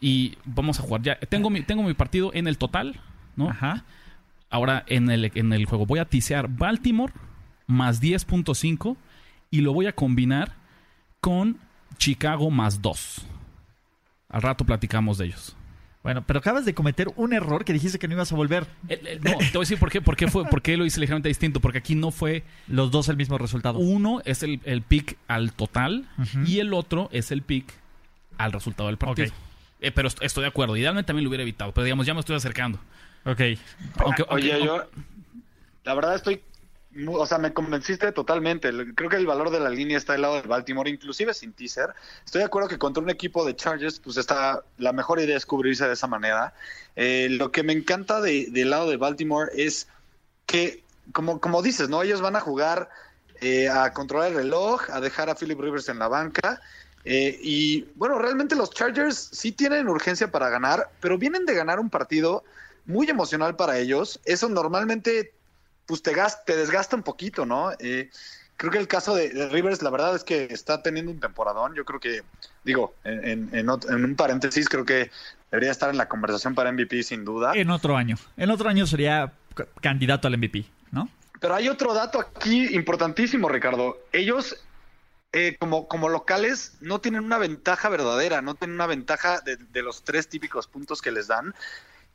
Y 0.02 0.38
vamos 0.46 0.80
a 0.80 0.84
jugar. 0.84 1.02
Ya 1.02 1.18
tengo 1.20 1.50
mi, 1.50 1.62
tengo 1.62 1.84
mi 1.84 1.94
partido 1.94 2.32
en 2.34 2.48
el 2.48 2.58
total, 2.58 3.00
¿no? 3.36 3.50
Ajá. 3.50 3.84
Ahora 4.50 4.84
en 4.88 5.10
el, 5.10 5.32
en 5.36 5.54
el 5.54 5.66
juego 5.66 5.86
voy 5.86 6.00
a 6.00 6.06
tisear 6.06 6.48
Baltimore 6.50 7.14
más 7.68 8.02
10.5 8.02 8.98
y 9.52 9.62
lo 9.62 9.74
voy 9.74 9.86
a 9.88 9.94
combinar 9.94 10.54
con 11.22 11.58
Chicago 11.98 12.50
más 12.50 12.82
2. 12.82 13.26
Al 14.30 14.42
rato 14.42 14.66
platicamos 14.66 15.18
de 15.18 15.26
ellos. 15.26 15.56
Bueno, 16.02 16.24
pero 16.26 16.40
acabas 16.40 16.64
de 16.66 16.74
cometer 16.74 17.10
un 17.18 17.34
error 17.34 17.66
que 17.66 17.74
dijiste 17.74 18.00
que 18.00 18.08
no 18.08 18.14
ibas 18.14 18.32
a 18.32 18.36
volver. 18.36 18.66
El- 18.88 19.06
el- 19.06 19.22
no, 19.22 19.32
te 19.38 19.50
voy 19.52 19.58
a 19.58 19.60
decir 19.60 19.78
por 19.78 19.92
qué, 19.92 20.02
por 20.02 20.16
qué, 20.16 20.28
fue, 20.30 20.46
por 20.46 20.62
qué 20.62 20.78
lo 20.78 20.86
hice 20.86 21.00
ligeramente 21.00 21.28
distinto. 21.28 21.60
Porque 21.60 21.80
aquí 21.80 21.94
no 21.94 22.10
fue 22.12 22.44
Los 22.68 22.90
dos 22.90 23.10
el 23.10 23.18
mismo 23.18 23.38
resultado. 23.38 23.80
uno 23.80 24.22
es 24.24 24.42
el, 24.44 24.62
el 24.64 24.82
pick 24.82 25.18
al 25.28 25.52
total 25.52 26.08
y 26.46 26.60
el 26.60 26.74
otro 26.74 27.10
es 27.12 27.32
el 27.32 27.42
pick 27.42 27.66
al 28.38 28.52
resultado 28.54 28.88
del 28.88 28.98
partido. 28.98 29.28
Eh, 29.82 29.92
pero 29.92 30.08
est- 30.08 30.22
estoy 30.24 30.44
de 30.44 30.48
acuerdo. 30.48 30.78
Idealmente 30.78 31.08
también 31.08 31.26
lo 31.26 31.30
hubiera 31.30 31.44
evitado. 31.44 31.74
Pero 31.74 31.84
digamos, 31.84 32.06
ya 32.06 32.14
me 32.14 32.22
estoy 32.22 32.36
acercando. 32.38 32.80
Ok. 33.26 33.42
Aunque, 33.98 34.24
Oye, 34.30 34.54
aunque- 34.54 34.66
yo, 34.66 34.84
la 35.84 35.94
verdad 35.94 36.16
estoy, 36.16 36.42
o 37.08 37.26
sea, 37.26 37.38
me 37.38 37.54
convenciste 37.54 38.12
totalmente. 38.12 38.72
Creo 38.96 39.10
que 39.10 39.16
el 39.18 39.28
valor 39.28 39.50
de 39.52 39.60
la 39.60 39.70
línea 39.70 39.98
está 39.98 40.14
del 40.14 40.24
lado 40.24 40.42
de 40.42 40.48
Baltimore, 40.48 40.90
inclusive 40.90 41.34
sin 41.34 41.54
teaser. 41.54 41.90
Estoy 42.26 42.40
de 42.40 42.46
acuerdo 42.46 42.68
que 42.70 42.78
contra 42.78 43.04
un 43.04 43.10
equipo 43.10 43.46
de 43.46 43.56
Chargers, 43.56 44.00
pues 44.00 44.18
está, 44.18 44.64
la 44.78 44.94
mejor 44.94 45.20
idea 45.20 45.38
es 45.38 45.46
cubrirse 45.46 45.88
de 45.88 45.94
esa 45.94 46.08
manera. 46.08 46.54
Eh, 46.96 47.28
lo 47.32 47.52
que 47.52 47.64
me 47.64 47.74
encanta 47.74 48.22
de- 48.22 48.48
del 48.52 48.70
lado 48.72 48.90
de 48.90 48.98
Baltimore 48.98 49.52
es 49.56 49.88
que, 50.46 50.84
como, 51.12 51.40
como 51.40 51.62
dices, 51.62 51.90
¿no? 51.90 52.02
Ellos 52.04 52.22
van 52.22 52.36
a 52.36 52.40
jugar 52.42 52.90
eh, 53.42 53.70
a 53.70 53.94
controlar 53.94 54.32
el 54.32 54.36
reloj, 54.36 54.90
a 54.90 55.00
dejar 55.00 55.30
a 55.30 55.36
Philip 55.36 55.58
Rivers 55.60 55.88
en 55.88 55.98
la 56.00 56.08
banca. 56.10 56.60
eh, 57.06 57.40
y 57.42 57.86
bueno, 57.96 58.20
realmente 58.20 58.54
los 58.58 58.70
Chargers 58.72 59.30
sí 59.32 59.54
tienen 59.54 59.88
urgencia 59.88 60.30
para 60.30 60.50
ganar, 60.50 60.90
pero 61.00 61.18
vienen 61.18 61.46
de 61.46 61.54
ganar 61.54 61.80
un 61.80 61.90
partido 61.90 62.44
muy 62.90 63.10
emocional 63.10 63.56
para 63.56 63.78
ellos. 63.78 64.20
Eso 64.26 64.50
normalmente 64.50 65.32
pues 65.86 66.02
te, 66.04 66.14
gas- 66.14 66.44
te 66.46 66.56
desgasta 66.58 66.96
un 66.96 67.04
poquito, 67.04 67.46
¿no? 67.46 67.72
Eh, 67.80 68.10
creo 68.58 68.72
que 68.72 68.78
el 68.80 68.88
caso 68.88 69.16
de, 69.16 69.30
de 69.30 69.48
Rivers, 69.50 69.82
la 69.82 69.90
verdad 69.90 70.16
es 70.16 70.24
que 70.24 70.46
está 70.52 70.82
teniendo 70.84 71.12
un 71.12 71.20
temporadón. 71.20 71.74
Yo 71.76 71.86
creo 71.86 72.00
que, 72.00 72.24
digo, 72.64 72.96
en, 73.04 73.50
en- 73.56 73.70
en 73.70 74.06
un 74.06 74.16
paréntesis, 74.16 74.68
creo 74.68 74.86
que 74.86 75.10
debería 75.52 75.72
estar 75.72 75.90
en 75.90 75.98
la 75.98 76.08
conversación 76.10 76.54
para 76.56 76.72
MVP 76.72 77.04
sin 77.04 77.24
duda. 77.26 77.54
En 77.56 77.70
otro 77.70 77.96
año. 77.96 78.18
En 78.38 78.50
otro 78.52 78.70
año 78.70 78.86
sería 78.86 79.34
candidato 79.82 80.28
al 80.28 80.34
MVP, 80.38 80.66
¿no? 80.92 81.10
Pero 81.40 81.56
hay 81.56 81.70
otro 81.70 81.94
dato 81.94 82.20
aquí 82.20 82.76
importantísimo, 82.76 83.50
Ricardo. 83.50 83.98
Ellos, 84.12 84.58
eh, 85.32 85.56
como, 85.60 85.88
como 85.88 86.10
locales, 86.10 86.78
no 86.82 87.00
tienen 87.02 87.24
una 87.24 87.38
ventaja 87.38 87.88
verdadera, 87.90 88.42
no 88.42 88.56
tienen 88.56 88.76
una 88.76 88.88
ventaja 88.88 89.40
de, 89.42 89.56
de 89.58 89.82
los 89.82 90.04
tres 90.04 90.28
típicos 90.28 90.68
puntos 90.68 91.02
que 91.02 91.12
les 91.12 91.28
dan. 91.28 91.54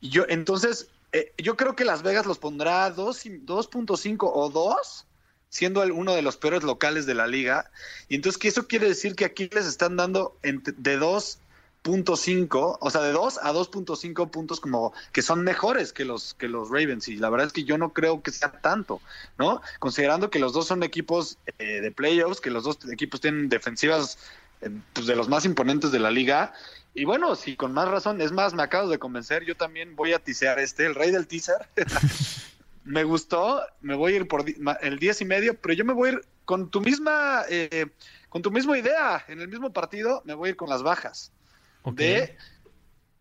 Yo, 0.01 0.25
entonces, 0.29 0.87
eh, 1.11 1.33
yo 1.37 1.55
creo 1.57 1.75
que 1.75 1.85
Las 1.85 2.03
Vegas 2.03 2.25
los 2.25 2.37
pondrá 2.39 2.89
dos 2.91 3.25
y- 3.25 3.37
2.5 3.37 4.31
o 4.33 4.49
2, 4.49 5.05
siendo 5.49 5.81
el- 5.83 5.91
uno 5.91 6.13
de 6.13 6.21
los 6.21 6.37
peores 6.37 6.63
locales 6.63 7.05
de 7.05 7.13
la 7.15 7.27
liga. 7.27 7.71
Y 8.09 8.15
entonces, 8.15 8.37
que 8.37 8.49
eso 8.49 8.67
quiere 8.67 8.87
decir 8.87 9.15
que 9.15 9.25
aquí 9.25 9.49
les 9.53 9.65
están 9.65 9.95
dando 9.95 10.37
ent- 10.43 10.75
de 10.75 10.97
2.5, 10.97 12.77
o 12.81 12.89
sea, 12.89 13.01
de 13.01 13.11
2 13.11 13.39
a 13.41 13.51
2.5 13.53 14.27
puntos 14.31 14.59
como 14.59 14.91
que 15.11 15.21
son 15.21 15.43
mejores 15.43 15.93
que 15.93 16.03
los, 16.03 16.33
que 16.33 16.47
los 16.47 16.69
Ravens. 16.69 17.07
Y 17.07 17.15
la 17.17 17.29
verdad 17.29 17.47
es 17.47 17.53
que 17.53 17.63
yo 17.63 17.77
no 17.77 17.93
creo 17.93 18.21
que 18.21 18.31
sea 18.31 18.51
tanto. 18.59 19.01
¿no? 19.37 19.61
Considerando 19.79 20.29
que 20.29 20.39
los 20.39 20.51
dos 20.53 20.67
son 20.67 20.83
equipos 20.83 21.37
eh, 21.59 21.81
de 21.81 21.91
playoffs, 21.91 22.41
que 22.41 22.49
los 22.51 22.63
dos 22.63 22.77
equipos 22.91 23.21
tienen 23.21 23.49
defensivas 23.49 24.17
eh, 24.61 24.69
pues, 24.93 25.05
de 25.07 25.15
los 25.15 25.29
más 25.29 25.45
imponentes 25.45 25.91
de 25.91 25.99
la 25.99 26.11
liga. 26.11 26.53
Y 26.97 27.03
bueno, 27.03 27.35
si 27.35 27.57
con 27.57 27.73
más 27.73 27.89
razón, 27.89 28.21
es 28.21 28.31
más, 28.31 28.53
me 28.53 28.63
acabo 28.63 28.87
de 28.87 28.97
convencer, 28.97 29.43
yo 29.43 29.55
también 29.55 29.97
voy 29.97 30.13
a 30.13 30.19
tisear 30.19 30.59
este, 30.59 30.85
el 30.85 30.95
rey 30.95 31.11
del 31.11 31.27
teaser. 31.27 31.67
me 32.85 33.03
gustó, 33.03 33.61
me 33.81 33.95
voy 33.95 34.13
a 34.13 34.15
ir 34.15 34.27
por 34.29 34.45
el 34.81 34.97
10 34.97 35.21
y 35.21 35.25
medio, 35.25 35.59
pero 35.59 35.73
yo 35.73 35.83
me 35.83 35.91
voy 35.91 36.09
a 36.09 36.11
ir 36.13 36.21
con 36.45 36.71
tu 36.71 36.79
misma, 36.79 37.43
eh, 37.49 37.87
con 38.29 38.41
tu 38.41 38.49
misma 38.49 38.77
idea, 38.77 39.25
en 39.27 39.41
el 39.41 39.49
mismo 39.49 39.73
partido, 39.73 40.21
me 40.23 40.33
voy 40.35 40.47
a 40.47 40.49
ir 40.51 40.55
con 40.55 40.69
las 40.69 40.83
bajas. 40.83 41.33
De 41.83 42.37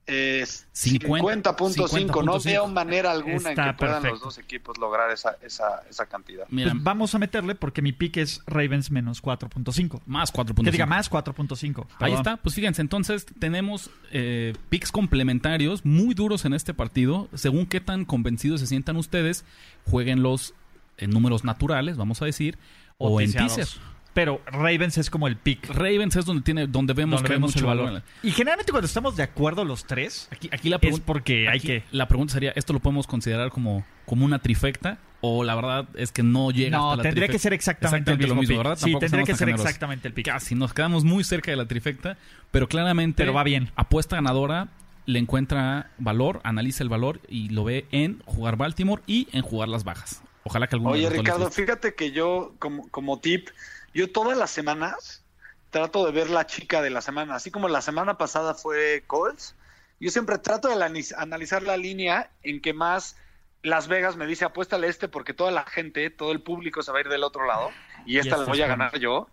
eh, 0.06 0.44
50, 0.72 1.56
50.5, 1.56 2.24
no 2.24 2.34
50.5. 2.34 2.44
veo 2.44 2.66
manera 2.66 3.10
alguna 3.10 3.50
en 3.50 3.56
que 3.56 3.72
puedan 3.74 3.76
perfecto. 3.76 4.08
los 4.08 4.20
dos 4.20 4.38
equipos 4.38 4.76
lograr 4.76 5.10
esa, 5.10 5.36
esa, 5.42 5.82
esa 5.88 6.06
cantidad. 6.06 6.44
Mira, 6.50 6.72
Pues 6.72 6.82
vamos 6.82 7.14
a 7.14 7.18
meterle 7.18 7.54
porque 7.54 7.80
mi 7.80 7.92
pick 7.92 8.18
es 8.18 8.42
Ravens 8.46 8.90
menos 8.90 9.22
4.5. 9.22 10.02
más 10.04 10.30
Que 10.30 10.38
4.5. 10.38 10.70
diga 10.70 10.86
más 10.86 11.10
4.5. 11.10 11.86
Ahí 12.00 12.12
está, 12.12 12.36
pues 12.36 12.54
fíjense, 12.54 12.82
entonces 12.82 13.24
tenemos 13.38 13.90
eh, 14.12 14.52
picks 14.68 14.92
complementarios 14.92 15.84
muy 15.86 16.14
duros 16.14 16.44
en 16.44 16.52
este 16.52 16.74
partido. 16.74 17.28
Según 17.32 17.64
qué 17.66 17.80
tan 17.80 18.04
convencidos 18.04 18.60
se 18.60 18.66
sientan 18.66 18.96
ustedes, 18.96 19.44
jueguenlos 19.86 20.54
en 20.98 21.10
números 21.10 21.44
naturales, 21.44 21.96
vamos 21.96 22.20
a 22.20 22.26
decir, 22.26 22.58
o, 22.98 23.20
en 23.20 23.32
tiseados. 23.32 23.80
Pero 24.14 24.40
Ravens 24.46 24.96
es 24.98 25.10
como 25.10 25.26
el 25.26 25.36
pick. 25.36 25.68
Ravens 25.68 26.14
es 26.16 26.24
donde 26.24 26.42
tiene, 26.44 26.66
donde 26.68 26.92
vemos 26.94 27.16
donde 27.16 27.26
que 27.26 27.32
hay 27.34 27.38
vemos 27.38 27.50
mucho 27.50 27.58
el 27.58 27.66
valor. 27.66 27.84
valor. 27.86 28.02
Y 28.22 28.30
generalmente 28.30 28.70
cuando 28.70 28.86
estamos 28.86 29.16
de 29.16 29.24
acuerdo 29.24 29.64
los 29.64 29.84
tres, 29.86 30.28
Aquí, 30.30 30.48
aquí 30.52 30.68
la 30.68 30.76
es 30.76 30.80
pregunta, 30.80 31.04
porque 31.06 31.48
hay 31.48 31.58
que... 31.60 31.82
la 31.90 32.06
pregunta 32.08 32.32
sería, 32.34 32.52
¿esto 32.54 32.72
lo 32.72 32.78
podemos 32.80 33.06
considerar 33.08 33.50
como, 33.50 33.84
como 34.06 34.24
una 34.24 34.38
trifecta? 34.38 34.98
O 35.20 35.42
la 35.42 35.54
verdad 35.56 35.88
es 35.94 36.12
que 36.12 36.22
no 36.22 36.50
llega 36.52 36.76
No, 36.78 36.92
hasta 36.92 36.96
la 36.98 37.02
tendría 37.02 37.26
trifecta? 37.26 37.32
que 37.32 37.38
ser 37.40 37.52
exactamente, 37.54 38.12
el 38.12 38.18
lo 38.28 38.34
mismo, 38.36 38.48
pick. 38.48 38.56
¿verdad? 38.58 38.76
Sí, 38.76 38.82
Tampoco 38.82 39.00
tendría 39.00 39.24
que 39.24 39.32
ser 39.32 39.38
generosos. 39.38 39.66
exactamente 39.66 40.08
el 40.08 40.14
pick. 40.14 40.26
Casi, 40.26 40.54
nos 40.54 40.72
quedamos 40.74 41.02
muy 41.04 41.24
cerca 41.24 41.50
de 41.50 41.56
la 41.56 41.66
trifecta, 41.66 42.16
pero 42.52 42.68
claramente... 42.68 43.22
Pero 43.22 43.32
va 43.34 43.42
bien. 43.42 43.70
Apuesta 43.74 44.14
ganadora, 44.16 44.68
le 45.06 45.18
encuentra 45.18 45.90
valor, 45.98 46.40
analiza 46.44 46.84
el 46.84 46.88
valor 46.88 47.20
y 47.28 47.48
lo 47.48 47.64
ve 47.64 47.86
en 47.90 48.20
jugar 48.26 48.56
Baltimore 48.56 49.02
y 49.08 49.26
en 49.32 49.42
jugar 49.42 49.68
las 49.68 49.82
bajas. 49.82 50.22
Ojalá 50.44 50.66
que 50.68 50.76
alguno 50.76 50.92
de 50.92 50.98
Oye, 50.98 51.08
los 51.08 51.18
Ricardo, 51.18 51.50
fíjate 51.50 51.94
que 51.94 52.12
yo, 52.12 52.52
como, 52.58 52.86
como 52.90 53.18
tip, 53.18 53.48
yo 53.94 54.10
todas 54.10 54.36
las 54.36 54.50
semanas 54.50 55.22
trato 55.70 56.04
de 56.06 56.12
ver 56.12 56.30
la 56.30 56.46
chica 56.46 56.82
de 56.82 56.90
la 56.90 57.00
semana. 57.00 57.34
Así 57.36 57.50
como 57.50 57.68
la 57.68 57.80
semana 57.82 58.16
pasada 58.18 58.54
fue 58.54 59.02
Colts, 59.06 59.54
yo 60.00 60.10
siempre 60.10 60.38
trato 60.38 60.68
de 60.68 60.76
la- 60.76 60.90
analizar 61.16 61.62
la 61.62 61.76
línea 61.76 62.30
en 62.42 62.60
que 62.60 62.72
más 62.72 63.16
Las 63.62 63.88
Vegas 63.88 64.16
me 64.16 64.26
dice 64.26 64.44
apuéstale 64.44 64.88
este 64.88 65.08
porque 65.08 65.32
toda 65.32 65.50
la 65.50 65.64
gente, 65.64 66.10
todo 66.10 66.32
el 66.32 66.40
público 66.42 66.82
se 66.82 66.92
va 66.92 66.98
a 66.98 67.00
ir 67.00 67.08
del 67.08 67.24
otro 67.24 67.46
lado 67.46 67.70
y 68.04 68.18
esta 68.18 68.36
la 68.36 68.42
estas 68.42 68.48
voy 68.48 68.62
a 68.62 68.66
ganar 68.66 68.98
yo. 68.98 69.28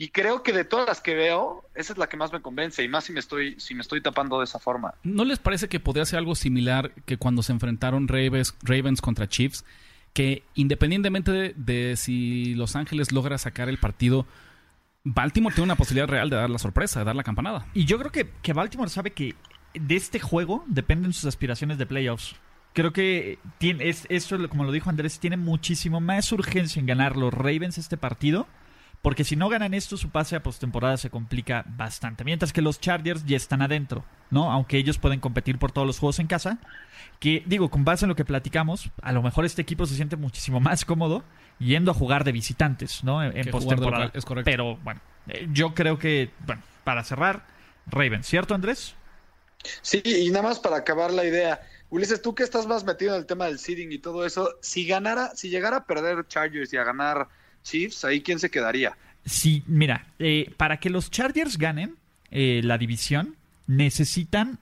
Y 0.00 0.10
creo 0.10 0.42
que 0.44 0.52
de 0.52 0.64
todas 0.64 0.86
las 0.86 1.00
que 1.00 1.14
veo, 1.14 1.64
esa 1.74 1.92
es 1.92 1.98
la 1.98 2.08
que 2.08 2.16
más 2.16 2.32
me 2.32 2.40
convence 2.42 2.82
y 2.84 2.88
más 2.88 3.04
si 3.04 3.12
me 3.12 3.20
estoy, 3.20 3.58
si 3.58 3.74
me 3.74 3.82
estoy 3.82 4.00
tapando 4.00 4.38
de 4.38 4.44
esa 4.44 4.58
forma. 4.60 4.94
¿No 5.04 5.24
les 5.24 5.38
parece 5.38 5.68
que 5.68 5.80
podría 5.80 6.04
ser 6.04 6.18
algo 6.18 6.34
similar 6.34 6.92
que 7.04 7.16
cuando 7.16 7.42
se 7.42 7.50
enfrentaron 7.52 8.06
Ravens, 8.08 8.54
Ravens 8.62 9.00
contra 9.00 9.26
Chiefs? 9.28 9.64
Que 10.12 10.42
independientemente 10.54 11.54
de, 11.56 11.96
si 11.96 12.54
Los 12.54 12.76
Ángeles 12.76 13.12
logra 13.12 13.38
sacar 13.38 13.68
el 13.68 13.78
partido, 13.78 14.26
Baltimore 15.04 15.54
tiene 15.54 15.66
una 15.66 15.76
posibilidad 15.76 16.08
real 16.08 16.30
de 16.30 16.36
dar 16.36 16.50
la 16.50 16.58
sorpresa, 16.58 17.00
de 17.00 17.04
dar 17.04 17.16
la 17.16 17.22
campanada. 17.22 17.66
Y 17.74 17.84
yo 17.84 17.98
creo 17.98 18.10
que, 18.10 18.30
que 18.42 18.52
Baltimore 18.52 18.90
sabe 18.90 19.12
que 19.12 19.34
de 19.74 19.96
este 19.96 20.18
juego 20.18 20.64
dependen 20.66 21.12
sus 21.12 21.26
aspiraciones 21.26 21.78
de 21.78 21.86
playoffs. 21.86 22.36
Creo 22.74 22.92
que 22.92 23.38
tiene, 23.58 23.88
es, 23.88 24.06
eso, 24.08 24.48
como 24.48 24.64
lo 24.64 24.72
dijo 24.72 24.90
Andrés, 24.90 25.18
tiene 25.18 25.36
muchísimo 25.36 26.00
más 26.00 26.30
urgencia 26.32 26.80
en 26.80 26.86
ganar 26.86 27.16
los 27.16 27.32
Ravens 27.32 27.78
este 27.78 27.96
partido. 27.96 28.46
Porque 29.02 29.24
si 29.24 29.36
no 29.36 29.48
ganan 29.48 29.74
esto, 29.74 29.96
su 29.96 30.10
pase 30.10 30.36
a 30.36 30.42
postemporada 30.42 30.96
se 30.96 31.08
complica 31.08 31.64
bastante. 31.66 32.24
Mientras 32.24 32.52
que 32.52 32.62
los 32.62 32.80
Chargers 32.80 33.24
ya 33.24 33.36
están 33.36 33.62
adentro, 33.62 34.04
¿no? 34.30 34.50
Aunque 34.50 34.76
ellos 34.76 34.98
pueden 34.98 35.20
competir 35.20 35.58
por 35.58 35.70
todos 35.70 35.86
los 35.86 35.98
juegos 35.98 36.18
en 36.18 36.26
casa. 36.26 36.58
Que, 37.20 37.42
digo, 37.46 37.68
con 37.68 37.84
base 37.84 38.04
en 38.04 38.08
lo 38.08 38.16
que 38.16 38.24
platicamos, 38.24 38.90
a 39.02 39.12
lo 39.12 39.22
mejor 39.22 39.44
este 39.44 39.62
equipo 39.62 39.86
se 39.86 39.94
siente 39.94 40.16
muchísimo 40.16 40.60
más 40.60 40.84
cómodo 40.84 41.24
yendo 41.58 41.90
a 41.90 41.94
jugar 41.94 42.24
de 42.24 42.32
visitantes, 42.32 43.02
¿no? 43.02 43.22
En, 43.22 43.50
postemporada. 43.50 44.10
es 44.14 44.24
correcto. 44.24 44.50
Pero, 44.50 44.76
bueno, 44.78 45.00
eh, 45.28 45.48
yo 45.52 45.74
creo 45.74 45.98
que, 45.98 46.30
bueno, 46.46 46.62
para 46.84 47.04
cerrar, 47.04 47.44
Ravens, 47.86 48.26
¿cierto, 48.26 48.54
Andrés? 48.54 48.94
Sí, 49.82 50.02
y 50.04 50.30
nada 50.30 50.42
más 50.42 50.60
para 50.60 50.76
acabar 50.76 51.12
la 51.12 51.24
idea. 51.24 51.60
Ulises, 51.90 52.22
tú 52.22 52.34
que 52.34 52.42
estás 52.42 52.66
más 52.66 52.84
metido 52.84 53.14
en 53.14 53.20
el 53.20 53.26
tema 53.26 53.46
del 53.46 53.58
seeding 53.58 53.92
y 53.92 53.98
todo 53.98 54.24
eso, 54.24 54.50
si 54.60 54.86
ganara, 54.86 55.34
si 55.34 55.48
llegara 55.50 55.78
a 55.78 55.84
perder 55.84 56.26
Chargers 56.28 56.72
y 56.72 56.76
a 56.76 56.84
ganar 56.84 57.28
Chiefs, 57.68 58.04
ahí 58.04 58.20
quién 58.22 58.38
se 58.38 58.50
quedaría. 58.50 58.96
Sí, 59.24 59.62
mira, 59.66 60.06
eh, 60.18 60.52
para 60.56 60.78
que 60.80 60.90
los 60.90 61.10
Chargers 61.10 61.58
ganen 61.58 61.96
eh, 62.30 62.60
la 62.64 62.78
división, 62.78 63.36
necesitan. 63.66 64.58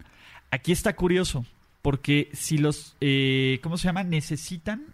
Aquí 0.51 0.73
está 0.73 0.95
curioso, 0.97 1.45
porque 1.83 2.31
si 2.33 2.59
los. 2.59 2.97
eh, 3.01 3.61
¿Cómo 3.63 3.77
se 3.77 3.85
llama? 3.89 4.03
Necesitan 4.05 4.85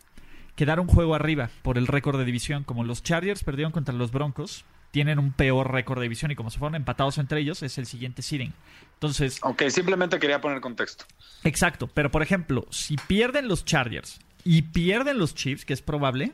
quedar 0.56 0.80
un 0.80 0.86
juego 0.86 1.14
arriba 1.14 1.50
por 1.62 1.78
el 1.78 1.86
récord 1.86 2.18
de 2.18 2.24
división. 2.24 2.64
Como 2.64 2.84
los 2.84 3.02
Chargers 3.02 3.44
perdieron 3.44 3.72
contra 3.72 3.94
los 3.94 4.12
Broncos, 4.12 4.64
tienen 4.90 5.18
un 5.18 5.32
peor 5.32 5.72
récord 5.72 5.98
de 5.98 6.04
división 6.04 6.30
y 6.30 6.34
como 6.36 6.50
se 6.50 6.58
fueron 6.58 6.74
empatados 6.74 7.16
entre 7.18 7.40
ellos, 7.40 7.62
es 7.62 7.78
el 7.78 7.86
siguiente 7.86 8.20
seeding. 8.22 8.52
Entonces, 8.94 9.40
Ok, 9.42 9.62
simplemente 9.70 10.18
quería 10.18 10.40
poner 10.40 10.60
contexto. 10.60 11.06
Exacto, 11.44 11.88
pero 11.88 12.10
por 12.10 12.22
ejemplo, 12.22 12.66
si 12.70 12.96
pierden 12.96 13.48
los 13.48 13.64
Chargers 13.64 14.20
y 14.44 14.62
pierden 14.62 15.18
los 15.18 15.34
Chiefs, 15.34 15.64
que 15.64 15.72
es 15.72 15.80
probable, 15.82 16.32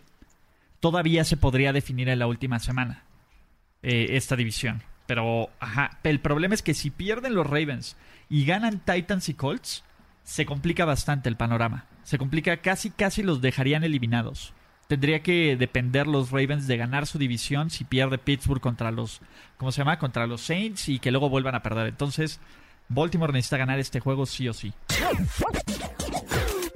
todavía 0.81 1.25
se 1.25 1.37
podría 1.37 1.73
definir 1.73 2.09
en 2.09 2.19
la 2.19 2.27
última 2.27 2.59
semana 2.59 3.05
eh, 3.83 4.09
esta 4.11 4.37
división. 4.37 4.83
Pero, 5.07 5.51
ajá, 5.59 5.99
el 6.03 6.21
problema 6.21 6.55
es 6.55 6.63
que 6.63 6.75
si 6.75 6.91
pierden 6.91 7.35
los 7.35 7.47
Ravens 7.47 7.97
y 8.29 8.45
ganan 8.45 8.81
Titans 8.85 9.29
y 9.29 9.35
Colts, 9.35 9.85
se 10.23 10.45
complica 10.45 10.85
bastante 10.85 11.29
el 11.29 11.37
panorama. 11.37 11.87
Se 12.03 12.19
complica, 12.19 12.59
casi, 12.59 12.91
casi 12.91 13.23
los 13.23 13.41
dejarían 13.41 13.85
eliminados. 13.85 14.53
Tendría 14.87 15.23
que 15.23 15.57
depender 15.57 16.07
los 16.07 16.31
Ravens 16.31 16.67
de 16.67 16.77
ganar 16.77 17.07
su 17.07 17.19
división 17.19 17.71
si 17.71 17.85
pierde 17.85 18.19
Pittsburgh 18.19 18.61
contra 18.61 18.91
los, 18.91 19.21
¿cómo 19.57 19.73
se 19.73 19.79
llama? 19.79 19.99
Contra 19.99 20.27
los 20.27 20.43
Saints 20.43 20.89
y 20.89 20.99
que 20.99 21.11
luego 21.11 21.29
vuelvan 21.29 21.55
a 21.55 21.63
perder. 21.63 21.89
Entonces, 21.89 22.41
Baltimore 22.89 23.33
necesita 23.33 23.59
ganar 23.59 23.79
este 23.79 24.01
juego 24.01 24.27
sí 24.27 24.49
o 24.49 24.55
sí. 24.55 24.73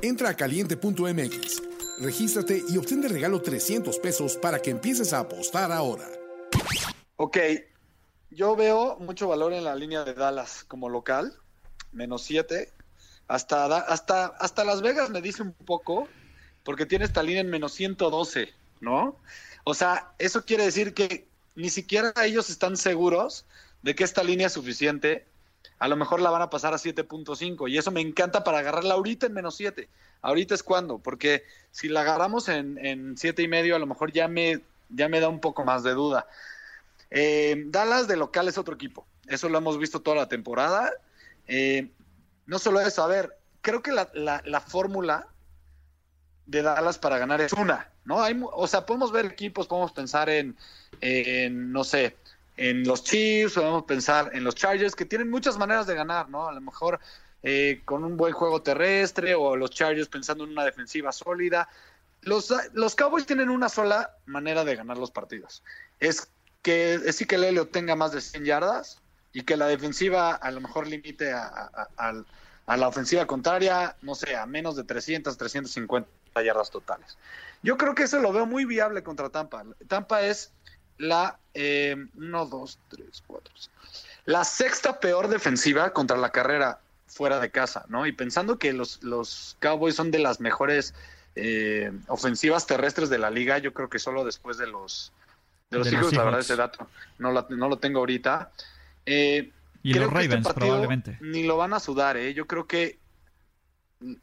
Entra 0.02 0.30
a 0.30 0.34
caliente.mx, 0.34 1.62
regístrate 1.98 2.62
y 2.68 2.76
obtén 2.78 3.00
de 3.00 3.08
regalo 3.08 3.40
300 3.40 3.98
pesos 3.98 4.36
para 4.36 4.60
que 4.60 4.70
empieces 4.70 5.12
a 5.12 5.20
apostar 5.20 5.72
ahora. 5.72 6.08
Ok, 7.16 7.38
yo 8.30 8.56
veo 8.56 8.96
mucho 8.98 9.28
valor 9.28 9.52
en 9.52 9.64
la 9.64 9.74
línea 9.74 10.04
de 10.04 10.14
Dallas 10.14 10.64
como 10.64 10.88
local, 10.88 11.36
menos 11.92 12.22
7. 12.22 12.72
Hasta, 13.28 13.66
hasta, 13.78 14.26
hasta 14.26 14.64
Las 14.64 14.82
Vegas 14.82 15.10
me 15.10 15.22
dice 15.22 15.42
un 15.42 15.52
poco, 15.52 16.08
porque 16.64 16.86
tiene 16.86 17.04
esta 17.04 17.22
línea 17.22 17.40
en 17.40 17.50
menos 17.50 17.72
112, 17.74 18.48
¿no? 18.80 19.16
O 19.64 19.74
sea, 19.74 20.12
eso 20.18 20.44
quiere 20.44 20.64
decir 20.64 20.94
que 20.94 21.28
ni 21.54 21.70
siquiera 21.70 22.12
ellos 22.24 22.50
están 22.50 22.76
seguros 22.76 23.46
de 23.82 23.94
que 23.94 24.04
esta 24.04 24.22
línea 24.24 24.46
es 24.48 24.52
suficiente. 24.52 25.26
A 25.78 25.88
lo 25.88 25.96
mejor 25.96 26.20
la 26.20 26.30
van 26.30 26.42
a 26.42 26.50
pasar 26.50 26.74
a 26.74 26.78
7.5 26.78 27.68
y 27.68 27.78
eso 27.78 27.90
me 27.90 28.00
encanta 28.00 28.44
para 28.44 28.58
agarrarla 28.58 28.94
ahorita 28.94 29.26
en 29.26 29.32
menos 29.34 29.56
7. 29.56 29.88
Ahorita 30.20 30.54
es 30.54 30.62
cuando, 30.62 30.98
porque 30.98 31.42
si 31.70 31.88
la 31.88 32.02
agarramos 32.02 32.48
en, 32.48 32.78
en 32.84 33.14
y 33.36 33.48
medio, 33.48 33.74
a 33.74 33.78
lo 33.80 33.86
mejor 33.86 34.12
ya 34.12 34.28
me, 34.28 34.60
ya 34.88 35.08
me 35.08 35.20
da 35.20 35.28
un 35.28 35.40
poco 35.40 35.64
más 35.64 35.82
de 35.82 35.92
duda. 35.92 36.26
Eh, 37.10 37.64
Dallas 37.66 38.06
de 38.08 38.16
local 38.16 38.48
es 38.48 38.58
otro 38.58 38.74
equipo. 38.74 39.06
Eso 39.26 39.48
lo 39.48 39.58
hemos 39.58 39.78
visto 39.78 40.00
toda 40.00 40.16
la 40.16 40.28
temporada. 40.28 40.90
Eh, 41.48 41.90
no 42.46 42.58
solo 42.58 42.80
eso, 42.80 43.02
a 43.02 43.06
ver, 43.08 43.36
creo 43.60 43.82
que 43.82 43.92
la, 43.92 44.08
la- 44.14 44.42
la 44.44 44.60
fórmula 44.60 45.26
de 46.46 46.62
Dallas 46.62 46.98
para 46.98 47.18
ganar 47.18 47.40
es 47.40 47.52
una, 47.52 47.88
¿no? 48.04 48.22
Hay, 48.22 48.40
o 48.42 48.66
sea, 48.66 48.84
podemos 48.84 49.12
ver 49.12 49.26
equipos, 49.26 49.66
podemos 49.66 49.92
pensar 49.92 50.28
en, 50.28 50.56
en, 51.00 51.72
no 51.72 51.84
sé, 51.84 52.16
en 52.56 52.84
los 52.84 53.02
Chiefs, 53.04 53.54
podemos 53.54 53.84
pensar 53.84 54.30
en 54.34 54.44
los 54.44 54.54
Chargers, 54.54 54.94
que 54.94 55.04
tienen 55.04 55.30
muchas 55.30 55.56
maneras 55.58 55.86
de 55.86 55.94
ganar, 55.94 56.28
¿no? 56.28 56.48
A 56.48 56.52
lo 56.52 56.60
mejor 56.60 57.00
eh, 57.42 57.82
con 57.84 58.04
un 58.04 58.16
buen 58.16 58.32
juego 58.32 58.62
terrestre 58.62 59.34
o 59.34 59.56
los 59.56 59.70
Chargers 59.70 60.08
pensando 60.08 60.44
en 60.44 60.50
una 60.50 60.64
defensiva 60.64 61.12
sólida. 61.12 61.68
Los, 62.20 62.54
los 62.74 62.94
Cowboys 62.94 63.26
tienen 63.26 63.48
una 63.50 63.68
sola 63.68 64.10
manera 64.26 64.64
de 64.64 64.76
ganar 64.76 64.96
los 64.98 65.10
partidos. 65.10 65.62
Es 65.98 66.28
que 66.62 66.94
Ezekiel 66.94 67.44
Elliott 67.44 67.72
tenga 67.72 67.96
más 67.96 68.12
de 68.12 68.20
100 68.20 68.44
yardas 68.44 69.00
y 69.32 69.42
que 69.42 69.56
la 69.56 69.66
defensiva 69.66 70.32
a 70.34 70.50
lo 70.50 70.60
mejor 70.60 70.86
limite 70.86 71.32
a, 71.32 71.70
a- 71.96 72.76
la 72.76 72.88
ofensiva 72.88 73.26
contraria, 73.26 73.96
no 74.02 74.14
sé, 74.14 74.36
a 74.36 74.46
menos 74.46 74.76
de 74.76 74.84
300, 74.84 75.36
350 75.36 76.08
yardas 76.44 76.70
totales. 76.70 77.18
Yo 77.62 77.76
creo 77.76 77.94
que 77.94 78.04
eso 78.04 78.20
lo 78.20 78.32
veo 78.32 78.46
muy 78.46 78.64
viable 78.64 79.02
contra 79.02 79.28
Tampa. 79.30 79.64
Tampa 79.88 80.22
es 80.22 80.52
la 81.02 81.38
1, 81.54 82.46
2, 82.46 82.78
3, 82.88 83.22
4, 83.26 83.54
la 84.26 84.44
sexta 84.44 85.00
peor 85.00 85.28
defensiva 85.28 85.92
contra 85.92 86.16
la 86.16 86.30
carrera 86.30 86.80
fuera 87.06 87.40
de 87.40 87.50
casa, 87.50 87.84
¿no? 87.88 88.06
Y 88.06 88.12
pensando 88.12 88.58
que 88.58 88.72
los, 88.72 89.02
los 89.02 89.56
Cowboys 89.60 89.94
son 89.96 90.10
de 90.10 90.18
las 90.20 90.40
mejores 90.40 90.94
eh, 91.34 91.92
ofensivas 92.08 92.66
terrestres 92.66 93.10
de 93.10 93.18
la 93.18 93.30
liga, 93.30 93.58
yo 93.58 93.74
creo 93.74 93.88
que 93.90 93.98
solo 93.98 94.24
después 94.24 94.56
de 94.58 94.66
los 94.68 95.12
de 95.70 95.78
los 95.78 95.86
De 95.86 95.92
los 95.92 96.00
Eagles, 96.02 96.18
la 96.18 96.24
verdad, 96.24 96.40
ese 96.40 96.56
dato 96.56 96.86
no, 97.18 97.32
la- 97.32 97.46
no 97.48 97.68
lo 97.68 97.78
tengo 97.78 97.98
ahorita. 98.00 98.50
Eh, 99.06 99.50
Y 99.82 99.92
creo 99.92 100.04
los 100.04 100.12
que 100.12 100.20
este 100.20 100.36
Ravens, 100.36 100.52
probablemente. 100.54 101.18
Ni 101.20 101.44
lo 101.44 101.56
van 101.56 101.72
a 101.74 101.80
sudar, 101.80 102.16
¿eh? 102.18 102.32
Yo 102.34 102.46
creo 102.46 102.66
que 102.66 102.98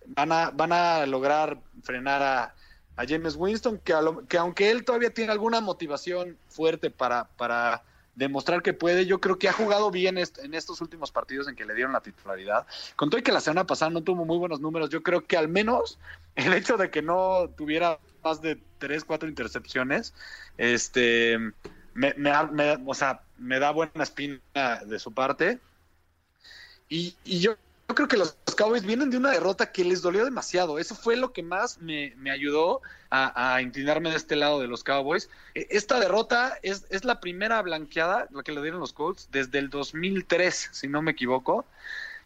van 0.07 0.31
a, 0.31 0.49
van 0.51 0.71
a 0.71 1.05
lograr 1.05 1.59
frenar 1.83 2.21
a, 2.21 2.55
a 2.99 3.05
James 3.07 3.35
Winston, 3.37 3.79
que, 3.79 3.93
a 3.93 4.01
lo- 4.01 4.27
que 4.27 4.37
aunque 4.37 4.69
él 4.69 4.83
todavía 4.83 5.13
tiene 5.13 5.31
alguna 5.31 5.61
motivación 5.61 6.37
fuerte 6.49 6.91
para, 6.91 7.29
para 7.37 7.81
demostrar 8.13 8.61
que 8.61 8.73
puede, 8.73 9.05
yo 9.05 9.21
creo 9.21 9.39
que 9.39 9.47
ha 9.47 9.53
jugado 9.53 9.89
bien 9.89 10.17
en 10.17 10.53
estos 10.53 10.81
últimos 10.81 11.09
partidos 11.09 11.47
en 11.47 11.55
que 11.55 11.63
le 11.65 11.73
dieron 11.75 11.93
la 11.93 12.01
titularidad. 12.01 12.67
Con 12.97 13.09
todo 13.09 13.17
y 13.17 13.23
que 13.23 13.31
la 13.31 13.39
semana 13.39 13.65
pasada 13.65 13.89
no 13.89 14.03
tuvo 14.03 14.25
muy 14.25 14.37
buenos 14.37 14.59
números, 14.59 14.89
yo 14.89 15.01
creo 15.01 15.25
que 15.25 15.37
al 15.37 15.47
menos 15.47 15.97
el 16.35 16.53
hecho 16.53 16.75
de 16.75 16.89
que 16.89 17.01
no 17.01 17.49
tuviera 17.55 17.99
más 18.21 18.41
de 18.41 18.61
tres, 18.79 19.05
cuatro 19.05 19.29
intercepciones, 19.29 20.13
este, 20.57 21.37
me, 21.93 22.13
me, 22.17 22.33
me- 22.51 22.83
o 22.85 22.93
sea, 22.93 23.21
me 23.37 23.59
da 23.59 23.71
buena 23.71 24.03
espina 24.03 24.41
de 24.85 24.99
su 24.99 25.13
parte. 25.13 25.59
Y, 26.89 27.15
y 27.23 27.39
yo, 27.39 27.55
yo 27.89 27.95
creo 27.95 28.07
que 28.07 28.17
los, 28.17 28.37
Cowboys 28.55 28.85
vienen 28.85 29.09
de 29.09 29.17
una 29.17 29.31
derrota 29.31 29.71
que 29.71 29.83
les 29.83 30.01
dolió 30.01 30.23
demasiado. 30.23 30.77
Eso 30.77 30.93
fue 30.93 31.15
lo 31.15 31.33
que 31.33 31.41
más 31.41 31.79
me, 31.79 32.13
me 32.17 32.29
ayudó 32.29 32.81
a, 33.09 33.55
a 33.55 33.61
inclinarme 33.61 34.11
de 34.11 34.17
este 34.17 34.35
lado 34.35 34.59
de 34.59 34.67
los 34.67 34.83
Cowboys. 34.83 35.29
E- 35.55 35.67
Esta 35.71 35.99
derrota 35.99 36.59
es, 36.61 36.85
es 36.89 37.03
la 37.03 37.19
primera 37.19 37.61
blanqueada, 37.63 38.27
la 38.31 38.43
que 38.43 38.51
le 38.51 38.61
dieron 38.61 38.79
los 38.79 38.93
Colts, 38.93 39.29
desde 39.31 39.57
el 39.57 39.69
2003, 39.69 40.69
si 40.71 40.87
no 40.87 41.01
me 41.01 41.11
equivoco. 41.11 41.65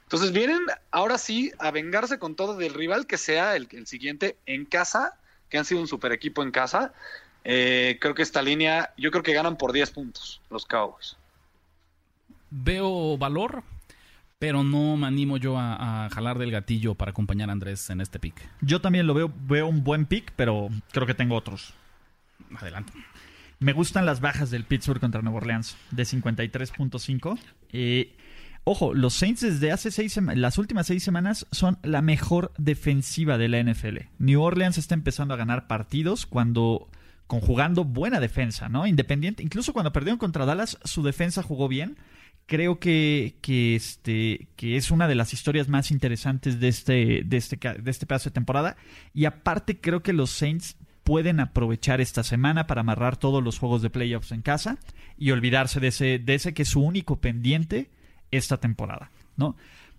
Entonces 0.02 0.34
vienen 0.34 0.60
ahora 0.92 1.18
sí 1.18 1.54
a 1.60 1.72
vengarse 1.72 2.20
con 2.20 2.36
todo 2.36 2.58
del 2.58 2.74
rival 2.74 3.08
que 3.08 3.18
sea 3.18 3.56
el, 3.56 3.70
el 3.72 3.88
siguiente 3.88 4.38
en 4.46 4.66
casa, 4.66 5.18
que 5.50 5.58
han 5.58 5.66
sido 5.66 5.80
un 5.80 5.88
super 5.88 6.12
equipo 6.12 6.44
en 6.44 6.52
casa. 6.52 6.94
Eh, 7.46 7.98
creo 8.02 8.16
que 8.16 8.22
esta 8.22 8.42
línea, 8.42 8.94
yo 8.98 9.12
creo 9.12 9.24
que 9.24 9.34
ganan 9.34 9.58
por 9.58 9.72
10 9.72 9.92
puntos 9.92 10.42
los 10.50 10.66
Cowboys. 10.66 11.16
Veo 12.50 13.18
valor, 13.18 13.64
pero 14.44 14.62
no 14.62 14.98
me 14.98 15.08
animo 15.08 15.38
yo 15.38 15.58
a, 15.58 16.04
a 16.04 16.10
jalar 16.10 16.38
del 16.38 16.52
gatillo 16.52 16.96
para 16.96 17.12
acompañar 17.12 17.48
a 17.48 17.54
Andrés 17.54 17.90
en 17.90 18.02
este 18.02 18.20
pick. 18.20 18.36
Yo 18.60 18.82
también 18.82 19.08
lo 19.08 19.14
veo, 19.14 19.32
veo 19.48 19.68
un 19.68 19.86
buen 19.86 20.06
pick, 20.06 20.34
pero 20.36 20.68
creo 20.92 21.08
que 21.08 21.14
tengo 21.14 21.38
otros. 21.38 21.74
Adelante. 22.58 22.92
Me 23.60 23.72
gustan 23.72 24.06
las 24.06 24.20
bajas 24.20 24.52
del 24.52 24.66
Pittsburgh 24.66 25.00
contra 25.00 25.22
Nueva 25.22 25.38
Orleans 25.38 25.78
de 25.92 26.04
53.5. 26.04 27.40
Eh, 27.72 28.18
ojo, 28.66 28.94
los 28.94 29.14
Saints 29.14 29.40
desde 29.40 29.72
hace 29.72 29.92
seis 29.92 30.20
las 30.36 30.58
últimas 30.58 30.88
seis 30.88 31.06
semanas 31.06 31.48
son 31.54 31.78
la 31.82 32.02
mejor 32.02 32.52
defensiva 32.58 33.38
de 33.38 33.48
la 33.48 33.64
NFL. 33.64 34.00
New 34.18 34.42
Orleans 34.42 34.78
está 34.78 34.94
empezando 34.94 35.34
a 35.34 35.38
ganar 35.38 35.68
partidos 35.68 36.26
cuando 36.26 36.90
conjugando 37.28 37.86
buena 37.86 38.20
defensa, 38.20 38.68
¿no? 38.68 38.88
Independiente, 38.88 39.42
incluso 39.42 39.72
cuando 39.72 39.94
perdieron 39.94 40.20
contra 40.20 40.46
Dallas, 40.46 40.78
su 40.84 41.02
defensa 41.02 41.42
jugó 41.44 41.70
bien. 41.70 41.96
Creo 42.46 42.80
que, 42.80 43.36
que, 43.42 43.76
este, 43.76 44.48
que 44.56 44.76
es 44.76 44.92
una 44.92 45.08
de 45.08 45.16
las 45.16 45.34
historias 45.34 45.70
más 45.70 45.92
interesantes 45.92 46.60
de 46.60 46.68
este, 46.68 47.22
de, 47.26 47.38
este, 47.38 47.58
de 47.58 47.92
este 47.92 48.06
pedazo 48.06 48.30
de 48.30 48.34
temporada. 48.34 48.76
Y 49.14 49.26
aparte 49.26 49.80
creo 49.80 50.04
que 50.04 50.14
los 50.14 50.30
Saints 50.30 50.76
pueden 51.04 51.40
aprovechar 51.40 52.02
esta 52.02 52.24
semana 52.24 52.68
para 52.68 52.82
amarrar 52.82 53.18
todos 53.18 53.44
los 53.44 53.60
juegos 53.60 53.82
de 53.82 53.90
playoffs 53.90 54.32
en 54.32 54.42
casa 54.42 54.78
y 55.18 55.32
olvidarse 55.32 55.80
de 55.80 55.88
ese, 55.88 56.20
de 56.20 56.36
ese 56.36 56.54
que 56.54 56.64
es 56.64 56.70
su 56.70 56.82
único 56.82 57.18
pendiente 57.18 57.90
esta 58.32 58.58
temporada, 58.58 59.12
¿no? 59.36 59.56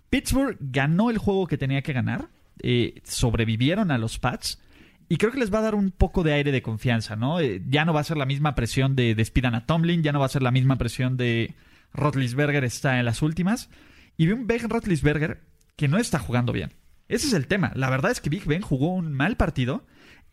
Pittsburgh 0.09 0.57
ganó 0.59 1.09
el 1.09 1.17
juego 1.17 1.47
que 1.47 1.57
tenía 1.57 1.81
que 1.81 1.93
ganar, 1.93 2.27
eh, 2.61 3.01
sobrevivieron 3.03 3.91
a 3.91 3.97
los 3.97 4.19
Pats 4.19 4.61
y 5.07 5.17
creo 5.17 5.31
que 5.31 5.39
les 5.39 5.53
va 5.53 5.59
a 5.59 5.63
dar 5.63 5.75
un 5.75 5.91
poco 5.91 6.23
de 6.23 6.33
aire 6.33 6.51
de 6.51 6.61
confianza, 6.61 7.15
¿no? 7.15 7.39
Eh, 7.39 7.61
ya 7.67 7.85
no 7.85 7.93
va 7.93 8.01
a 8.01 8.05
ser 8.05 8.17
la 8.17 8.25
misma 8.25 8.55
presión 8.55 8.95
de 8.95 9.13
despidan 9.13 9.55
a 9.55 9.65
Tomlin, 9.65 10.03
ya 10.03 10.11
no 10.11 10.19
va 10.19 10.25
a 10.25 10.29
ser 10.29 10.41
la 10.41 10.51
misma 10.51 10.77
presión 10.77 11.17
de 11.17 11.53
Rotlisberger 11.95 12.63
está 12.63 12.99
en 12.99 13.05
las 13.05 13.21
últimas 13.21 13.69
y 14.17 14.27
vi 14.27 14.33
un 14.33 14.47
Ben 14.47 14.69
Rotlisberger 14.69 15.41
que 15.75 15.87
no 15.87 15.97
está 15.97 16.19
jugando 16.19 16.53
bien. 16.53 16.73
Ese 17.07 17.27
es 17.27 17.33
el 17.33 17.47
tema. 17.47 17.71
La 17.75 17.89
verdad 17.89 18.11
es 18.11 18.21
que 18.21 18.29
Big 18.29 18.45
Ben 18.45 18.61
jugó 18.61 18.93
un 18.93 19.13
mal 19.13 19.37
partido 19.37 19.85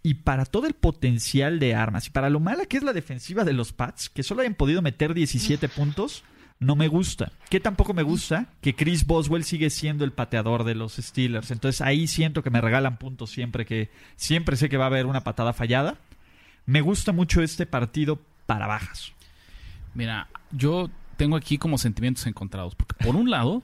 y 0.03 0.14
para 0.14 0.44
todo 0.46 0.66
el 0.66 0.75
potencial 0.75 1.59
de 1.59 1.75
armas 1.75 2.07
y 2.07 2.11
para 2.11 2.31
lo 2.31 2.40
mala 2.40 2.66
que 2.66 2.77
es 2.77 2.83
la 2.83 2.92
defensiva 2.92 3.44
de 3.44 3.53
los 3.53 3.72
Pats, 3.72 4.09
que 4.09 4.22
solo 4.22 4.40
hayan 4.40 4.55
podido 4.55 4.83
meter 4.83 5.14
17 5.14 5.68
puntos, 5.68 6.25
no 6.59 6.77
me 6.77 6.88
gusta. 6.88 7.33
Que 7.51 7.61
tampoco 7.61 7.92
me 7.94 8.03
gusta 8.03 8.46
que 8.61 8.75
Chris 8.75 9.07
Boswell 9.07 9.44
sigue 9.44 9.70
siendo 9.70 10.05
el 10.05 10.12
pateador 10.12 10.64
de 10.64 10.75
los 10.75 10.94
Steelers. 10.94 11.51
Entonces 11.51 11.81
ahí 11.81 12.07
siento 12.07 12.42
que 12.42 12.51
me 12.51 12.61
regalan 12.61 12.98
puntos 12.98 13.31
siempre 13.31 13.66
que 13.66 13.90
siempre 14.16 14.57
sé 14.57 14.68
que 14.68 14.77
va 14.77 14.85
a 14.85 14.88
haber 14.88 15.07
una 15.07 15.25
patada 15.25 15.53
fallada. 15.53 15.98
Me 16.64 16.81
gusta 16.81 17.12
mucho 17.12 17.42
este 17.42 17.66
partido 17.66 18.20
para 18.46 18.66
bajas. 18.66 19.12
Mira, 19.94 20.29
yo 20.53 20.90
tengo 21.23 21.37
aquí 21.37 21.57
como 21.57 21.79
sentimientos 21.79 22.27
encontrados. 22.27 22.75
Porque 22.75 22.97
por 23.05 23.15
un 23.15 23.31
lado, 23.31 23.63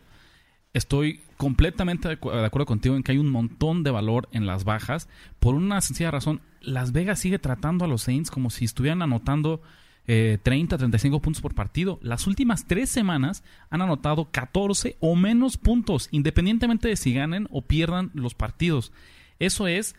estoy 0.72 1.22
completamente 1.36 2.08
de, 2.08 2.20
acu- 2.20 2.32
de 2.32 2.44
acuerdo 2.46 2.66
contigo 2.66 2.94
en 2.94 3.02
que 3.02 3.12
hay 3.12 3.18
un 3.18 3.30
montón 3.30 3.82
de 3.82 3.90
valor 3.90 4.28
en 4.32 4.46
las 4.46 4.62
bajas. 4.64 5.08
Por 5.40 5.54
una 5.54 5.80
sencilla 5.80 6.10
razón, 6.12 6.40
Las 6.60 6.92
Vegas 6.92 7.18
sigue 7.18 7.38
tratando 7.38 7.84
a 7.84 7.88
los 7.88 8.02
Saints 8.02 8.30
como 8.30 8.50
si 8.50 8.64
estuvieran 8.64 9.02
anotando 9.02 9.60
eh, 10.06 10.38
30, 10.42 10.78
35 10.78 11.20
puntos 11.20 11.42
por 11.42 11.54
partido. 11.54 11.98
Las 12.00 12.26
últimas 12.26 12.66
tres 12.66 12.90
semanas 12.90 13.42
han 13.70 13.82
anotado 13.82 14.30
14 14.30 14.96
o 15.00 15.16
menos 15.16 15.56
puntos, 15.56 16.08
independientemente 16.12 16.88
de 16.88 16.96
si 16.96 17.12
ganen 17.12 17.48
o 17.50 17.62
pierdan 17.62 18.10
los 18.14 18.34
partidos. 18.34 18.92
Eso 19.40 19.66
es 19.66 19.96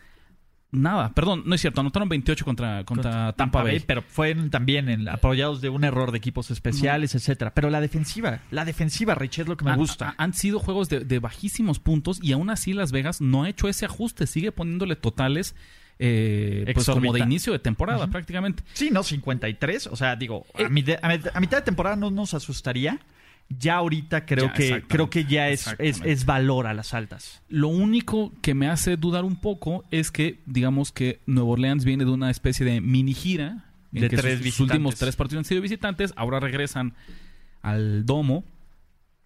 nada. 0.72 1.10
Perdón, 1.14 1.42
no 1.46 1.54
es 1.54 1.60
cierto. 1.60 1.80
Anotaron 1.80 2.08
28 2.08 2.44
contra, 2.44 2.84
contra, 2.84 3.32
Tampa, 3.32 3.62
Bay. 3.62 3.80
pero 3.80 4.02
fueron 4.02 4.50
también 4.50 4.88
en- 4.88 5.08
apoyados 5.08 5.60
de 5.60 5.68
un 5.68 5.84
error 5.84 6.12
de 6.12 6.18
equipos 6.18 6.50
especiales, 6.50 7.14
etcétera. 7.14 7.52
Pero 7.54 7.70
la 7.70 7.80
defensiva, 7.80 8.40
la 8.50 8.64
defensiva, 8.64 9.14
Rich, 9.14 9.40
es 9.40 9.48
lo 9.48 9.56
que 9.56 9.64
me 9.64 9.72
Han- 9.72 9.78
gusta. 9.78 10.14
Han, 10.18 10.34
sido 10.34 10.58
juegos 10.60 10.88
de, 10.88 11.00
de 11.00 11.18
bajísimos 11.18 11.78
puntos 11.80 12.18
y 12.22 12.32
aún 12.32 12.50
así 12.50 12.72
Las 12.72 12.92
Vegas 12.92 13.20
no 13.20 13.42
ha 13.44 13.48
hecho 13.48 13.68
ese 13.68 13.84
ajuste. 13.86 14.26
Sigue 14.26 14.52
poniéndole 14.52 14.96
totales 14.96 15.54
eh, 16.02 16.70
pues 16.72 16.86
como 16.86 17.12
de 17.12 17.20
inicio 17.20 17.52
de 17.52 17.58
temporada 17.58 18.06
prácticamente. 18.06 18.62
Sí, 18.72 18.88
no, 18.90 19.02
53. 19.02 19.86
O 19.88 19.96
sea, 19.96 20.16
digo, 20.16 20.46
a, 20.54 20.68
mi- 20.68 20.82
a 21.02 21.08
mi- 21.08 21.20
a 21.34 21.40
mitad 21.40 21.58
de 21.58 21.62
temporada 21.62 21.96
no 21.96 22.10
nos 22.10 22.32
asustaría. 22.34 22.98
Ya 23.58 23.76
ahorita 23.76 24.24
creo 24.26 24.46
Ya, 24.46 24.52
que 24.52 24.82
creo 24.86 25.10
que 25.10 25.24
ya 25.24 25.48
es, 25.48 25.66
es, 25.78 26.00
es 26.04 26.24
valor 26.24 26.66
a 26.66 26.74
las 26.74 26.94
altas. 26.94 27.42
Lo 27.48 27.68
único 27.68 28.32
que 28.42 28.54
me 28.54 28.68
hace 28.68 28.96
dudar 28.96 29.24
un 29.24 29.36
poco 29.36 29.84
es 29.90 30.10
que, 30.10 30.40
digamos 30.46 30.92
que 30.92 31.20
Nueva 31.26 31.50
Orleans 31.50 31.84
viene 31.84 32.04
de 32.04 32.10
una 32.12 32.30
especie 32.30 32.64
de 32.64 32.80
mini 32.80 33.12
gira. 33.14 33.66
En 33.92 34.02
De 34.02 34.08
que 34.08 34.16
tres 34.16 34.38
sus, 34.38 34.38
sus 34.38 34.44
visitantes. 34.44 34.60
últimos 34.60 34.94
tres 34.96 35.16
partidos 35.16 35.40
han 35.40 35.44
sido 35.46 35.60
visitantes. 35.62 36.12
Ahora 36.16 36.38
regresan 36.38 36.94
al 37.60 38.06
domo, 38.06 38.44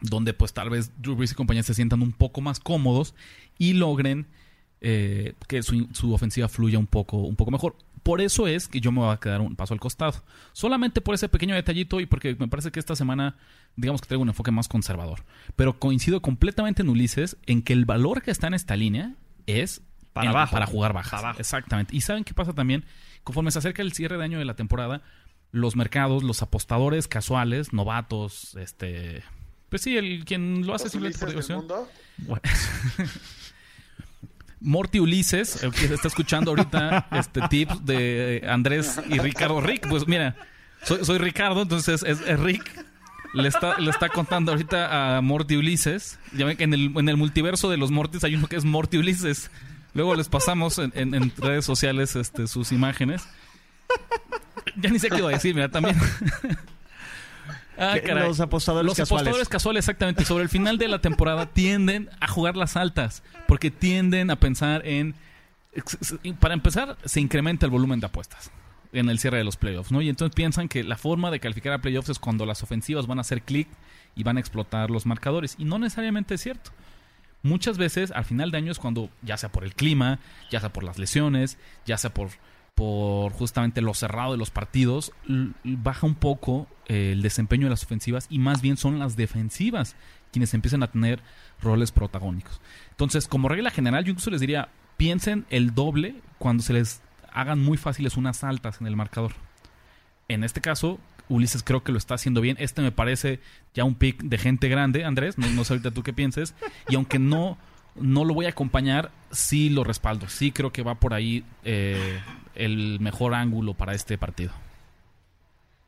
donde 0.00 0.32
pues 0.32 0.52
tal 0.54 0.70
vez 0.70 0.90
Drew 1.00 1.14
Brees 1.16 1.32
y 1.32 1.34
compañía 1.34 1.62
se 1.62 1.74
sientan 1.74 2.00
un 2.02 2.12
poco 2.12 2.40
más 2.40 2.60
cómodos 2.60 3.14
y 3.58 3.74
logren 3.74 4.26
eh, 4.80 5.34
que 5.48 5.62
su, 5.62 5.88
su 5.92 6.12
ofensiva 6.14 6.48
fluya 6.48 6.78
un 6.78 6.86
poco, 6.86 7.18
un 7.18 7.36
poco 7.36 7.50
mejor. 7.50 7.76
Por 8.02 8.20
eso 8.20 8.46
es 8.46 8.68
que 8.68 8.80
yo 8.80 8.92
me 8.92 9.00
voy 9.00 9.14
a 9.14 9.18
quedar 9.18 9.40
un 9.40 9.56
paso 9.56 9.72
al 9.72 9.80
costado. 9.80 10.22
Solamente 10.52 11.00
por 11.00 11.14
ese 11.14 11.28
pequeño 11.30 11.54
detallito 11.54 12.00
y 12.00 12.06
porque 12.06 12.36
me 12.38 12.48
parece 12.48 12.70
que 12.70 12.78
esta 12.80 12.94
semana, 12.96 13.36
digamos 13.76 14.00
que 14.00 14.08
traigo 14.08 14.22
un 14.22 14.28
enfoque 14.28 14.50
más 14.50 14.68
conservador. 14.68 15.24
Pero 15.56 15.78
coincido 15.78 16.22
completamente 16.22 16.82
en 16.82 16.88
Ulises 16.88 17.36
en 17.46 17.62
que 17.62 17.72
el 17.72 17.84
valor 17.84 18.22
que 18.22 18.30
está 18.30 18.46
en 18.46 18.54
esta 18.54 18.76
línea 18.76 19.14
es 19.46 19.82
Para 20.12 20.26
en- 20.26 20.36
abajo. 20.36 20.52
para 20.52 20.66
jugar 20.66 20.92
bajas. 20.92 21.10
Para 21.10 21.28
abajo. 21.28 21.40
Exactamente. 21.40 21.94
Y 21.96 22.00
saben 22.00 22.24
qué 22.24 22.34
pasa 22.34 22.52
también, 22.52 22.84
conforme 23.24 23.50
se 23.50 23.58
acerca 23.58 23.82
el 23.82 23.92
cierre 23.92 24.16
de 24.18 24.24
año 24.24 24.38
de 24.38 24.44
la 24.44 24.54
temporada, 24.54 25.02
los 25.52 25.76
mercados, 25.76 26.22
los 26.22 26.42
apostadores 26.42 27.06
casuales, 27.08 27.72
novatos, 27.72 28.56
este, 28.56 29.22
pues 29.68 29.82
sí, 29.82 29.96
el 29.96 30.24
quien 30.24 30.66
lo 30.66 30.74
hace 30.74 30.88
simplemente 30.88 31.18
por 31.20 31.28
diversión. 31.28 31.66
Bueno. 32.18 32.42
Morty 34.60 34.98
Ulises, 34.98 35.62
el 35.62 35.72
que 35.72 35.84
está 35.92 36.08
escuchando 36.08 36.50
ahorita 36.52 37.08
este 37.12 37.42
tips 37.48 37.84
de 37.84 38.42
Andrés 38.48 38.98
y 39.10 39.18
Ricardo. 39.18 39.60
Rick, 39.60 39.88
pues 39.88 40.08
mira, 40.08 40.36
soy, 40.84 41.04
soy 41.04 41.18
Ricardo, 41.18 41.60
entonces 41.62 42.02
es, 42.02 42.20
es 42.22 42.40
Rick. 42.40 42.84
Le 43.34 43.48
está, 43.48 43.78
le 43.78 43.90
está 43.90 44.08
contando 44.08 44.52
ahorita 44.52 45.16
a 45.16 45.20
Morty 45.20 45.56
Ulises. 45.56 46.18
Ya 46.32 46.46
ven 46.46 46.56
que 46.56 46.64
en 46.64 46.72
el, 46.74 46.92
en 46.96 47.08
el 47.08 47.16
multiverso 47.16 47.68
de 47.68 47.76
los 47.76 47.90
Mortys 47.90 48.24
hay 48.24 48.34
uno 48.36 48.46
que 48.46 48.56
es 48.56 48.64
Morty 48.64 48.96
Ulises. 48.98 49.50
Luego 49.92 50.14
les 50.14 50.28
pasamos 50.28 50.78
en, 50.78 50.92
en- 50.94 51.14
en 51.14 51.32
redes 51.36 51.64
sociales 51.64 52.16
este, 52.16 52.46
sus 52.46 52.72
imágenes. 52.72 53.26
Ya 54.76 54.90
ni 54.90 54.98
sé 54.98 55.08
qué 55.10 55.18
iba 55.18 55.28
a 55.28 55.32
decir, 55.32 55.54
mira, 55.54 55.68
también. 55.68 55.96
Ah, 57.76 57.96
caray. 58.06 58.28
los 58.28 58.38
apostadores 58.38 58.86
Los 58.86 58.96
casuales. 58.96 59.22
apostadores 59.22 59.48
casuales, 59.48 59.80
exactamente. 59.84 60.24
Sobre 60.24 60.44
el 60.44 60.48
final 60.48 60.78
de 60.78 60.86
la 60.86 61.00
temporada 61.00 61.46
tienden 61.46 62.08
a 62.20 62.28
jugar 62.28 62.56
las 62.56 62.76
altas. 62.76 63.24
Porque 63.48 63.72
tienden 63.72 64.30
a 64.30 64.36
pensar 64.36 64.86
en. 64.86 65.16
Para 66.38 66.54
empezar, 66.54 66.96
se 67.04 67.20
incrementa 67.20 67.66
el 67.66 67.70
volumen 67.72 67.98
de 67.98 68.06
apuestas 68.06 68.52
en 68.94 69.08
el 69.08 69.18
cierre 69.18 69.38
de 69.38 69.44
los 69.44 69.56
playoffs, 69.56 69.92
¿no? 69.92 70.00
Y 70.00 70.08
entonces 70.08 70.34
piensan 70.34 70.68
que 70.68 70.84
la 70.84 70.96
forma 70.96 71.30
de 71.30 71.40
calificar 71.40 71.72
a 71.72 71.78
playoffs 71.80 72.08
es 72.08 72.18
cuando 72.18 72.46
las 72.46 72.62
ofensivas 72.62 73.06
van 73.06 73.18
a 73.18 73.22
hacer 73.22 73.42
clic 73.42 73.68
y 74.14 74.22
van 74.22 74.36
a 74.36 74.40
explotar 74.40 74.90
los 74.90 75.06
marcadores. 75.06 75.56
Y 75.58 75.64
no 75.64 75.78
necesariamente 75.78 76.34
es 76.34 76.40
cierto. 76.40 76.70
Muchas 77.42 77.76
veces 77.76 78.10
al 78.12 78.24
final 78.24 78.50
de 78.50 78.58
año 78.58 78.72
es 78.72 78.78
cuando, 78.78 79.10
ya 79.22 79.36
sea 79.36 79.52
por 79.52 79.64
el 79.64 79.74
clima, 79.74 80.18
ya 80.50 80.60
sea 80.60 80.72
por 80.72 80.82
las 80.82 80.98
lesiones, 80.98 81.58
ya 81.84 81.98
sea 81.98 82.14
por, 82.14 82.30
por 82.74 83.32
justamente 83.32 83.82
lo 83.82 83.92
cerrado 83.92 84.32
de 84.32 84.38
los 84.38 84.50
partidos, 84.50 85.12
baja 85.62 86.06
un 86.06 86.14
poco 86.14 86.66
eh, 86.86 87.12
el 87.12 87.20
desempeño 87.22 87.66
de 87.66 87.70
las 87.70 87.84
ofensivas 87.84 88.26
y 88.30 88.38
más 88.38 88.62
bien 88.62 88.76
son 88.76 88.98
las 88.98 89.16
defensivas 89.16 89.94
quienes 90.32 90.54
empiezan 90.54 90.82
a 90.82 90.90
tener 90.90 91.20
roles 91.60 91.92
protagónicos. 91.92 92.60
Entonces, 92.90 93.28
como 93.28 93.48
regla 93.48 93.70
general, 93.70 94.04
yo 94.04 94.10
incluso 94.10 94.30
les 94.30 94.40
diría, 94.40 94.68
piensen 94.96 95.46
el 95.50 95.74
doble 95.74 96.16
cuando 96.38 96.62
se 96.62 96.72
les 96.72 97.02
hagan 97.34 97.60
muy 97.60 97.76
fáciles 97.76 98.16
unas 98.16 98.44
altas 98.44 98.80
en 98.80 98.86
el 98.86 98.96
marcador. 98.96 99.32
En 100.28 100.44
este 100.44 100.60
caso, 100.60 100.98
Ulises 101.28 101.62
creo 101.62 101.82
que 101.82 101.92
lo 101.92 101.98
está 101.98 102.14
haciendo 102.14 102.40
bien. 102.40 102.56
Este 102.58 102.80
me 102.80 102.92
parece 102.92 103.40
ya 103.74 103.84
un 103.84 103.94
pick 103.94 104.22
de 104.22 104.38
gente 104.38 104.68
grande, 104.68 105.04
Andrés. 105.04 105.36
No, 105.36 105.64
sé 105.64 105.74
ahorita 105.74 105.90
tú 105.90 106.02
qué 106.02 106.12
pienses. 106.12 106.54
Y 106.88 106.94
aunque 106.94 107.18
no, 107.18 107.58
no 107.96 108.24
lo 108.24 108.34
voy 108.34 108.46
a 108.46 108.50
acompañar, 108.50 109.10
sí 109.30 109.68
lo 109.68 109.84
respaldo. 109.84 110.28
Sí 110.28 110.52
creo 110.52 110.72
que 110.72 110.82
va 110.82 110.94
por 110.94 111.12
ahí 111.12 111.44
eh, 111.64 112.20
el 112.54 113.00
mejor 113.00 113.34
ángulo 113.34 113.74
para 113.74 113.94
este 113.94 114.16
partido. 114.16 114.52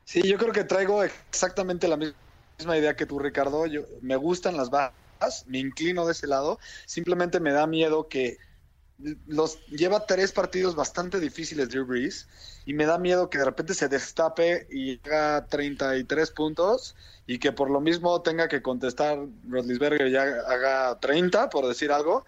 Sí, 0.04 0.22
yo 0.22 0.38
creo 0.38 0.52
que 0.52 0.64
traigo 0.64 1.02
exactamente 1.02 1.88
la 1.88 1.96
misma 1.96 2.76
idea 2.76 2.94
que 2.94 3.06
tú, 3.06 3.18
Ricardo. 3.18 3.66
Yo, 3.66 3.82
me 4.02 4.16
gustan 4.16 4.56
las 4.56 4.70
bajas, 4.70 5.44
me 5.46 5.58
inclino 5.58 6.06
de 6.06 6.12
ese 6.12 6.26
lado. 6.26 6.58
Simplemente 6.86 7.40
me 7.40 7.52
da 7.52 7.66
miedo 7.66 8.08
que 8.08 8.38
los 9.26 9.64
lleva 9.66 10.06
tres 10.06 10.32
partidos 10.32 10.74
bastante 10.74 11.20
difíciles 11.20 11.68
Drew 11.68 11.84
Brees 11.84 12.28
y 12.64 12.72
me 12.74 12.86
da 12.86 12.98
miedo 12.98 13.28
que 13.28 13.38
de 13.38 13.44
repente 13.44 13.74
se 13.74 13.88
destape 13.88 14.66
y 14.70 14.98
haga 15.04 15.46
33 15.46 16.30
puntos 16.30 16.96
y 17.26 17.38
que 17.38 17.52
por 17.52 17.70
lo 17.70 17.80
mismo 17.80 18.22
tenga 18.22 18.48
que 18.48 18.62
contestar 18.62 19.18
Rodlisberger 19.48 20.10
ya 20.10 20.22
haga 20.22 20.98
30 21.00 21.50
por 21.50 21.66
decir 21.66 21.92
algo. 21.92 22.24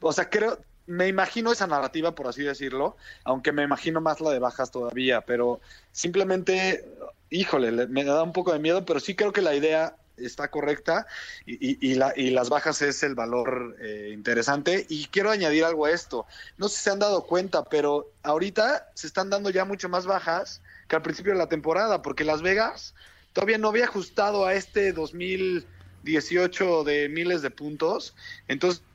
O 0.00 0.12
sea, 0.12 0.30
creo 0.30 0.58
me 0.86 1.08
imagino 1.08 1.50
esa 1.52 1.66
narrativa 1.66 2.14
por 2.14 2.28
así 2.28 2.42
decirlo, 2.44 2.96
aunque 3.24 3.52
me 3.52 3.64
imagino 3.64 4.00
más 4.00 4.20
la 4.20 4.30
de 4.30 4.38
bajas 4.38 4.70
todavía, 4.70 5.20
pero 5.22 5.60
simplemente 5.92 6.84
híjole, 7.30 7.72
le- 7.72 7.86
me 7.88 8.04
da 8.04 8.22
un 8.22 8.32
poco 8.32 8.52
de 8.52 8.58
miedo, 8.60 8.84
pero 8.84 9.00
sí 9.00 9.14
creo 9.16 9.32
que 9.32 9.42
la 9.42 9.54
idea 9.54 9.96
está 10.16 10.50
correcta 10.50 11.06
y, 11.44 11.90
y- 11.90 11.94
la- 11.94 12.12
y 12.16 12.30
las 12.30 12.48
bajas 12.48 12.82
es 12.82 13.02
el 13.02 13.14
valor 13.14 13.76
eh, 13.80 14.10
interesante. 14.12 14.86
Y 14.88 15.06
quiero 15.08 15.30
añadir 15.30 15.64
algo 15.64 15.86
a 15.86 15.90
esto. 15.90 16.26
No 16.56 16.68
sé 16.68 16.76
si 16.78 16.82
se 16.84 16.90
han 16.90 16.98
dado 16.98 17.26
cuenta, 17.26 17.64
pero 17.64 18.14
ahorita 18.22 18.90
se 18.94 19.06
están 19.06 19.30
dando 19.30 19.50
ya 19.50 19.64
mucho 19.64 19.88
más 19.88 20.06
bajas 20.06 20.62
que 20.88 20.96
al 20.96 21.02
principio 21.02 21.32
de 21.32 21.38
la 21.38 21.48
temporada, 21.48 22.02
porque 22.02 22.24
Las 22.24 22.42
Vegas 22.42 22.94
todavía 23.32 23.58
no 23.58 23.68
había 23.68 23.84
ajustado 23.84 24.46
a 24.46 24.54
este 24.54 24.92
2018 24.92 26.84
de 26.84 27.08
miles 27.08 27.42
de 27.42 27.50
puntos. 27.50 28.14
Entonces, 28.48 28.85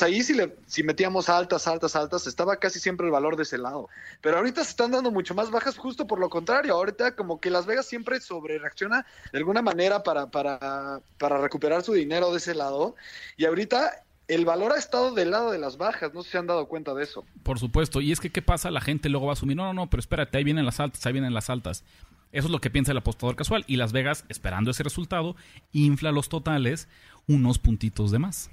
ahí 0.00 0.22
si, 0.22 0.34
le, 0.34 0.56
si 0.66 0.82
metíamos 0.82 1.28
altas, 1.28 1.66
altas, 1.66 1.96
altas, 1.96 2.26
estaba 2.26 2.56
casi 2.56 2.78
siempre 2.78 3.06
el 3.06 3.12
valor 3.12 3.36
de 3.36 3.42
ese 3.42 3.58
lado. 3.58 3.88
Pero 4.20 4.38
ahorita 4.38 4.64
se 4.64 4.70
están 4.70 4.92
dando 4.92 5.10
mucho 5.10 5.34
más 5.34 5.50
bajas 5.50 5.76
justo 5.76 6.06
por 6.06 6.18
lo 6.18 6.30
contrario. 6.30 6.74
Ahorita 6.74 7.16
como 7.16 7.40
que 7.40 7.50
Las 7.50 7.66
Vegas 7.66 7.86
siempre 7.86 8.20
sobre 8.20 8.58
reacciona 8.58 9.04
de 9.32 9.38
alguna 9.38 9.62
manera 9.62 10.02
para, 10.02 10.26
para, 10.30 11.00
para 11.18 11.38
recuperar 11.38 11.82
su 11.82 11.92
dinero 11.92 12.30
de 12.30 12.38
ese 12.38 12.54
lado. 12.54 12.94
Y 13.36 13.44
ahorita 13.44 14.02
el 14.28 14.44
valor 14.44 14.72
ha 14.72 14.78
estado 14.78 15.12
del 15.12 15.32
lado 15.32 15.50
de 15.50 15.58
las 15.58 15.76
bajas. 15.76 16.14
No 16.14 16.22
se 16.22 16.38
han 16.38 16.46
dado 16.46 16.66
cuenta 16.66 16.94
de 16.94 17.04
eso. 17.04 17.24
Por 17.42 17.58
supuesto. 17.58 18.00
Y 18.00 18.12
es 18.12 18.20
que, 18.20 18.30
¿qué 18.30 18.42
pasa? 18.42 18.70
La 18.70 18.80
gente 18.80 19.08
luego 19.08 19.26
va 19.26 19.32
a 19.32 19.34
asumir, 19.34 19.56
no, 19.56 19.64
no, 19.64 19.74
no, 19.74 19.90
pero 19.90 20.00
espérate, 20.00 20.38
ahí 20.38 20.44
vienen 20.44 20.64
las 20.64 20.80
altas, 20.80 21.04
ahí 21.04 21.12
vienen 21.12 21.34
las 21.34 21.50
altas. 21.50 21.84
Eso 22.32 22.46
es 22.46 22.52
lo 22.52 22.60
que 22.60 22.70
piensa 22.70 22.92
el 22.92 22.98
apostador 22.98 23.34
casual. 23.34 23.64
Y 23.66 23.76
Las 23.76 23.92
Vegas, 23.92 24.24
esperando 24.28 24.70
ese 24.70 24.84
resultado, 24.84 25.34
infla 25.72 26.12
los 26.12 26.28
totales 26.28 26.86
unos 27.26 27.58
puntitos 27.58 28.12
de 28.12 28.20
más. 28.20 28.50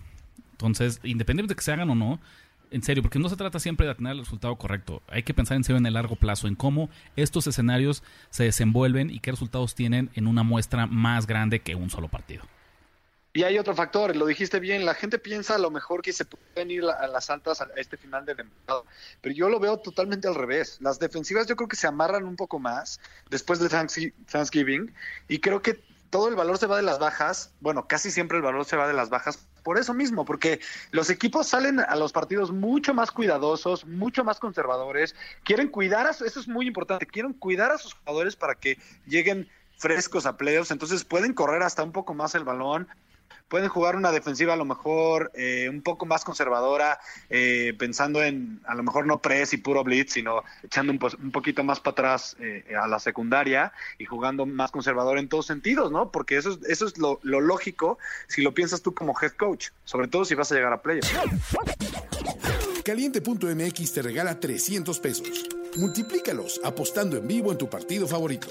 Entonces, 0.57 0.99
independientemente 1.03 1.53
de 1.53 1.55
que 1.55 1.63
se 1.63 1.71
hagan 1.71 1.89
o 1.91 1.95
no, 1.95 2.19
en 2.71 2.81
serio, 2.83 3.03
porque 3.03 3.19
no 3.19 3.29
se 3.29 3.35
trata 3.35 3.59
siempre 3.59 3.87
de 3.87 3.95
tener 3.95 4.13
el 4.13 4.19
resultado 4.19 4.55
correcto. 4.57 5.01
Hay 5.07 5.23
que 5.23 5.33
pensar 5.33 5.55
en 5.55 5.63
serio 5.63 5.77
en 5.77 5.85
el 5.85 5.93
largo 5.93 6.15
plazo, 6.15 6.47
en 6.47 6.55
cómo 6.55 6.89
estos 7.15 7.47
escenarios 7.47 8.03
se 8.29 8.43
desenvuelven 8.43 9.09
y 9.09 9.19
qué 9.19 9.31
resultados 9.31 9.75
tienen 9.75 10.09
en 10.15 10.27
una 10.27 10.43
muestra 10.43 10.85
más 10.87 11.27
grande 11.27 11.59
que 11.59 11.75
un 11.75 11.89
solo 11.89 12.07
partido. 12.09 12.43
Y 13.33 13.43
hay 13.43 13.59
otro 13.59 13.75
factor, 13.75 14.15
lo 14.15 14.25
dijiste 14.25 14.59
bien, 14.59 14.83
la 14.83 14.95
gente 14.95 15.19
piensa 15.19 15.55
a 15.55 15.59
lo 15.59 15.69
mejor 15.69 16.01
que 16.01 16.11
se 16.11 16.25
pueden 16.25 16.71
ir 16.71 16.83
a 16.85 17.07
las 17.07 17.29
altas 17.29 17.61
a 17.61 17.67
este 17.75 17.95
final 17.95 18.25
de 18.25 18.33
temporada, 18.33 18.81
pero 19.21 19.35
yo 19.35 19.47
lo 19.47 19.59
veo 19.59 19.77
totalmente 19.77 20.27
al 20.27 20.33
revés. 20.33 20.79
Las 20.81 20.97
defensivas 20.97 21.45
yo 21.45 21.55
creo 21.55 21.67
que 21.67 21.75
se 21.75 21.85
amarran 21.85 22.23
un 22.23 22.35
poco 22.35 22.57
más 22.57 22.99
después 23.29 23.59
de 23.59 23.69
Thanks- 23.69 24.11
Thanksgiving 24.31 24.91
y 25.27 25.37
creo 25.39 25.61
que 25.61 25.79
todo 26.09 26.29
el 26.29 26.35
valor 26.35 26.57
se 26.57 26.67
va 26.67 26.77
de 26.77 26.83
las 26.83 26.99
bajas, 26.99 27.53
bueno, 27.59 27.87
casi 27.87 28.11
siempre 28.11 28.37
el 28.37 28.43
valor 28.43 28.65
se 28.65 28.77
va 28.77 28.87
de 28.87 28.93
las 28.93 29.09
bajas 29.09 29.47
por 29.63 29.77
eso 29.77 29.93
mismo, 29.93 30.23
porque 30.23 30.61
los 30.91 31.09
equipos 31.09 31.47
salen 31.47 31.81
a 31.81 31.95
los 31.97 32.13
partidos 32.13 32.51
mucho 32.51 32.93
más 32.93 33.11
cuidadosos, 33.11 33.85
mucho 33.85 34.23
más 34.23 34.39
conservadores, 34.39 35.13
quieren 35.43 35.67
cuidar 35.67 36.07
a 36.07 36.11
eso 36.11 36.25
es 36.25 36.47
muy 36.47 36.67
importante, 36.67 37.05
quieren 37.05 37.33
cuidar 37.33 37.71
a 37.71 37.77
sus 37.77 37.93
jugadores 37.93 38.35
para 38.35 38.55
que 38.55 38.77
lleguen 39.05 39.49
frescos 39.77 40.25
a 40.25 40.37
playoffs, 40.37 40.71
entonces 40.71 41.03
pueden 41.03 41.33
correr 41.33 41.63
hasta 41.63 41.83
un 41.83 41.91
poco 41.91 42.13
más 42.13 42.33
el 42.35 42.45
balón, 42.45 42.87
pueden 43.47 43.69
jugar 43.69 43.95
una 43.95 44.11
defensiva 44.11 44.53
a 44.53 44.57
lo 44.57 44.65
mejor 44.65 45.31
eh, 45.33 45.67
un 45.69 45.81
poco 45.81 46.05
más 46.05 46.23
conservadora, 46.23 46.99
eh, 47.29 47.73
pensando 47.77 48.23
en 48.23 48.61
a 48.65 48.75
lo 48.75 48.83
mejor 48.83 49.05
no 49.05 49.21
press 49.21 49.53
y 49.53 49.57
puro 49.57 49.83
blitz, 49.83 50.13
sino 50.13 50.43
echando 50.63 50.91
un, 50.91 51.31
poquito 51.31 51.63
más 51.63 51.79
para 51.79 51.91
atrás 51.91 52.35
eh, 52.39 52.63
a 52.79 52.87
la 52.87 52.99
secundaria 52.99 53.71
y 53.97 54.05
jugando 54.05 54.45
más 54.45 54.71
conservador 54.71 55.17
en 55.17 55.29
todos 55.29 55.45
sentidos, 55.45 55.91
¿no? 55.91 56.11
Porque 56.11 56.37
eso 56.37 56.51
es, 56.51 56.59
eso 56.69 56.87
es 56.87 56.97
lo, 56.97 57.19
lo 57.23 57.41
lógico 57.41 57.97
si 58.27 58.41
lo 58.41 58.53
piensas 58.53 58.81
tú 58.81 58.93
como 58.93 59.15
head 59.21 59.31
coach, 59.31 59.69
sobre 59.85 60.07
todo 60.07 60.25
si 60.25 60.35
vas 60.35 60.51
a 60.51 60.55
llegar 60.55 60.73
a 60.73 60.81
playoffs. 60.81 61.11
Caliente.mx 62.83 63.93
te 63.93 64.01
regala 64.01 64.39
300 64.39 64.99
pesos. 64.99 65.45
Multiplícalos 65.75 66.61
apostando 66.63 67.17
en 67.17 67.27
vivo 67.27 67.51
en 67.51 67.57
tu 67.57 67.69
partido 67.69 68.07
favorito. 68.07 68.47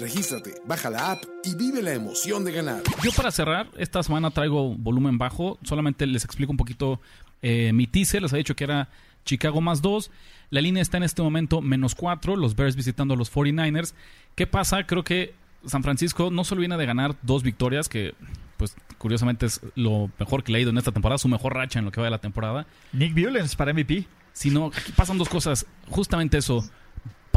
Regístrate, 0.00 0.54
baja 0.64 0.88
la 0.88 1.12
app 1.12 1.24
y 1.44 1.54
vive 1.54 1.82
la 1.82 1.92
emoción 1.92 2.42
de 2.42 2.52
ganar. 2.52 2.82
Yo 3.02 3.12
para 3.12 3.30
cerrar, 3.30 3.68
esta 3.76 4.02
semana 4.02 4.30
traigo 4.30 4.74
volumen 4.74 5.18
bajo. 5.18 5.58
Solamente 5.62 6.06
les 6.06 6.24
explico 6.24 6.52
un 6.52 6.56
poquito 6.56 7.00
eh, 7.42 7.72
mi 7.74 7.86
teaser. 7.86 8.22
Les 8.22 8.32
había 8.32 8.40
dicho 8.40 8.56
que 8.56 8.64
era 8.64 8.88
Chicago 9.26 9.60
más 9.60 9.82
2. 9.82 10.10
La 10.48 10.62
línea 10.62 10.82
está 10.82 10.96
en 10.96 11.02
este 11.02 11.20
momento 11.20 11.60
menos 11.60 11.94
4. 11.94 12.34
Los 12.36 12.56
Bears 12.56 12.76
visitando 12.76 13.12
a 13.12 13.16
los 13.16 13.30
49ers. 13.30 13.92
¿Qué 14.34 14.46
pasa? 14.46 14.86
Creo 14.86 15.04
que 15.04 15.34
San 15.66 15.82
Francisco 15.82 16.30
no 16.30 16.44
solo 16.44 16.60
viene 16.60 16.78
de 16.78 16.86
ganar 16.86 17.16
dos 17.20 17.42
victorias, 17.42 17.90
que 17.90 18.14
pues 18.56 18.74
curiosamente 18.96 19.44
es 19.44 19.60
lo 19.74 20.10
mejor 20.18 20.42
que 20.42 20.52
le 20.52 20.58
ha 20.58 20.60
ido 20.62 20.70
en 20.70 20.78
esta 20.78 20.92
temporada, 20.92 21.18
su 21.18 21.28
mejor 21.28 21.54
racha 21.54 21.78
en 21.78 21.84
lo 21.84 21.92
que 21.92 22.00
va 22.00 22.06
de 22.06 22.10
la 22.10 22.18
temporada. 22.18 22.66
Nick 22.92 23.14
Mullens 23.14 23.54
para 23.54 23.74
MVP. 23.74 24.06
Sino, 24.32 24.70
pasan 24.96 25.18
dos 25.18 25.28
cosas. 25.28 25.66
Justamente 25.88 26.38
eso. 26.38 26.64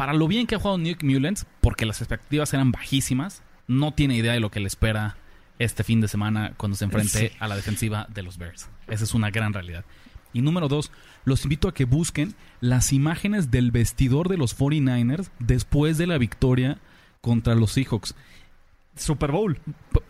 Para 0.03 0.11
lo 0.11 0.27
bien 0.27 0.47
que 0.47 0.55
ha 0.55 0.59
jugado 0.59 0.77
Nick 0.77 1.01
Mullens, 1.01 1.45
porque 1.61 1.85
las 1.85 2.01
expectativas 2.01 2.53
eran 2.53 2.73
bajísimas, 2.73 3.41
no 3.67 3.93
tiene 3.93 4.17
idea 4.17 4.33
de 4.33 4.41
lo 4.41 4.51
que 4.51 4.59
le 4.59 4.67
espera 4.67 5.15
este 5.59 5.85
fin 5.85 6.01
de 6.01 6.09
semana 6.09 6.51
cuando 6.57 6.75
se 6.75 6.83
enfrente 6.83 7.29
Sí. 7.29 7.35
a 7.39 7.47
la 7.47 7.55
defensiva 7.55 8.05
de 8.13 8.21
los 8.21 8.37
Bears. 8.37 8.67
Esa 8.89 9.05
es 9.05 9.13
una 9.13 9.31
gran 9.31 9.53
realidad. 9.53 9.85
Y 10.33 10.41
número 10.41 10.67
dos, 10.67 10.91
los 11.23 11.45
invito 11.45 11.69
a 11.69 11.73
que 11.73 11.85
busquen 11.85 12.35
las 12.59 12.91
imágenes 12.91 13.49
del 13.49 13.71
vestidor 13.71 14.27
de 14.27 14.35
los 14.35 14.53
49ers 14.57 15.29
después 15.39 15.97
de 15.97 16.07
la 16.07 16.17
victoria 16.17 16.79
contra 17.21 17.55
los 17.55 17.71
Seahawks. 17.71 18.13
Super 18.97 19.31
Bowl. 19.31 19.57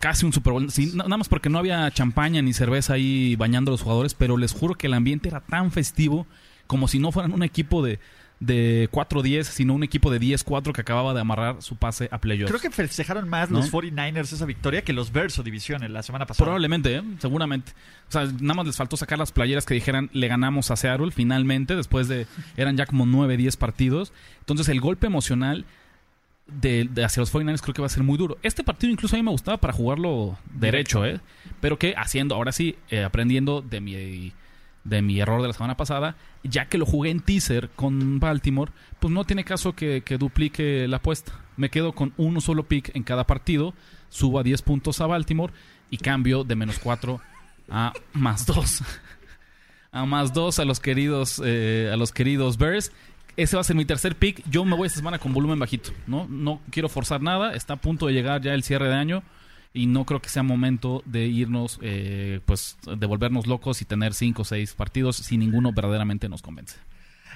Casi 0.00 0.26
un 0.26 0.32
Super 0.32 0.54
Bowl. 0.54 0.72
Sí, 0.72 0.86
na- 0.86 1.04
nada 1.04 1.18
más 1.18 1.28
porque 1.28 1.50
no 1.50 1.58
había 1.60 1.88
champaña 1.92 2.42
ni 2.42 2.52
cerveza 2.52 2.94
ahí 2.94 3.36
bañando 3.36 3.70
a 3.70 3.74
los 3.74 3.82
jugadores, 3.82 4.14
pero 4.14 4.38
les 4.38 4.50
juro 4.54 4.74
que 4.74 4.88
el 4.88 4.94
ambiente 4.94 5.28
era 5.28 5.38
tan 5.40 5.70
festivo 5.70 6.26
como 6.66 6.88
si 6.88 6.98
no 6.98 7.12
fueran 7.12 7.32
un 7.32 7.44
equipo 7.44 7.80
de, 7.84 8.00
de 8.46 8.88
4-10, 8.90 9.44
sino 9.44 9.74
un 9.74 9.82
equipo 9.82 10.10
de 10.10 10.20
10-4 10.20 10.72
que 10.72 10.80
acababa 10.80 11.14
de 11.14 11.20
amarrar 11.20 11.62
su 11.62 11.76
pase 11.76 12.08
a 12.10 12.18
playoffs. 12.18 12.50
Creo 12.50 12.60
que 12.60 12.70
festejaron 12.70 13.28
más 13.28 13.50
¿No? 13.50 13.58
los 13.58 13.72
49ers 13.72 14.32
esa 14.32 14.44
victoria 14.44 14.82
que 14.82 14.92
los 14.92 15.12
Bears 15.12 15.38
o 15.38 15.42
divisiones 15.42 15.90
la 15.90 16.02
semana 16.02 16.26
pasada. 16.26 16.46
Probablemente, 16.46 16.96
¿eh? 16.96 17.02
seguramente. 17.18 17.72
O 18.08 18.12
sea, 18.12 18.24
nada 18.24 18.54
más 18.54 18.66
les 18.66 18.76
faltó 18.76 18.96
sacar 18.96 19.18
las 19.18 19.32
playeras 19.32 19.64
que 19.64 19.74
dijeran 19.74 20.10
le 20.12 20.28
ganamos 20.28 20.70
a 20.70 20.76
Seattle 20.76 21.10
finalmente, 21.10 21.76
después 21.76 22.08
de 22.08 22.26
eran 22.56 22.76
ya 22.76 22.86
como 22.86 23.06
9, 23.06 23.36
10 23.36 23.56
partidos. 23.56 24.12
Entonces 24.40 24.68
el 24.68 24.80
golpe 24.80 25.06
emocional 25.06 25.64
de, 26.46 26.88
de 26.90 27.04
hacia 27.04 27.20
los 27.20 27.32
49ers 27.32 27.60
creo 27.60 27.74
que 27.74 27.82
va 27.82 27.86
a 27.86 27.90
ser 27.90 28.02
muy 28.02 28.18
duro. 28.18 28.36
Este 28.42 28.64
partido 28.64 28.92
incluso 28.92 29.16
a 29.16 29.18
mí 29.18 29.22
me 29.22 29.30
gustaba 29.30 29.56
para 29.58 29.72
jugarlo 29.72 30.38
derecho, 30.52 31.04
¿eh? 31.06 31.20
pero 31.60 31.78
que 31.78 31.94
haciendo, 31.96 32.34
ahora 32.34 32.52
sí, 32.52 32.76
eh, 32.90 33.04
aprendiendo 33.04 33.62
de 33.62 33.80
mi, 33.80 34.32
de 34.84 35.02
mi 35.02 35.18
error 35.18 35.40
de 35.40 35.48
la 35.48 35.54
semana 35.54 35.76
pasada, 35.76 36.16
ya 36.42 36.66
que 36.66 36.78
lo 36.78 36.86
jugué 36.86 37.10
en 37.10 37.20
teaser 37.20 37.70
con 37.70 38.20
Baltimore, 38.20 38.70
pues 39.00 39.12
no 39.12 39.24
tiene 39.24 39.44
caso 39.44 39.74
que, 39.74 40.02
que 40.02 40.18
duplique 40.18 40.86
la 40.88 40.98
apuesta. 40.98 41.32
Me 41.56 41.70
quedo 41.70 41.92
con 41.92 42.12
uno 42.16 42.40
solo 42.40 42.64
pick 42.64 42.94
en 42.94 43.02
cada 43.02 43.26
partido, 43.26 43.74
subo 44.10 44.38
a 44.38 44.42
10 44.42 44.62
puntos 44.62 45.00
a 45.00 45.06
Baltimore 45.06 45.52
y 45.90 45.98
cambio 45.98 46.44
de 46.44 46.56
menos 46.56 46.78
4 46.78 47.20
a 47.70 47.92
más 48.12 48.46
2. 48.46 48.82
a 49.92 50.04
más 50.04 50.32
2 50.32 50.58
a 50.58 50.64
los 50.64 50.80
queridos 50.80 51.40
eh, 51.44 51.90
a 51.92 51.96
los 51.96 52.12
queridos 52.12 52.58
Bears. 52.58 52.92
Ese 53.36 53.56
va 53.56 53.62
a 53.62 53.64
ser 53.64 53.74
mi 53.74 53.84
tercer 53.84 54.14
pick. 54.14 54.48
Yo 54.48 54.64
me 54.64 54.76
voy 54.76 54.86
esta 54.86 54.98
semana 54.98 55.18
con 55.18 55.32
volumen 55.32 55.58
bajito, 55.58 55.90
¿no? 56.06 56.28
No 56.28 56.60
quiero 56.70 56.88
forzar 56.88 57.20
nada. 57.20 57.54
Está 57.54 57.74
a 57.74 57.76
punto 57.76 58.06
de 58.06 58.12
llegar 58.12 58.40
ya 58.42 58.54
el 58.54 58.62
cierre 58.62 58.88
de 58.88 58.94
año 58.94 59.22
y 59.74 59.86
no 59.86 60.06
creo 60.06 60.22
que 60.22 60.28
sea 60.28 60.44
momento 60.44 61.02
de 61.04 61.26
irnos, 61.26 61.80
eh, 61.82 62.40
pues, 62.46 62.78
de 62.86 63.06
volvernos 63.06 63.48
locos 63.48 63.82
y 63.82 63.84
tener 63.84 64.14
cinco 64.14 64.42
o 64.42 64.44
seis 64.44 64.72
partidos 64.72 65.16
si 65.16 65.36
ninguno 65.36 65.72
verdaderamente 65.72 66.28
nos 66.28 66.42
convence. 66.42 66.76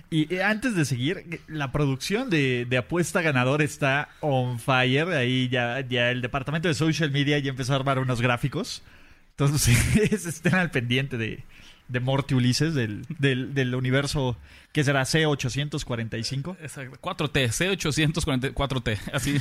Y 0.09 0.33
eh, 0.33 0.45
antes 0.45 0.77
de 0.77 0.85
seguir, 0.85 1.41
la 1.49 1.73
producción 1.73 2.31
de, 2.31 2.65
de 2.65 2.79
apuesta 2.79 3.23
ganador 3.23 3.61
está 3.61 4.11
on 4.21 4.61
fire. 4.61 5.09
Ahí 5.09 5.49
ya, 5.49 5.81
ya 5.81 6.13
el 6.13 6.23
departamento 6.23 6.69
de 6.69 6.75
social 6.75 7.11
media 7.11 7.41
ya 7.41 7.51
empezó 7.51 7.73
a 7.73 7.77
armar 7.77 7.99
unos 7.99 8.21
gráficos. 8.21 8.83
Entonces 9.31 9.97
estén 10.27 10.55
al 10.55 10.71
pendiente 10.71 11.19
de, 11.19 11.43
de 11.89 12.01
Morty 12.01 12.35
Ulises, 12.35 12.75
del, 12.75 13.05
del, 13.19 13.55
del 13.55 13.75
universo 13.75 14.37
que 14.73 14.85
será 14.85 15.03
C845. 15.03 16.57
Exacto. 16.61 16.99
4T, 17.01 17.49
C844T. 17.49 18.99
Así, 19.13 19.41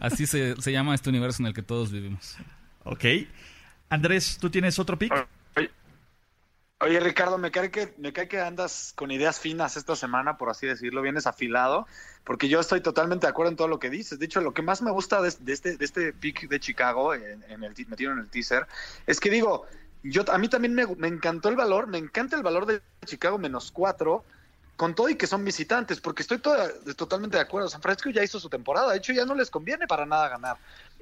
así 0.00 0.26
se, 0.26 0.60
se 0.60 0.72
llama 0.72 0.94
este 0.94 1.10
universo 1.10 1.42
en 1.42 1.46
el 1.46 1.54
que 1.54 1.62
todos 1.62 1.90
vivimos. 1.92 2.36
Ok. 2.84 3.04
Andrés, 3.88 4.38
¿tú 4.40 4.50
tienes 4.50 4.78
otro 4.78 4.98
pick? 4.98 5.12
Oye, 5.56 5.70
oye, 6.80 7.00
Ricardo, 7.00 7.38
me 7.38 7.50
cae, 7.50 7.70
que, 7.70 7.94
me 7.98 8.12
cae 8.12 8.28
que 8.28 8.40
andas 8.40 8.92
con 8.96 9.10
ideas 9.10 9.38
finas 9.38 9.76
esta 9.76 9.94
semana, 9.94 10.36
por 10.36 10.50
así 10.50 10.66
decirlo, 10.66 11.00
vienes 11.00 11.26
afilado, 11.26 11.86
porque 12.24 12.48
yo 12.48 12.60
estoy 12.60 12.80
totalmente 12.80 13.26
de 13.26 13.30
acuerdo 13.30 13.50
en 13.52 13.56
todo 13.56 13.68
lo 13.68 13.78
que 13.78 13.90
dices. 13.90 14.18
De 14.18 14.26
hecho, 14.26 14.40
lo 14.40 14.52
que 14.52 14.62
más 14.62 14.82
me 14.82 14.90
gusta 14.90 15.22
de, 15.22 15.32
de 15.38 15.52
este, 15.52 15.76
de 15.76 15.84
este 15.84 16.12
pick 16.12 16.48
de 16.48 16.58
Chicago, 16.60 17.14
en, 17.14 17.42
en 17.48 17.62
el, 17.62 17.74
ti- 17.74 17.84
metido 17.86 18.12
en 18.12 18.18
el 18.18 18.28
teaser, 18.28 18.66
es 19.06 19.20
que 19.20 19.30
digo, 19.30 19.66
yo 20.04 20.22
a 20.30 20.38
mí 20.38 20.48
también 20.48 20.74
me, 20.74 20.86
me 20.86 21.08
encantó 21.08 21.48
el 21.48 21.56
valor, 21.56 21.86
me 21.88 21.98
encanta 21.98 22.36
el 22.36 22.42
valor 22.42 22.66
de 22.66 22.80
Chicago 23.06 23.38
menos 23.38 23.70
cuatro, 23.72 24.24
con 24.76 24.94
todo 24.94 25.08
y 25.08 25.14
que 25.16 25.26
son 25.26 25.44
visitantes, 25.44 26.00
porque 26.00 26.22
estoy 26.22 26.38
toda- 26.38 26.70
totalmente 26.96 27.36
de 27.36 27.42
acuerdo. 27.42 27.68
San 27.68 27.80
Francisco 27.82 28.10
ya 28.10 28.22
hizo 28.24 28.38
su 28.40 28.48
temporada, 28.48 28.90
de 28.92 28.98
hecho 28.98 29.12
ya 29.12 29.24
no 29.24 29.34
les 29.34 29.50
conviene 29.50 29.86
para 29.86 30.04
nada 30.06 30.28
ganar. 30.28 30.56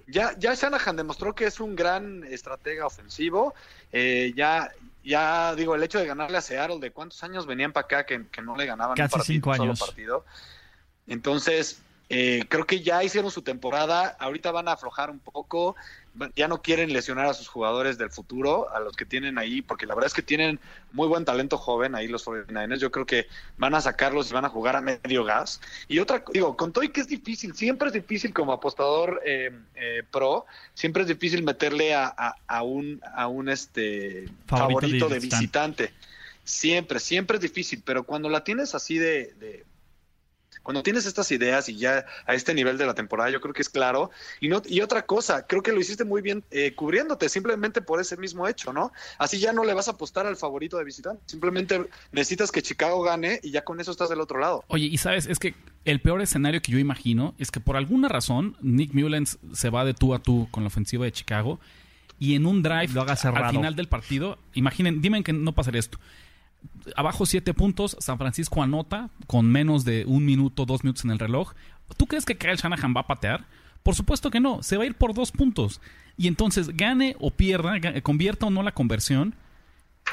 Ya, 0.07 0.37
ya 0.39 0.53
Shanahan 0.55 0.97
demostró 0.97 1.35
que 1.35 1.47
es 1.47 1.59
un 1.61 1.75
gran 1.77 2.25
estratega 2.25 2.87
ofensivo. 2.87 3.55
eh, 3.93 4.33
ya, 4.37 4.71
ya 5.05 5.55
digo, 5.55 5.75
el 5.75 5.83
hecho 5.83 5.99
de 5.99 6.07
ganarle 6.07 6.39
a 6.39 6.41
Seattle, 6.41 6.81
de 6.81 6.91
cuántos 6.93 7.23
años 7.25 7.47
venían 7.47 7.73
para 7.73 7.85
acá 7.87 8.05
que, 8.07 8.27
que 8.29 8.43
no 8.43 8.57
le 8.57 8.67
ganaban 8.67 8.97
Casi 8.97 9.05
un 9.15 9.19
partido, 9.19 9.35
cinco 9.35 9.51
un 9.51 9.57
solo 9.57 9.71
años. 9.71 9.81
partido. 9.81 10.25
Entonces, 11.07 11.81
eh, 12.09 12.45
creo 12.49 12.67
que 12.67 12.83
ya 12.83 13.03
hicieron 13.03 13.31
su 13.31 13.43
temporada, 13.43 14.17
ahorita 14.21 14.51
van 14.53 14.69
a 14.69 14.73
aflojar 14.73 15.11
un 15.11 15.19
poco, 15.19 15.77
ya 16.37 16.47
no 16.47 16.61
quieren 16.61 16.93
lesionar 16.93 17.27
a 17.27 17.35
sus 17.35 17.49
jugadores 17.49 17.97
del 17.97 18.11
futuro, 18.11 18.69
a 18.75 18.81
los 18.81 18.95
que 18.97 19.07
tienen 19.07 19.39
ahí, 19.39 19.63
porque 19.63 19.87
la 19.87 19.95
verdad 19.95 20.09
es 20.09 20.15
que 20.15 20.23
tienen 20.23 20.61
muy 20.93 21.09
buen 21.09 21.25
talento 21.25 21.57
joven 21.57 21.95
ahí 21.95 22.07
los 22.09 22.25
49ers, 22.27 22.79
yo 22.79 22.91
creo 22.91 23.07
que 23.07 23.27
van 23.57 23.75
a 23.75 23.81
sacarlos 23.81 24.31
y 24.31 24.35
van 24.35 24.45
a 24.45 24.51
jugar 24.51 24.77
a 24.77 24.81
medio 24.83 25.25
gas. 25.25 25.61
Y 25.89 25.99
otra, 26.01 26.23
digo, 26.33 26.57
con 26.57 26.73
todo 26.73 26.85
y 26.85 26.89
que 26.91 27.01
es 27.01 27.09
difícil, 27.09 27.55
siempre 27.55 27.89
es 27.89 27.95
difícil 27.95 28.35
como 28.35 28.53
apostador 28.53 29.23
eh, 29.25 29.51
eh, 29.75 30.03
pro, 30.11 30.45
siempre 30.75 31.03
es 31.03 31.09
difícil 31.09 31.43
meterle 31.43 31.95
a, 31.95 32.07
a- 32.17 32.37
a 32.47 32.63
un, 32.63 33.01
a 33.15 33.27
un 33.29 33.49
este 33.49 34.29
Favorito 34.47 34.49
favorito, 34.49 35.09
de 35.09 35.15
de 35.15 35.21
visitante. 35.21 35.93
Siempre, 36.45 36.99
siempre 37.01 37.37
es 37.37 37.41
difícil, 37.43 37.83
pero 37.85 38.03
cuando 38.05 38.29
la 38.29 38.43
tienes 38.45 38.75
así 38.75 38.99
de, 38.99 39.33
de- 39.39 39.65
cuando 40.63 40.83
tienes 40.83 41.07
estas 41.07 41.31
ideas 41.33 41.69
y 41.69 41.77
ya 41.77 42.05
a 42.27 42.35
este 42.35 42.55
nivel 42.55 42.79
de 42.79 42.87
la 42.87 42.95
temporada, 42.95 43.31
yo 43.31 43.41
creo 43.41 43.55
que 43.55 43.63
es 43.63 43.69
claro. 43.69 44.11
Y 44.41 44.49
no 44.49 44.63
y 44.67 44.81
otra 44.81 45.07
cosa, 45.07 45.47
creo 45.47 45.63
que 45.63 45.73
lo 45.73 45.81
hiciste 45.81 46.05
muy 46.05 46.23
bien 46.23 46.45
eh, 46.51 46.75
cubriéndote 46.75 47.29
simplemente 47.29 47.83
por 47.83 48.01
ese 48.01 48.17
mismo 48.17 48.47
hecho, 48.47 48.73
¿no? 48.73 48.93
Así 49.19 49.39
ya 49.39 49.53
no 49.53 49.65
le 49.65 49.75
vas 49.75 49.89
a 49.89 49.93
apostar 49.93 50.27
al 50.27 50.37
favorito 50.37 50.79
de 50.79 50.85
visitante. 50.85 51.23
Simplemente 51.27 51.87
necesitas 52.13 52.53
que 52.53 52.63
Chicago 52.63 53.03
gane 53.03 53.41
y 53.43 53.51
ya 53.51 53.63
con 53.63 53.81
eso 53.81 53.91
estás 53.91 54.09
del 54.09 54.21
otro 54.21 54.39
lado. 54.39 54.65
Oye, 54.69 54.87
y 54.87 54.99
sabes, 54.99 55.27
es 55.27 55.39
que 55.39 55.55
el 55.85 56.01
peor 56.01 56.23
escenario 56.23 56.63
que 56.63 56.73
yo 56.73 56.79
imagino 56.79 57.35
es 57.39 57.51
que 57.51 57.61
por 57.61 57.77
alguna 57.77 58.09
razón 58.09 58.57
Nick 58.61 58.93
Mullens 58.93 59.39
se 59.53 59.71
va 59.71 59.85
de 59.85 59.95
tú 59.95 60.15
a 60.15 60.21
tú 60.21 60.49
con 60.51 60.63
la 60.63 60.69
ofensiva 60.69 61.05
de 61.05 61.13
Chicago 61.13 61.59
y 62.19 62.37
en 62.37 62.47
un 62.47 62.63
drive 62.63 62.89
Lo 62.93 63.03
haga 63.03 63.17
cerrado. 63.17 63.47
al 63.47 63.51
final 63.51 63.75
del 63.75 63.89
partido, 63.89 64.39
imaginen, 64.55 65.03
dime 65.03 65.25
que 65.25 65.33
no 65.33 65.53
pasaría 65.53 65.81
esto. 65.81 65.99
Abajo 66.97 67.27
siete 67.27 67.55
puntos, 67.55 67.97
San 68.01 68.19
Francisco 68.19 68.63
anota 68.63 69.09
con 69.27 69.51
menos 69.51 69.85
de 69.85 70.05
un 70.07 70.25
minuto, 70.25 70.65
dos 70.67 70.83
minutos 70.85 71.05
en 71.05 71.11
el 71.13 71.19
reloj. 71.19 71.53
¿Tú 71.97 72.07
crees 72.07 72.25
que 72.25 72.37
Kyle 72.37 72.57
Shanahan 72.57 72.95
va 72.97 73.03
a 73.03 73.07
patear? 73.07 73.45
Por 73.83 73.95
supuesto 73.95 74.31
que 74.31 74.41
no, 74.41 74.63
se 74.63 74.77
va 74.77 74.85
a 74.85 74.87
ir 74.87 74.95
por 74.95 75.15
dos 75.15 75.33
puntos. 75.33 75.81
Y 76.17 76.29
entonces, 76.29 76.77
gane 76.77 77.17
o 77.21 77.31
pierda, 77.31 77.77
ga- 77.77 78.01
convierta 78.03 78.47
o 78.47 78.51
no 78.51 78.63
la 78.63 78.73
conversión, 78.73 79.35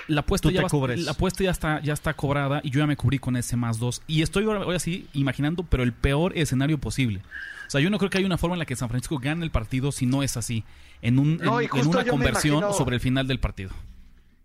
la 0.07 0.21
apuesta, 0.21 0.49
ya, 0.49 0.57
te 0.57 0.63
va- 0.63 0.69
cubres. 0.69 0.99
la 1.03 1.11
apuesta 1.11 1.43
ya 1.43 1.51
está, 1.51 1.81
ya 1.81 1.93
está 1.93 2.13
cobrada 2.13 2.61
y 2.63 2.69
yo 2.69 2.79
ya 2.79 2.87
me 2.87 2.95
cubrí 2.95 3.19
con 3.19 3.35
ese 3.35 3.55
más 3.57 3.79
dos. 3.79 4.01
Y 4.07 4.21
estoy 4.21 4.45
ahora, 4.45 4.61
ahora 4.63 4.79
sí 4.79 5.07
imaginando, 5.13 5.63
pero 5.63 5.83
el 5.83 5.93
peor 5.93 6.37
escenario 6.37 6.77
posible. 6.77 7.21
O 7.67 7.69
sea, 7.71 7.81
yo 7.81 7.89
no 7.89 7.97
creo 7.97 8.09
que 8.09 8.17
haya 8.17 8.27
una 8.27 8.37
forma 8.37 8.55
en 8.55 8.59
la 8.59 8.65
que 8.65 8.75
San 8.75 8.89
Francisco 8.89 9.17
gane 9.19 9.43
el 9.43 9.51
partido 9.51 9.91
si 9.91 10.05
no 10.05 10.23
es 10.23 10.37
así. 10.37 10.63
En, 11.01 11.19
un, 11.19 11.37
No, 11.37 11.59
en- 11.61 11.69
en 11.75 11.87
una 11.87 12.03
conversión 12.05 12.57
imagino- 12.59 12.73
sobre 12.77 12.95
el 12.95 13.01
final 13.01 13.27
del 13.27 13.39
partido. 13.39 13.71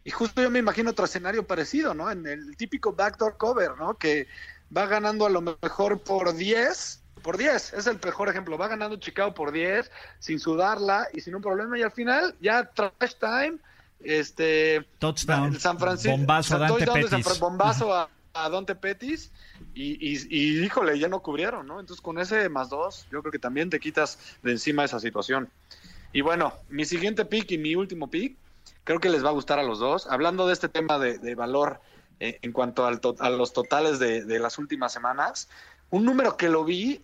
Y 0.04 0.10
justo 0.10 0.42
yo 0.42 0.50
me 0.50 0.58
imagino 0.58 0.90
otro 0.90 1.06
escenario 1.06 1.46
parecido, 1.46 1.94
¿no? 1.94 2.10
En 2.10 2.26
el 2.26 2.56
típico 2.56 2.92
backdoor 2.92 3.36
cover, 3.38 3.76
¿no? 3.78 3.96
Que 3.96 4.28
va 4.76 4.86
ganando 4.86 5.24
a 5.24 5.30
lo 5.30 5.40
mejor 5.40 5.98
por 6.00 6.34
10, 6.34 7.02
por 7.22 7.38
10, 7.38 7.72
es 7.72 7.86
el 7.86 7.98
mejor 8.04 8.28
ejemplo, 8.28 8.58
va 8.58 8.68
ganando 8.68 8.96
Chicago 8.96 9.32
por 9.32 9.50
10, 9.50 9.90
sin 10.18 10.38
sudarla 10.38 11.08
y 11.14 11.20
sin 11.22 11.34
un 11.34 11.40
problema, 11.40 11.78
y 11.78 11.82
al 11.82 11.92
final, 11.92 12.36
ya 12.40 12.70
trash 12.70 13.14
time, 13.18 13.58
este... 14.00 14.86
Touchdown. 14.98 15.58
San 15.58 15.78
Francisco, 15.78 16.18
Bombazo 16.18 16.56
a 16.56 16.58
Dante 16.58 16.84
de 16.84 17.08
San. 17.08 17.22
Fran- 17.22 17.40
bombazo 17.40 17.94
a, 17.94 18.10
a 18.34 18.48
Dante 18.50 18.74
Pettis, 18.74 19.30
y, 19.72 19.92
y, 20.12 20.18
y, 20.28 20.64
híjole, 20.64 20.98
ya 20.98 21.08
no 21.08 21.20
cubrieron, 21.20 21.66
¿no? 21.66 21.80
Entonces 21.80 22.02
con 22.02 22.18
ese 22.18 22.48
más 22.50 22.68
dos, 22.68 23.06
yo 23.10 23.22
creo 23.22 23.32
que 23.32 23.38
también 23.38 23.70
te 23.70 23.80
quitas 23.80 24.18
de 24.42 24.52
encima 24.52 24.84
esa 24.84 25.00
situación. 25.00 25.48
Y 26.12 26.20
bueno, 26.20 26.52
mi 26.68 26.84
siguiente 26.84 27.24
pick 27.24 27.52
y 27.52 27.58
mi 27.58 27.74
último 27.74 28.10
pick, 28.10 28.36
creo 28.84 29.00
que 29.00 29.08
les 29.10 29.24
va 29.24 29.30
a 29.30 29.32
gustar 29.32 29.58
a 29.58 29.62
los 29.62 29.78
dos. 29.78 30.06
Hablando 30.06 30.46
de 30.46 30.52
este 30.52 30.68
tema 30.68 30.98
de, 30.98 31.34
valor 31.34 31.80
eh, 32.20 32.38
en 32.42 32.52
cuanto 32.52 32.86
al 32.86 33.00
to- 33.00 33.16
a 33.18 33.30
los 33.30 33.52
totales 33.52 33.98
de, 33.98 34.24
de 34.24 34.38
las 34.38 34.58
últimas 34.58 34.92
semanas, 34.92 35.48
un 35.90 36.04
número 36.04 36.36
que 36.36 36.48
lo 36.48 36.64
vi 36.64 37.02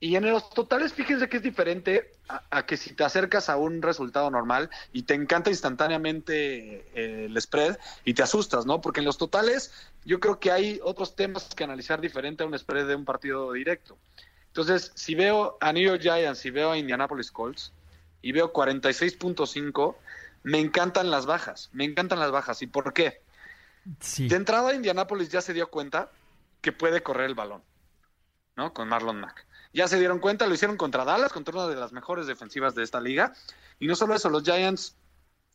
y 0.00 0.14
en 0.14 0.30
los 0.30 0.48
totales 0.50 0.92
fíjense 0.92 1.28
que 1.28 1.38
es 1.38 1.42
diferente 1.42 2.12
a, 2.28 2.42
a 2.50 2.66
que 2.66 2.76
si 2.76 2.94
te 2.94 3.02
acercas 3.02 3.48
a 3.48 3.56
un 3.56 3.82
resultado 3.82 4.30
normal 4.30 4.70
y 4.92 5.02
te 5.02 5.14
encanta 5.14 5.50
instantáneamente 5.50 6.86
eh, 6.94 7.24
el 7.26 7.40
spread 7.40 7.78
y 8.04 8.14
te 8.14 8.22
asustas, 8.22 8.64
¿no? 8.64 8.80
Porque 8.80 9.00
en 9.00 9.06
los 9.06 9.18
totales 9.18 9.72
yo 10.04 10.20
creo 10.20 10.38
que 10.38 10.52
hay 10.52 10.80
otros 10.84 11.16
temas 11.16 11.48
que 11.54 11.64
analizar 11.64 12.00
diferente 12.00 12.44
a 12.44 12.46
un 12.46 12.56
spread 12.56 12.86
de 12.86 12.94
un 12.94 13.04
partido 13.04 13.52
directo. 13.52 13.98
Entonces, 14.46 14.92
si 14.94 15.14
veo 15.14 15.56
a 15.60 15.72
New 15.72 15.82
York 15.84 16.00
Giants, 16.00 16.38
si 16.40 16.50
veo 16.50 16.70
a 16.72 16.78
Indianapolis 16.78 17.30
Colts 17.30 17.72
y 18.22 18.32
veo 18.32 18.52
46.5, 18.52 19.94
me 20.48 20.60
encantan 20.60 21.10
las 21.10 21.26
bajas, 21.26 21.68
me 21.72 21.84
encantan 21.84 22.18
las 22.18 22.30
bajas. 22.30 22.62
¿Y 22.62 22.66
por 22.66 22.94
qué? 22.94 23.20
Sí. 24.00 24.28
De 24.28 24.36
entrada, 24.36 24.74
Indianapolis 24.74 25.28
ya 25.28 25.42
se 25.42 25.52
dio 25.52 25.70
cuenta 25.70 26.10
que 26.62 26.72
puede 26.72 27.02
correr 27.02 27.26
el 27.26 27.34
balón, 27.34 27.62
¿no? 28.56 28.72
Con 28.72 28.88
Marlon 28.88 29.20
Mack. 29.20 29.46
Ya 29.74 29.86
se 29.88 29.98
dieron 29.98 30.20
cuenta, 30.20 30.46
lo 30.46 30.54
hicieron 30.54 30.78
contra 30.78 31.04
Dallas, 31.04 31.34
contra 31.34 31.54
una 31.54 31.68
de 31.68 31.76
las 31.76 31.92
mejores 31.92 32.26
defensivas 32.26 32.74
de 32.74 32.82
esta 32.82 32.98
liga. 32.98 33.34
Y 33.78 33.86
no 33.86 33.94
solo 33.94 34.14
eso, 34.14 34.30
los 34.30 34.42
Giants 34.42 34.96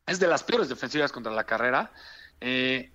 es 0.06 0.20
de 0.20 0.28
las 0.28 0.44
peores 0.44 0.70
defensivas 0.70 1.12
contra 1.12 1.32
la 1.32 1.46
carrera. 1.46 1.92
Eh, 2.40 2.92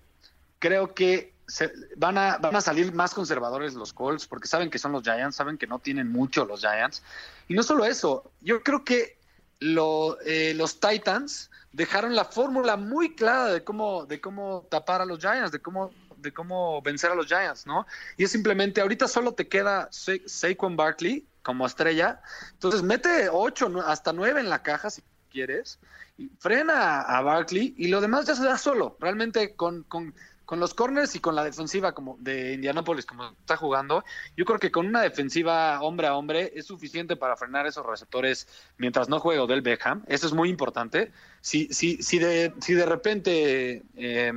creo 0.61 0.95
que 0.95 1.35
se, 1.49 1.73
van, 1.97 2.17
a, 2.17 2.39
van 2.39 2.55
a 2.55 2.61
salir 2.61 2.95
más 2.95 3.13
conservadores 3.13 3.75
los 3.75 3.93
Colts 3.93 4.29
porque 4.29 4.47
saben 4.47 4.71
que 4.71 4.79
son 4.79 4.93
los 4.93 5.03
Giants, 5.03 5.35
saben 5.35 5.59
que 5.59 5.67
no 5.67 5.81
tienen 5.81 6.13
mucho 6.13 6.45
los 6.45 6.61
Giants. 6.61 7.03
Y 7.49 7.55
no 7.55 7.65
solo 7.65 7.85
eso, 7.85 8.31
yo 8.41 8.63
creo 8.63 8.85
que 8.85 9.18
lo, 9.61 10.21
eh, 10.23 10.55
los 10.55 10.81
Titans 10.81 11.51
dejaron 11.73 12.15
la 12.15 12.25
fórmula 12.25 12.77
muy 12.77 13.15
clara 13.15 13.47
de 13.47 13.65
cómo, 13.65 14.07
de 14.07 14.21
cómo 14.21 14.67
tapar 14.71 15.01
a 15.01 15.05
los 15.05 15.19
Giants, 15.19 15.53
de 15.53 15.61
cómo, 15.61 15.91
de 16.17 16.33
cómo 16.33 16.81
vencer 16.83 17.11
a 17.11 17.15
los 17.15 17.27
Giants, 17.27 17.67
¿no? 17.67 17.87
Y 18.17 18.25
es 18.25 18.31
simplemente, 18.31 18.81
ahorita 18.81 19.09
solo 19.09 19.33
te 19.33 19.49
queda 19.49 19.89
Sa 19.91 20.13
Saquon 20.27 20.77
Barkley 20.77 21.27
como 21.43 21.67
estrella, 21.67 22.21
entonces 22.53 22.83
mete 22.83 23.29
8 23.31 23.83
hasta 23.87 24.13
9 24.13 24.41
en 24.41 24.51
la 24.51 24.63
caja 24.63 24.91
si 24.91 25.03
quieres, 25.31 25.79
y 26.17 26.31
frena 26.39 27.01
a 27.01 27.23
Barkley 27.23 27.75
y 27.77 27.89
lo 27.89 28.01
demás 28.01 28.27
ya 28.27 28.35
se 28.35 28.45
da 28.45 28.59
solo, 28.59 28.97
realmente 29.01 29.55
con, 29.55 29.85
con, 29.85 30.15
con 30.49 30.61
los 30.61 30.73
corners 30.73 31.15
y 31.15 31.21
con 31.21 31.35
la 31.35 31.45
defensiva 31.45 31.93
como 31.93 32.17
de 32.21 32.55
Indianapolis 32.55 33.05
como 33.05 33.29
está 33.39 33.59
jugando, 33.59 34.03
yo 34.35 34.47
creo 34.47 34.59
que 34.59 34.71
con 34.71 34.87
una 34.87 35.03
defensiva 35.03 35.79
hombre 35.83 36.07
a 36.07 36.17
hombre 36.17 36.53
es 36.55 36.65
suficiente 36.65 37.17
para 37.17 37.37
frenar 37.37 37.67
esos 37.67 37.85
receptores 37.85 38.49
mientras 38.79 39.11
no 39.11 39.21
juegue 39.21 39.41
Odell 39.41 39.61
Beckham. 39.61 40.05
Eso 40.09 40.27
es 40.27 40.33
muy 40.33 40.49
importante. 40.49 41.13
Si, 41.43 41.69
si, 41.71 42.03
si, 42.03 42.19
de, 42.19 42.55
si 42.63 42.73
de 42.73 42.87
repente 42.87 43.83
eh, 43.95 44.33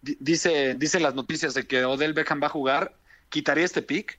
dice, 0.00 0.74
dice 0.74 1.00
las 1.00 1.14
noticias 1.14 1.52
de 1.52 1.66
que 1.66 1.84
Odell 1.84 2.14
Beckham 2.14 2.42
va 2.42 2.46
a 2.46 2.56
jugar, 2.58 2.96
quitaría 3.28 3.66
este 3.66 3.82
pick. 3.82 4.18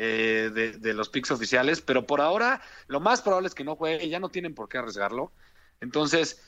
Eh, 0.00 0.52
de, 0.54 0.72
de 0.74 0.94
los 0.94 1.08
picks 1.08 1.32
oficiales, 1.32 1.80
pero 1.80 2.06
por 2.06 2.20
ahora 2.20 2.62
lo 2.86 3.00
más 3.00 3.20
probable 3.20 3.48
es 3.48 3.54
que 3.54 3.64
no 3.64 3.74
juegue, 3.74 4.08
ya 4.08 4.20
no 4.20 4.28
tienen 4.28 4.54
por 4.54 4.68
qué 4.68 4.78
arriesgarlo. 4.78 5.32
Entonces, 5.80 6.40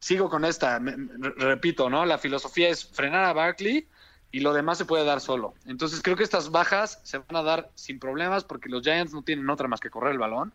sigo 0.00 0.30
con 0.30 0.44
esta, 0.44 0.80
me, 0.80 0.96
repito, 1.36 1.88
¿no? 1.90 2.04
La 2.06 2.18
filosofía 2.18 2.68
es 2.70 2.84
frenar 2.84 3.24
a 3.24 3.32
Barkley 3.32 3.86
y 4.32 4.40
lo 4.40 4.52
demás 4.52 4.78
se 4.78 4.86
puede 4.86 5.04
dar 5.04 5.20
solo. 5.20 5.54
Entonces 5.66 6.00
creo 6.02 6.16
que 6.16 6.24
estas 6.24 6.50
bajas 6.50 7.00
se 7.04 7.18
van 7.18 7.36
a 7.36 7.42
dar 7.42 7.70
sin 7.74 7.98
problemas 7.98 8.44
porque 8.44 8.68
los 8.68 8.82
Giants 8.82 9.12
no 9.12 9.22
tienen 9.22 9.48
otra 9.50 9.68
más 9.68 9.80
que 9.80 9.90
correr 9.90 10.12
el 10.12 10.18
balón. 10.18 10.52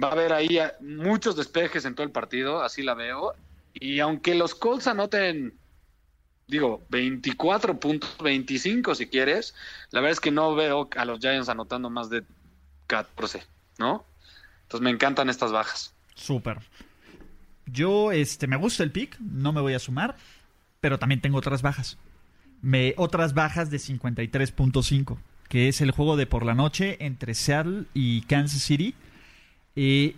Va 0.00 0.08
a 0.08 0.12
haber 0.12 0.32
ahí 0.32 0.58
muchos 0.80 1.36
despejes 1.36 1.84
en 1.84 1.94
todo 1.94 2.04
el 2.04 2.12
partido, 2.12 2.62
así 2.62 2.82
la 2.82 2.94
veo. 2.94 3.34
Y 3.74 4.00
aunque 4.00 4.34
los 4.34 4.54
Colts 4.54 4.86
anoten, 4.86 5.58
digo, 6.46 6.84
24 6.90 7.80
puntos, 7.80 8.16
25 8.18 8.94
si 8.94 9.06
quieres, 9.08 9.54
la 9.90 10.00
verdad 10.00 10.12
es 10.12 10.20
que 10.20 10.30
no 10.30 10.54
veo 10.54 10.88
a 10.96 11.04
los 11.06 11.18
Giants 11.18 11.48
anotando 11.48 11.90
más 11.90 12.08
de 12.10 12.22
14, 12.86 13.42
¿no? 13.78 14.04
Entonces 14.62 14.84
me 14.84 14.90
encantan 14.90 15.30
estas 15.30 15.50
bajas. 15.50 15.94
Súper. 16.14 16.58
Yo, 17.66 18.12
este, 18.12 18.46
me 18.46 18.56
gusta 18.56 18.82
el 18.82 18.92
pick, 18.92 19.18
no 19.20 19.52
me 19.52 19.60
voy 19.60 19.74
a 19.74 19.78
sumar, 19.78 20.16
pero 20.80 20.98
también 20.98 21.20
tengo 21.20 21.38
otras 21.38 21.62
bajas. 21.62 21.98
Me, 22.62 22.94
otras 22.96 23.34
bajas 23.34 23.70
de 23.70 23.78
53.5, 23.78 25.18
que 25.48 25.68
es 25.68 25.80
el 25.80 25.90
juego 25.90 26.16
de 26.16 26.26
por 26.26 26.44
la 26.44 26.54
noche 26.54 26.96
entre 27.04 27.34
Seattle 27.34 27.84
y 27.92 28.22
Kansas 28.22 28.62
City. 28.62 28.94
Eh, 29.74 30.14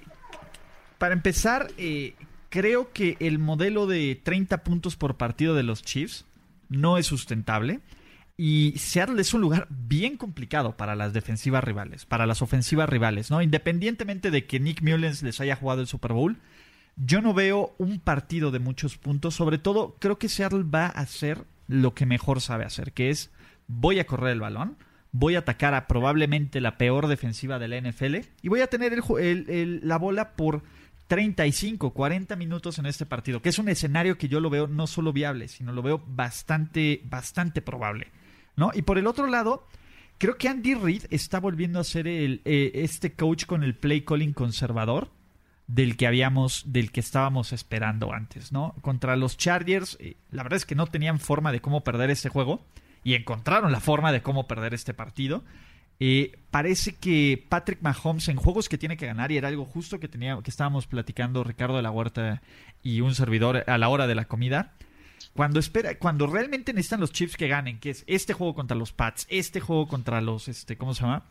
para 0.99 1.14
empezar, 1.14 1.68
eh, 1.78 2.14
creo 2.49 2.92
que 2.92 3.16
el 3.20 3.38
modelo 3.38 3.86
de 3.86 4.20
30 4.22 4.62
puntos 4.64 4.96
por 4.96 5.16
partido 5.16 5.55
de 5.55 5.62
los 5.62 5.82
Chiefs 5.82 6.24
no 6.68 6.99
es 6.99 7.07
sustentable. 7.07 7.80
Y 8.40 8.74
Seattle 8.76 9.20
es 9.20 9.34
un 9.34 9.40
lugar 9.40 9.66
bien 9.68 10.16
complicado 10.16 10.76
para 10.76 10.94
las 10.94 11.12
defensivas 11.12 11.64
rivales, 11.64 12.07
para 12.07 12.24
las 12.24 12.40
ofensivas 12.40 12.88
rivales, 12.88 13.32
¿no? 13.32 13.42
Independientemente 13.42 14.30
de 14.30 14.46
que 14.46 14.61
Nick 14.61 14.80
Mullens 14.80 15.24
les 15.24 15.40
haya 15.40 15.57
jugado 15.57 15.80
el 15.80 15.88
Super 15.88 16.12
Bowl, 16.12 16.36
yo 17.05 17.20
no 17.20 17.32
veo 17.32 17.74
un 17.78 18.01
partido 18.01 18.51
de 18.51 18.59
muchos 18.59 18.96
puntos. 18.99 19.34
Sobre 19.34 19.59
todo, 19.59 19.96
creo 19.99 20.18
que 20.18 20.28
Seattle 20.28 20.64
va 20.64 20.86
a 20.86 21.01
hacer 21.01 21.44
lo 21.68 21.94
que 21.94 22.07
mejor 22.07 22.40
sabe 22.40 22.64
hacer, 22.64 22.92
que 22.92 23.11
es 23.11 23.30
voy 23.66 23.99
a 23.99 24.07
correr 24.07 24.32
el 24.32 24.40
balón, 24.40 24.76
voy 25.12 25.36
a 25.36 25.40
atacar 25.40 25.74
a 25.74 25.86
probablemente 25.86 26.61
la 26.61 26.78
peor 26.78 27.07
defensiva 27.07 27.59
de 27.59 27.68
la 27.68 27.80
NFL 27.80 28.16
y 28.42 28.49
voy 28.49 28.61
a 28.61 28.66
tener 28.66 28.92
el, 28.92 29.80
la 29.84 29.99
bola 29.99 30.32
por 30.32 30.62
35, 31.07 31.92
40 31.92 32.36
minutos 32.36 32.78
en 32.78 32.86
este 32.86 33.07
partido, 33.07 33.40
que 33.42 33.51
es 33.51 33.59
un 33.59 33.68
escenario 33.68 34.18
que 34.18 34.28
yo 34.28 34.40
lo 34.40 34.51
veo 34.51 34.66
no 34.66 34.86
solo 34.86 35.12
viable, 35.12 35.49
sino 35.49 35.72
lo 35.72 35.82
veo 35.82 36.03
bastante, 36.07 37.03
bastante 37.05 37.62
probable. 37.62 38.09
¿no? 38.57 38.70
Y 38.74 38.82
por 38.82 38.99
el 38.99 39.07
otro 39.07 39.26
lado, 39.26 39.66
creo 40.18 40.36
que 40.36 40.49
Andy 40.49 40.74
Reid 40.74 41.05
está 41.11 41.38
volviendo 41.38 41.80
a 41.80 41.84
ser 41.84 42.09
el, 42.09 42.40
eh, 42.44 42.72
este 42.74 43.12
coach 43.12 43.44
con 43.46 43.62
el 43.62 43.74
play 43.74 44.03
calling 44.03 44.32
conservador 44.32 45.11
del 45.69 45.97
que 45.97 46.07
habíamos, 46.07 46.64
del 46.66 46.91
que 46.91 47.01
estábamos 47.01 47.53
esperando 47.53 48.12
antes, 48.12 48.51
¿no? 48.51 48.75
Contra 48.81 49.14
los 49.16 49.37
Chargers, 49.37 49.97
eh, 50.01 50.16
la 50.33 50.43
verdad 50.43 50.57
es 50.57 50.66
que 50.66 50.75
no 50.75 50.87
tenían 50.87 51.21
forma 51.21 51.53
de 51.53 51.61
cómo 51.61 51.85
perder 51.85 52.11
este 52.11 52.29
juego 52.29 52.64
y 53.05 53.14
encontraron 53.14 53.71
la 53.71 53.81
forma 53.81 54.11
de 54.11 54.23
cómo 54.23 54.49
perder 54.49 54.75
este 54.75 54.95
partido. 54.95 55.45
Eh, 56.01 56.39
parece 56.51 56.97
que 56.97 57.45
Patrick 57.49 57.83
Mahomes 57.83 58.29
en 58.29 58.37
juegos 58.37 58.69
que 58.69 58.79
tiene 58.79 58.97
que 58.97 59.07
ganar 59.07 59.31
y 59.31 59.37
era 59.37 59.49
algo 59.49 59.64
justo 59.64 60.01
que 60.01 60.09
tenía 60.09 60.39
que 60.43 60.51
estábamos 60.51 60.87
platicando 60.87 61.45
Ricardo 61.45 61.77
de 61.77 61.83
la 61.83 61.91
Huerta 61.91 62.41
y 62.83 63.01
un 63.01 63.14
servidor 63.14 63.64
a 63.66 63.79
la 63.79 63.89
hora 63.89 64.07
de 64.07 64.14
la 64.14 64.27
comida 64.27 64.73
cuando 65.35 65.61
espera, 65.61 65.99
cuando 65.99 66.27
realmente 66.27 66.73
necesitan 66.73 67.01
los 67.01 67.12
Chiefs 67.12 67.37
que 67.37 67.49
ganen, 67.49 67.79
que 67.79 67.91
es 67.91 68.05
este 68.07 68.33
juego 68.33 68.55
contra 68.55 68.77
los 68.77 68.93
Pats, 68.93 69.27
este 69.29 69.61
juego 69.61 69.87
contra 69.87 70.21
los, 70.21 70.49
este, 70.49 70.77
¿cómo 70.77 70.95
se 70.95 71.03
llama? 71.03 71.25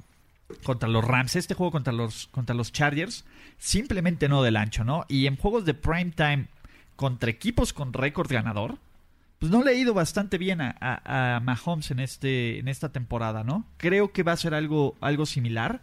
Contra 0.64 0.88
los 0.88 1.04
Rams, 1.04 1.36
este 1.36 1.56
juego 1.56 1.72
contra 1.72 1.94
los, 1.94 2.28
contra 2.28 2.56
los 2.56 2.72
Chargers, 2.72 3.26
simplemente 3.58 4.30
no 4.30 4.44
del 4.44 4.58
ancho, 4.58 4.84
¿no? 4.84 5.06
Y 5.08 5.28
en 5.28 5.36
juegos 5.36 5.66
de 5.66 5.74
prime 5.74 6.12
time 6.12 6.48
contra 6.96 7.30
equipos 7.30 7.74
con 7.74 7.94
récord 7.94 8.32
ganador, 8.32 8.78
pues 9.40 9.52
no 9.52 9.64
le 9.64 9.72
ha 9.72 9.74
ido 9.76 9.94
bastante 9.94 10.38
bien 10.38 10.60
a, 10.62 11.40
Mahomes 11.44 11.92
en 11.92 12.00
este, 12.00 12.60
en 12.60 12.68
esta 12.68 12.90
temporada, 12.90 13.44
¿no? 13.44 13.66
Creo 13.78 14.12
que 14.12 14.24
va 14.24 14.32
a 14.32 14.38
ser 14.38 14.54
algo, 14.54 14.96
algo 15.00 15.26
similar 15.26 15.82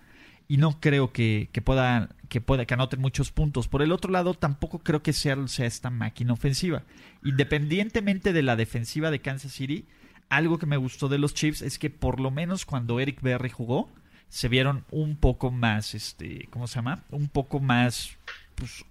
y 0.48 0.56
no 0.56 0.80
creo 0.80 1.12
que, 1.12 1.48
que 1.52 1.62
pueda 1.62 2.10
que 2.28 2.40
pueda 2.40 2.64
que 2.66 2.74
anoten 2.74 3.00
muchos 3.00 3.30
puntos. 3.30 3.68
Por 3.68 3.80
el 3.80 3.92
otro 3.92 4.10
lado, 4.10 4.34
tampoco 4.34 4.80
creo 4.80 5.04
que 5.04 5.12
sea 5.12 5.36
esta 5.58 5.90
máquina 5.90 6.32
ofensiva. 6.32 6.82
Independientemente 7.22 8.32
de 8.32 8.42
la 8.42 8.56
defensiva 8.56 9.12
de 9.12 9.20
Kansas 9.20 9.52
City, 9.52 9.86
algo 10.28 10.58
que 10.58 10.66
me 10.66 10.76
gustó 10.76 11.08
de 11.08 11.18
los 11.18 11.34
Chiefs 11.34 11.62
es 11.62 11.78
que 11.78 11.90
por 11.90 12.18
lo 12.18 12.32
menos 12.32 12.66
cuando 12.66 12.98
Eric 12.98 13.20
Berry 13.22 13.50
jugó, 13.50 13.88
se 14.34 14.48
vieron 14.48 14.84
un 14.90 15.14
poco 15.14 15.52
más, 15.52 15.94
este, 15.94 16.48
¿cómo 16.50 16.66
se 16.66 16.74
llama? 16.74 17.04
Un 17.12 17.28
poco 17.28 17.60
más, 17.60 18.18
pues, 18.56 18.84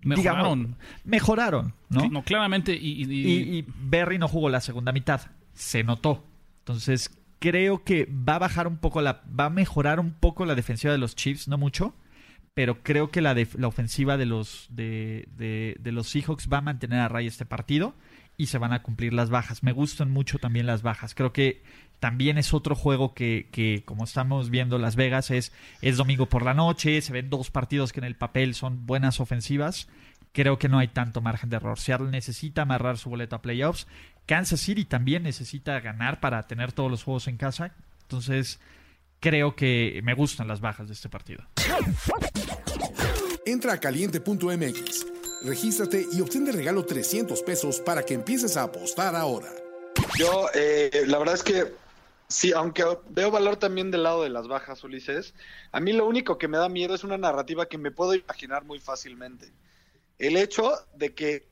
mejoraron, 0.00 0.58
digamos, 0.58 0.78
mejoraron, 1.02 1.74
¿no? 1.88 2.00
Sí, 2.02 2.08
no 2.10 2.22
claramente 2.22 2.74
y, 2.74 3.02
y, 3.02 3.10
y, 3.10 3.58
y 3.58 3.64
Berry 3.66 4.18
no 4.18 4.28
jugó 4.28 4.50
la 4.50 4.60
segunda 4.60 4.92
mitad, 4.92 5.22
se 5.54 5.82
notó. 5.82 6.26
Entonces 6.58 7.10
creo 7.38 7.84
que 7.84 8.04
va 8.04 8.34
a 8.34 8.38
bajar 8.38 8.66
un 8.66 8.76
poco 8.76 9.00
la, 9.00 9.22
va 9.28 9.46
a 9.46 9.50
mejorar 9.50 9.98
un 9.98 10.12
poco 10.12 10.44
la 10.44 10.54
defensiva 10.54 10.92
de 10.92 10.98
los 10.98 11.16
Chiefs, 11.16 11.48
no 11.48 11.56
mucho, 11.56 11.94
pero 12.52 12.82
creo 12.82 13.10
que 13.10 13.22
la, 13.22 13.32
de, 13.32 13.48
la 13.56 13.68
ofensiva 13.68 14.18
de 14.18 14.26
los, 14.26 14.66
de, 14.68 15.26
de, 15.38 15.78
de, 15.80 15.92
los 15.92 16.06
Seahawks 16.10 16.50
va 16.52 16.58
a 16.58 16.60
mantener 16.60 17.00
a 17.00 17.08
raya 17.08 17.28
este 17.28 17.46
partido 17.46 17.94
y 18.36 18.46
se 18.46 18.58
van 18.58 18.72
a 18.72 18.82
cumplir 18.82 19.12
las 19.12 19.30
bajas. 19.30 19.62
Me 19.62 19.72
gustan 19.72 20.10
mucho 20.10 20.38
también 20.38 20.66
las 20.66 20.82
bajas. 20.82 21.14
Creo 21.14 21.32
que 21.32 21.62
también 22.00 22.38
es 22.38 22.52
otro 22.52 22.74
juego 22.74 23.14
que, 23.14 23.48
que 23.50 23.82
como 23.84 24.04
estamos 24.04 24.50
viendo 24.50 24.78
Las 24.78 24.96
Vegas, 24.96 25.30
es, 25.30 25.52
es 25.80 25.96
domingo 25.96 26.26
por 26.26 26.44
la 26.44 26.54
noche, 26.54 27.00
se 27.00 27.12
ven 27.12 27.30
dos 27.30 27.50
partidos 27.50 27.92
que 27.92 28.00
en 28.00 28.04
el 28.04 28.16
papel 28.16 28.54
son 28.54 28.86
buenas 28.86 29.20
ofensivas. 29.20 29.88
Creo 30.32 30.58
que 30.58 30.68
no 30.68 30.78
hay 30.78 30.88
tanto 30.88 31.22
margen 31.22 31.48
de 31.48 31.56
error. 31.56 31.78
Seattle 31.78 32.10
necesita 32.10 32.62
amarrar 32.62 32.98
su 32.98 33.08
boleto 33.08 33.36
a 33.36 33.42
playoffs. 33.42 33.86
Kansas 34.26 34.60
City 34.60 34.84
también 34.84 35.22
necesita 35.22 35.80
ganar 35.80 36.20
para 36.20 36.42
tener 36.46 36.72
todos 36.72 36.90
los 36.90 37.02
juegos 37.02 37.26
en 37.28 37.38
casa. 37.38 37.72
Entonces, 38.02 38.60
creo 39.20 39.56
que 39.56 40.00
me 40.04 40.12
gustan 40.14 40.46
las 40.46 40.60
bajas 40.60 40.88
de 40.88 40.92
este 40.92 41.08
partido. 41.08 41.44
Entra 43.46 43.74
a 43.74 43.80
caliente.mx, 43.80 45.06
regístrate 45.42 46.06
y 46.12 46.20
obtén 46.20 46.44
de 46.44 46.52
regalo 46.52 46.84
300 46.84 47.42
pesos 47.42 47.80
para 47.80 48.04
que 48.04 48.14
empieces 48.14 48.56
a 48.56 48.64
apostar 48.64 49.14
ahora. 49.14 49.52
Yo, 50.18 50.48
eh, 50.54 51.04
la 51.06 51.18
verdad 51.18 51.34
es 51.34 51.42
que 51.42 51.72
sí, 52.28 52.52
aunque 52.52 52.84
veo 53.10 53.30
valor 53.30 53.56
también 53.56 53.90
del 53.90 54.02
lado 54.02 54.22
de 54.22 54.30
las 54.30 54.48
bajas, 54.48 54.82
Ulises, 54.84 55.34
a 55.72 55.80
mí 55.80 55.92
lo 55.92 56.06
único 56.06 56.38
que 56.38 56.48
me 56.48 56.58
da 56.58 56.68
miedo 56.68 56.94
es 56.94 57.04
una 57.04 57.18
narrativa 57.18 57.66
que 57.66 57.78
me 57.78 57.90
puedo 57.90 58.14
imaginar 58.14 58.64
muy 58.64 58.78
fácilmente. 58.78 59.50
El 60.18 60.36
hecho 60.36 60.72
de 60.94 61.14
que 61.14 61.46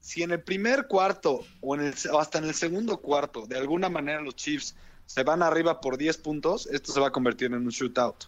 si 0.00 0.22
en 0.22 0.30
el 0.30 0.42
primer 0.42 0.86
cuarto 0.86 1.44
o, 1.60 1.74
en 1.74 1.82
el, 1.82 1.94
o 2.12 2.18
hasta 2.18 2.38
en 2.38 2.44
el 2.44 2.54
segundo 2.54 2.98
cuarto, 2.98 3.46
de 3.46 3.58
alguna 3.58 3.88
manera 3.88 4.20
los 4.20 4.36
Chiefs 4.36 4.74
se 5.06 5.22
van 5.24 5.42
arriba 5.42 5.80
por 5.80 5.98
10 5.98 6.18
puntos, 6.18 6.66
esto 6.66 6.92
se 6.92 7.00
va 7.00 7.08
a 7.08 7.12
convertir 7.12 7.48
en 7.48 7.54
un 7.54 7.68
shootout. 7.68 8.24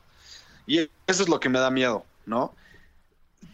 Y 0.67 0.81
eso 0.81 1.23
es 1.23 1.29
lo 1.29 1.41
que 1.41 1.49
me 1.49 1.59
da 1.59 1.71
miedo, 1.71 2.05
¿no? 2.27 2.55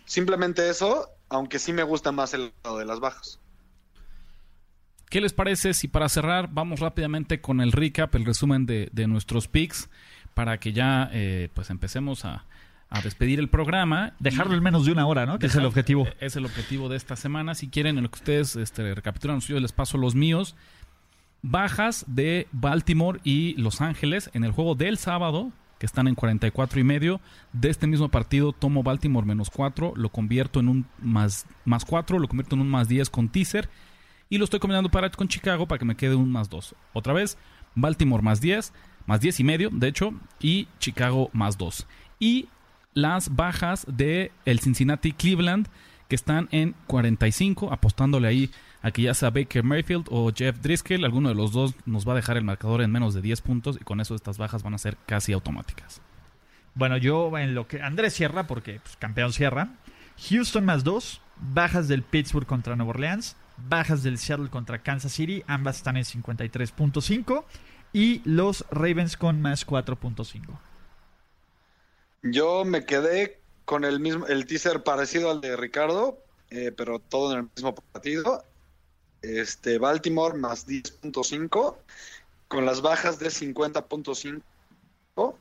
Simplemente 0.04 0.68
eso, 0.68 1.10
aunque 1.28 1.58
sí 1.58 1.72
me 1.72 1.82
gusta 1.82 2.12
más 2.12 2.34
el 2.34 2.52
lado 2.64 2.78
de 2.78 2.84
las 2.84 3.00
bajas. 3.00 3.40
¿Qué 5.10 5.20
les 5.20 5.32
parece 5.32 5.72
si 5.72 5.88
para 5.88 6.08
cerrar 6.08 6.50
vamos 6.52 6.80
rápidamente 6.80 7.40
con 7.40 7.60
el 7.60 7.72
recap, 7.72 8.14
el 8.14 8.26
resumen 8.26 8.66
de, 8.66 8.90
de 8.92 9.06
nuestros 9.06 9.48
picks, 9.48 9.88
para 10.34 10.58
que 10.60 10.72
ya 10.72 11.08
eh, 11.12 11.48
pues 11.54 11.70
empecemos 11.70 12.24
a, 12.24 12.44
a 12.90 13.00
despedir 13.00 13.38
el 13.38 13.48
programa. 13.48 14.14
Dejarlo 14.18 14.54
en 14.54 14.62
menos 14.62 14.86
de 14.86 14.92
una 14.92 15.06
hora, 15.06 15.26
¿no? 15.26 15.38
Que 15.38 15.46
es 15.46 15.54
el 15.54 15.64
objetivo. 15.64 16.06
Es 16.20 16.36
el 16.36 16.44
objetivo 16.44 16.88
de 16.88 16.96
esta 16.96 17.16
semana. 17.16 17.54
Si 17.54 17.68
quieren, 17.68 17.98
en 17.98 18.04
lo 18.04 18.10
que 18.10 18.18
ustedes 18.18 18.56
este, 18.56 18.94
recapitulan, 18.94 19.40
yo 19.40 19.60
les 19.60 19.72
paso 19.72 19.98
los 19.98 20.14
míos. 20.14 20.56
Bajas 21.42 22.04
de 22.08 22.48
Baltimore 22.50 23.20
y 23.24 23.54
Los 23.54 23.80
Ángeles 23.80 24.30
en 24.32 24.44
el 24.44 24.52
juego 24.52 24.74
del 24.74 24.98
sábado, 24.98 25.52
que 25.78 25.86
están 25.86 26.08
en 26.08 26.14
44 26.14 26.80
y 26.80 26.84
medio. 26.84 27.20
De 27.52 27.70
este 27.70 27.86
mismo 27.86 28.08
partido 28.08 28.52
tomo 28.52 28.82
Baltimore 28.82 29.26
menos 29.26 29.50
4, 29.50 29.94
lo 29.96 30.08
convierto 30.10 30.60
en 30.60 30.68
un 30.68 30.86
más, 31.00 31.46
más 31.64 31.84
4, 31.84 32.18
lo 32.18 32.28
convierto 32.28 32.54
en 32.54 32.62
un 32.62 32.68
más 32.68 32.88
10 32.88 33.10
con 33.10 33.28
teaser. 33.28 33.68
Y 34.28 34.38
lo 34.38 34.44
estoy 34.44 34.60
combinando 34.60 34.90
para, 34.90 35.10
con 35.10 35.28
Chicago 35.28 35.66
para 35.66 35.78
que 35.78 35.84
me 35.84 35.96
quede 35.96 36.14
un 36.14 36.30
más 36.30 36.50
2. 36.50 36.74
Otra 36.92 37.12
vez, 37.12 37.38
Baltimore 37.74 38.22
más 38.22 38.40
10, 38.40 38.72
más 39.06 39.20
10 39.20 39.40
y 39.40 39.44
medio, 39.44 39.70
de 39.70 39.88
hecho, 39.88 40.12
y 40.40 40.68
Chicago 40.78 41.30
más 41.32 41.56
2. 41.56 41.86
Y 42.18 42.48
las 42.92 43.34
bajas 43.34 43.86
de 43.88 44.32
el 44.44 44.60
Cincinnati 44.60 45.12
Cleveland 45.12 45.68
que 46.08 46.16
están 46.16 46.48
en 46.50 46.74
45, 46.86 47.72
apostándole 47.72 48.28
ahí 48.28 48.50
a 48.82 48.90
que 48.90 49.02
ya 49.02 49.14
sea 49.14 49.30
Baker 49.30 49.64
Mayfield 49.64 50.06
o 50.10 50.32
Jeff 50.34 50.60
Driscoll, 50.60 51.04
alguno 51.04 51.28
de 51.28 51.34
los 51.34 51.52
dos 51.52 51.74
nos 51.84 52.06
va 52.06 52.12
a 52.12 52.16
dejar 52.16 52.36
el 52.36 52.44
marcador 52.44 52.82
en 52.82 52.92
menos 52.92 53.14
de 53.14 53.20
10 53.20 53.40
puntos 53.42 53.78
y 53.80 53.84
con 53.84 54.00
eso 54.00 54.14
estas 54.14 54.38
bajas 54.38 54.62
van 54.62 54.74
a 54.74 54.78
ser 54.78 54.96
casi 55.06 55.32
automáticas. 55.32 56.00
Bueno, 56.74 56.96
yo 56.96 57.36
en 57.38 57.54
lo 57.54 57.66
que 57.66 57.82
Andrés 57.82 58.14
cierra, 58.14 58.46
porque 58.46 58.80
pues, 58.80 58.96
campeón 58.96 59.32
cierra, 59.32 59.70
Houston 60.28 60.64
más 60.64 60.84
2, 60.84 61.20
bajas 61.36 61.88
del 61.88 62.02
Pittsburgh 62.02 62.46
contra 62.46 62.76
Nueva 62.76 62.90
Orleans, 62.90 63.36
bajas 63.56 64.02
del 64.02 64.18
Seattle 64.18 64.48
contra 64.48 64.82
Kansas 64.82 65.12
City, 65.12 65.42
ambas 65.46 65.78
están 65.78 65.96
en 65.96 66.04
53.5 66.04 67.44
y 67.92 68.22
los 68.24 68.64
Ravens 68.70 69.16
con 69.16 69.40
más 69.40 69.66
4.5. 69.66 70.58
Yo 72.22 72.64
me 72.64 72.84
quedé 72.84 73.40
con 73.64 73.84
el 73.84 74.00
mismo, 74.00 74.26
el 74.26 74.46
teaser 74.46 74.82
parecido 74.82 75.30
al 75.30 75.40
de 75.40 75.56
Ricardo, 75.56 76.18
eh, 76.50 76.72
pero 76.76 76.98
todo 76.98 77.32
en 77.32 77.40
el 77.40 77.48
mismo 77.54 77.74
partido. 77.74 78.44
Este, 79.22 79.78
Baltimore 79.78 80.36
más 80.36 80.66
10.5, 80.66 81.76
con 82.48 82.64
las 82.64 82.80
bajas 82.80 83.18
de 83.18 83.28
50.5. 83.28 85.34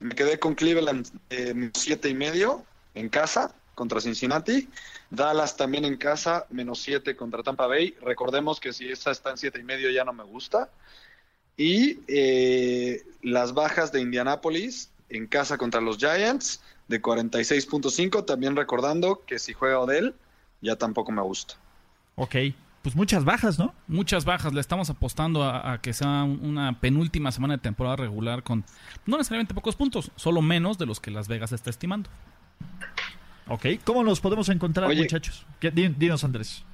Me 0.00 0.14
quedé 0.14 0.38
con 0.38 0.54
Cleveland 0.54 1.08
eh, 1.30 1.70
siete 1.74 2.08
y 2.08 2.14
medio 2.14 2.64
en 2.94 3.08
casa 3.08 3.54
contra 3.74 4.00
Cincinnati. 4.00 4.68
Dallas 5.10 5.56
también 5.56 5.84
en 5.84 5.96
casa, 5.96 6.46
menos 6.50 6.80
7 6.80 7.16
contra 7.16 7.42
Tampa 7.42 7.66
Bay. 7.66 7.94
Recordemos 8.00 8.60
que 8.60 8.72
si 8.72 8.90
esa 8.90 9.10
está 9.10 9.30
en 9.30 9.38
siete 9.38 9.60
y 9.60 9.64
medio 9.64 9.90
ya 9.90 10.04
no 10.04 10.12
me 10.12 10.24
gusta. 10.24 10.70
Y 11.56 12.00
eh, 12.08 13.02
las 13.22 13.52
bajas 13.52 13.92
de 13.92 14.00
Indianapolis 14.00 14.90
en 15.10 15.26
casa 15.26 15.58
contra 15.58 15.80
los 15.80 15.98
Giants 15.98 16.62
de 16.88 17.00
46.5. 17.00 18.24
También 18.24 18.56
recordando 18.56 19.22
que 19.26 19.38
si 19.38 19.52
juega 19.52 19.80
Odell, 19.80 20.14
ya 20.60 20.76
tampoco 20.76 21.12
me 21.12 21.22
gusta. 21.22 21.54
Ok, 22.16 22.36
pues 22.82 22.96
muchas 22.96 23.24
bajas, 23.24 23.58
¿no? 23.58 23.74
Muchas 23.86 24.24
bajas. 24.24 24.52
Le 24.52 24.60
estamos 24.60 24.90
apostando 24.90 25.42
a, 25.42 25.72
a, 25.72 25.80
que 25.80 25.92
sea 25.92 26.24
una 26.24 26.80
penúltima 26.80 27.32
semana 27.32 27.54
de 27.54 27.62
temporada 27.62 27.96
regular 27.96 28.42
con 28.42 28.64
no 29.06 29.16
necesariamente 29.16 29.54
pocos 29.54 29.76
puntos, 29.76 30.10
solo 30.16 30.42
menos 30.42 30.78
de 30.78 30.86
los 30.86 31.00
que 31.00 31.10
Las 31.10 31.28
Vegas 31.28 31.52
está 31.52 31.70
estimando. 31.70 32.10
Ok, 33.48 33.66
¿cómo 33.84 34.04
nos 34.04 34.20
podemos 34.20 34.48
encontrar, 34.48 34.88
Oye, 34.88 35.02
muchachos? 35.02 35.46
Dinos, 35.60 36.24
Andrés. 36.24 36.64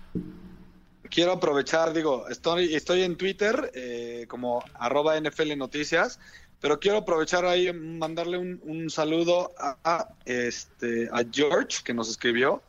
Quiero 1.11 1.33
aprovechar, 1.33 1.93
digo, 1.95 2.29
estoy, 2.29 2.75
estoy 2.75 3.03
en 3.03 3.17
Twitter 3.17 3.71
eh, 3.75 4.27
como 4.29 4.63
arroba 4.75 5.19
NFL 5.19 5.57
Noticias 5.57 6.19
pero 6.61 6.81
quiero 6.81 6.99
aprovechar 6.99 7.45
ahí 7.45 7.73
mandarle 7.73 8.39
un, 8.39 8.61
un 8.65 8.91
saludo 8.91 9.53
a, 9.59 9.77
a, 9.85 10.09
este 10.25 11.09
a 11.13 11.23
George 11.31 11.83
que 11.85 11.95
nos 11.95 12.11
escribió 12.11 12.63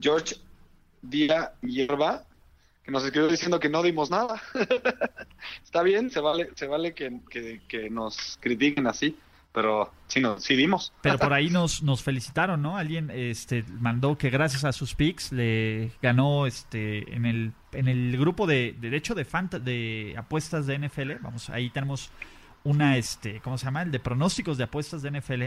George 0.00 0.36
Díaz 1.02 1.50
Hierba 1.62 2.24
que 2.84 2.92
nos 2.92 3.04
escribió 3.04 3.28
diciendo 3.28 3.60
que 3.60 3.68
no 3.68 3.82
dimos 3.82 4.10
nada 4.10 4.42
está 5.64 5.82
bien 5.82 6.10
se 6.10 6.20
vale 6.20 6.50
se 6.54 6.66
vale 6.66 6.94
que, 6.94 7.20
que, 7.30 7.62
que 7.66 7.90
nos 7.90 8.38
critiquen 8.40 8.86
así 8.86 9.16
pero 9.54 9.92
sí, 10.08 10.20
no, 10.20 10.40
sí 10.40 10.56
dimos. 10.56 10.92
Pero 11.00 11.16
por 11.16 11.32
ahí 11.32 11.48
nos, 11.48 11.80
nos 11.80 12.02
felicitaron, 12.02 12.60
¿no? 12.60 12.76
Alguien 12.76 13.08
este, 13.14 13.64
mandó 13.78 14.18
que 14.18 14.28
gracias 14.28 14.64
a 14.64 14.72
sus 14.72 14.96
picks 14.96 15.30
le 15.30 15.92
ganó 16.02 16.48
este 16.48 17.14
en 17.14 17.24
el, 17.24 17.52
en 17.70 17.86
el 17.86 18.18
grupo 18.18 18.48
de, 18.48 18.74
de 18.80 18.96
hecho 18.96 19.14
de, 19.14 19.24
fanta, 19.24 19.60
de 19.60 20.16
apuestas 20.18 20.66
de 20.66 20.76
NFL. 20.76 21.12
Vamos, 21.20 21.50
ahí 21.50 21.70
tenemos 21.70 22.10
una, 22.64 22.96
este, 22.96 23.40
¿cómo 23.42 23.56
se 23.56 23.66
llama? 23.66 23.82
El 23.82 23.92
de 23.92 24.00
pronósticos 24.00 24.58
de 24.58 24.64
apuestas 24.64 25.02
de 25.02 25.12
NFL, 25.12 25.44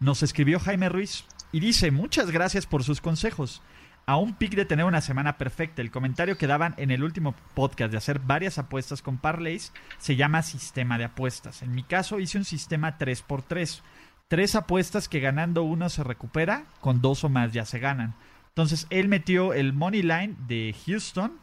nos 0.00 0.24
escribió 0.24 0.58
Jaime 0.58 0.88
Ruiz 0.88 1.24
y 1.52 1.60
dice, 1.60 1.92
muchas 1.92 2.32
gracias 2.32 2.66
por 2.66 2.82
sus 2.82 3.00
consejos. 3.00 3.62
A 4.08 4.18
un 4.18 4.34
pick 4.34 4.54
de 4.54 4.64
tener 4.64 4.84
una 4.84 5.00
semana 5.00 5.36
perfecta, 5.36 5.82
el 5.82 5.90
comentario 5.90 6.38
que 6.38 6.46
daban 6.46 6.74
en 6.76 6.92
el 6.92 7.02
último 7.02 7.34
podcast 7.54 7.90
de 7.90 7.98
hacer 7.98 8.20
varias 8.20 8.56
apuestas 8.56 9.02
con 9.02 9.18
parlays 9.18 9.72
se 9.98 10.14
llama 10.14 10.44
sistema 10.44 10.96
de 10.96 11.06
apuestas. 11.06 11.62
En 11.62 11.74
mi 11.74 11.82
caso 11.82 12.20
hice 12.20 12.38
un 12.38 12.44
sistema 12.44 12.98
3x3. 12.98 13.80
Tres 14.28 14.54
apuestas 14.54 15.08
que 15.08 15.18
ganando 15.18 15.64
uno 15.64 15.88
se 15.88 16.04
recupera, 16.04 16.66
con 16.80 17.02
dos 17.02 17.24
o 17.24 17.28
más 17.28 17.52
ya 17.52 17.64
se 17.64 17.80
ganan. 17.80 18.14
Entonces 18.50 18.86
él 18.90 19.08
metió 19.08 19.52
el 19.52 19.72
money 19.72 20.02
line 20.02 20.36
de 20.46 20.72
Houston 20.86 21.40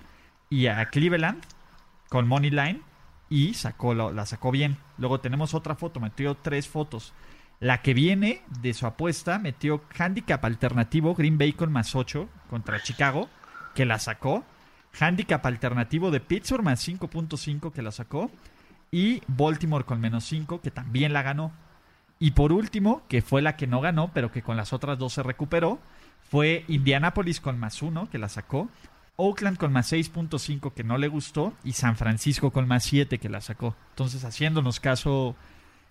y 0.49 0.67
a 0.67 0.85
Cleveland 0.85 1.43
con 2.07 2.29
money 2.29 2.49
line 2.49 2.79
y 3.29 3.55
sacó, 3.55 3.93
la 3.93 4.25
sacó 4.25 4.51
bien. 4.51 4.77
Luego 4.97 5.19
tenemos 5.19 5.53
otra 5.53 5.75
foto, 5.75 5.99
metió 5.99 6.35
tres 6.35 6.69
fotos. 6.69 7.11
La 7.63 7.81
que 7.81 7.93
viene 7.93 8.41
de 8.59 8.73
su 8.73 8.85
apuesta 8.85 9.39
metió 9.39 9.83
handicap 9.97 10.43
alternativo 10.43 11.15
Green 11.15 11.37
Bay 11.37 11.53
con 11.53 11.71
más 11.71 11.95
8 11.95 12.27
contra 12.49 12.83
Chicago, 12.83 13.29
que 13.73 13.85
la 13.85 13.99
sacó. 13.99 14.43
Handicap 14.99 15.45
alternativo 15.45 16.11
de 16.11 16.19
Pittsburgh 16.19 16.61
más 16.61 16.85
5.5 16.85 17.71
que 17.71 17.81
la 17.81 17.93
sacó. 17.93 18.29
Y 18.91 19.21
Baltimore 19.27 19.85
con 19.85 20.01
menos 20.01 20.25
5 20.25 20.59
que 20.59 20.71
también 20.71 21.13
la 21.13 21.21
ganó. 21.21 21.53
Y 22.19 22.31
por 22.31 22.51
último, 22.51 23.03
que 23.07 23.21
fue 23.21 23.41
la 23.41 23.55
que 23.55 23.65
no 23.65 23.79
ganó, 23.79 24.11
pero 24.13 24.29
que 24.29 24.41
con 24.41 24.57
las 24.57 24.73
otras 24.73 24.99
dos 24.99 25.13
se 25.13 25.23
recuperó, 25.23 25.79
fue 26.29 26.65
Indianapolis 26.67 27.39
con 27.39 27.57
más 27.57 27.81
1 27.81 28.09
que 28.09 28.17
la 28.17 28.27
sacó. 28.27 28.67
Oakland 29.15 29.57
con 29.57 29.71
más 29.71 29.93
6.5 29.93 30.73
que 30.73 30.83
no 30.83 30.97
le 30.97 31.07
gustó 31.07 31.53
y 31.63 31.71
San 31.71 31.95
Francisco 31.95 32.51
con 32.51 32.67
más 32.67 32.83
7 32.83 33.19
que 33.19 33.29
la 33.29 33.39
sacó. 33.39 33.73
Entonces, 33.91 34.25
haciéndonos 34.25 34.81
caso 34.81 35.37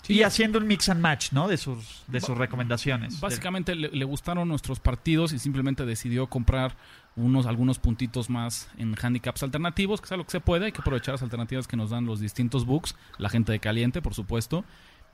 sí. 0.03 0.15
y 0.15 0.23
haciendo 0.23 0.59
un 0.59 0.67
mix 0.67 0.89
and 0.89 1.01
match, 1.01 1.33
¿no? 1.33 1.49
De 1.49 1.57
sus, 1.57 2.05
de 2.07 2.21
sus 2.21 2.37
recomendaciones. 2.37 3.19
Básicamente 3.21 3.75
le, 3.75 3.89
le, 3.89 4.05
gustaron 4.05 4.49
nuestros 4.49 4.81
partidos 4.81 5.33
y 5.33 5.39
simplemente 5.39 5.87
decidió 5.87 6.29
comprar 6.29 6.77
unos 7.17 7.47
algunos 7.47 7.79
puntitos 7.79 8.31
más 8.31 8.69
en 8.79 8.95
handicaps 9.01 9.43
alternativos, 9.43 10.01
que 10.01 10.07
es 10.07 10.13
algo 10.13 10.25
que 10.25 10.33
se 10.33 10.41
puede. 10.41 10.67
Hay 10.67 10.73
que 10.73 10.81
aprovechar 10.81 11.15
las 11.15 11.23
alternativas 11.23 11.67
que 11.67 11.77
nos 11.77 11.91
dan 11.91 12.07
los 12.07 12.21
distintos 12.21 12.65
books, 12.65 12.95
la 13.19 13.29
gente 13.29 13.53
de 13.53 13.61
caliente, 13.61 14.01
por 14.03 14.15
supuesto. 14.15 14.65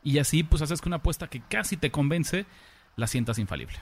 Y 0.03 0.19
así, 0.19 0.43
pues 0.43 0.63
haces 0.63 0.81
que 0.81 0.89
una 0.89 0.97
apuesta 0.97 1.29
que 1.29 1.41
casi 1.41 1.77
te 1.77 1.91
convence, 1.91 2.47
la 2.97 3.07
sientas 3.07 3.39
infalible. 3.39 3.79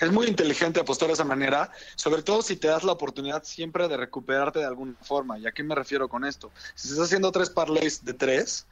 Es 0.00 0.12
muy 0.12 0.26
inteligente 0.26 0.80
apostar 0.80 1.08
de 1.08 1.14
esa 1.14 1.24
manera, 1.24 1.70
sobre 1.96 2.22
todo 2.22 2.42
si 2.42 2.56
te 2.56 2.68
das 2.68 2.84
la 2.84 2.92
oportunidad 2.92 3.42
siempre 3.44 3.88
de 3.88 3.96
recuperarte 3.96 4.58
de 4.58 4.66
alguna 4.66 4.94
forma. 5.00 5.38
¿Y 5.38 5.46
a 5.46 5.52
qué 5.52 5.62
me 5.62 5.74
refiero 5.74 6.08
con 6.08 6.24
esto? 6.24 6.50
Si 6.74 6.88
estás 6.88 7.06
haciendo 7.06 7.32
tres 7.32 7.50
parlays 7.50 8.04
de 8.04 8.12
tres, 8.12 8.66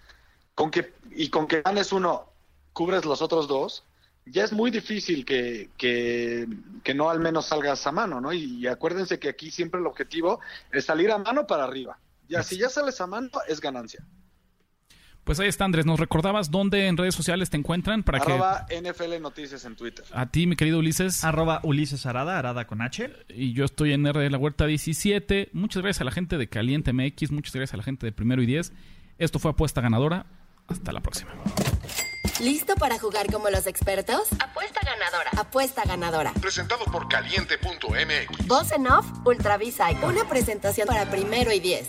con 0.55 0.71
que, 0.71 0.93
y 1.11 1.29
con 1.29 1.47
que 1.47 1.63
ganes 1.63 1.93
uno, 1.93 2.27
cubres 2.73 3.05
los 3.05 3.23
otros 3.23 3.49
dos, 3.49 3.85
ya 4.27 4.45
es 4.45 4.53
muy 4.53 4.71
difícil 4.71 5.25
que, 5.25 5.71
que, 5.77 6.47
que 6.85 6.95
no 6.95 7.11
al 7.11 7.21
menos 7.21 7.47
salgas 7.47 7.87
a 7.87 7.93
mano, 7.93 8.21
¿no? 8.21 8.33
Y, 8.33 8.59
y, 8.59 8.67
acuérdense 8.67 9.19
que 9.19 9.29
aquí 9.29 9.51
siempre 9.51 9.81
el 9.81 9.87
objetivo 9.87 10.41
es 10.73 10.85
salir 10.85 11.11
a 11.11 11.19
mano 11.19 11.47
para 11.47 11.65
arriba. 11.65 11.99
Ya, 12.29 12.43
si 12.43 12.57
ya 12.59 12.69
sales 12.69 13.01
a 13.01 13.07
mano, 13.07 13.31
es 13.49 13.61
ganancia. 13.61 14.05
Pues 15.25 15.39
ahí 15.39 15.49
está, 15.49 15.65
Andrés. 15.65 15.87
¿Nos 15.87 16.01
recordabas 16.01 16.51
dónde 16.51 16.87
en 16.87 16.97
redes 16.97 17.15
sociales 17.15 17.51
te 17.51 17.57
encuentran? 17.57 18.03
Para 18.03 18.19
Arroba 18.19 18.67
que... 18.69 18.81
NFL 18.81 19.21
Noticias 19.21 19.65
en 19.65 19.77
Twitter. 19.77 20.05
A 20.13 20.31
ti, 20.31 20.47
mi 20.47 20.57
querido 20.57 20.79
Ulises. 20.79 21.25
Arroba 21.25 21.61
Ulises 21.63 22.07
Arada, 22.07 22.39
Arada 22.39 22.67
con 22.67 22.81
H. 22.81 23.11
Y 23.29 23.53
yo 23.53 23.65
estoy 23.65 23.93
en 23.93 24.07
R 24.07 24.19
de 24.19 24.31
la 24.31 24.39
Huerta 24.39 24.67
17. 24.67 25.51
Muchas 25.53 25.83
gracias 25.83 26.01
a 26.01 26.05
la 26.05 26.11
gente 26.11 26.39
de 26.39 26.49
Caliente 26.49 26.93
MX. 26.93 27.33
Muchas 27.33 27.55
gracias 27.55 27.75
a 27.75 27.77
la 27.77 27.83
gente 27.83 28.07
de 28.07 28.13
Primero 28.13 28.43
y 28.43 28.47
Diez. 28.47 28.73
Esto 29.19 29.39
fue 29.39 29.51
Apuesta 29.51 29.81
Ganadora. 29.81 30.27
Hasta 30.71 30.93
la 30.93 31.01
próxima. 31.01 31.33
¿Listo 32.41 32.75
para 32.77 32.99
jugar 32.99 33.31
como 33.31 33.51
los 33.51 33.67
expertos? 33.67 34.29
Apuesta 34.43 34.81
ganadora. 34.83 35.31
Apuesta 35.37 35.83
ganadora. 35.85 36.33
Presentado 36.41 36.85
por 36.87 37.07
caliente.mx. 37.09 38.47
Voz 38.47 38.73
en 38.73 38.87
off, 38.87 39.07
Ultravisa. 39.27 39.89
Una 40.03 40.27
presentación 40.27 40.87
para 40.87 41.11
Primero 41.11 41.53
y 41.53 41.61
Diez. 41.61 41.89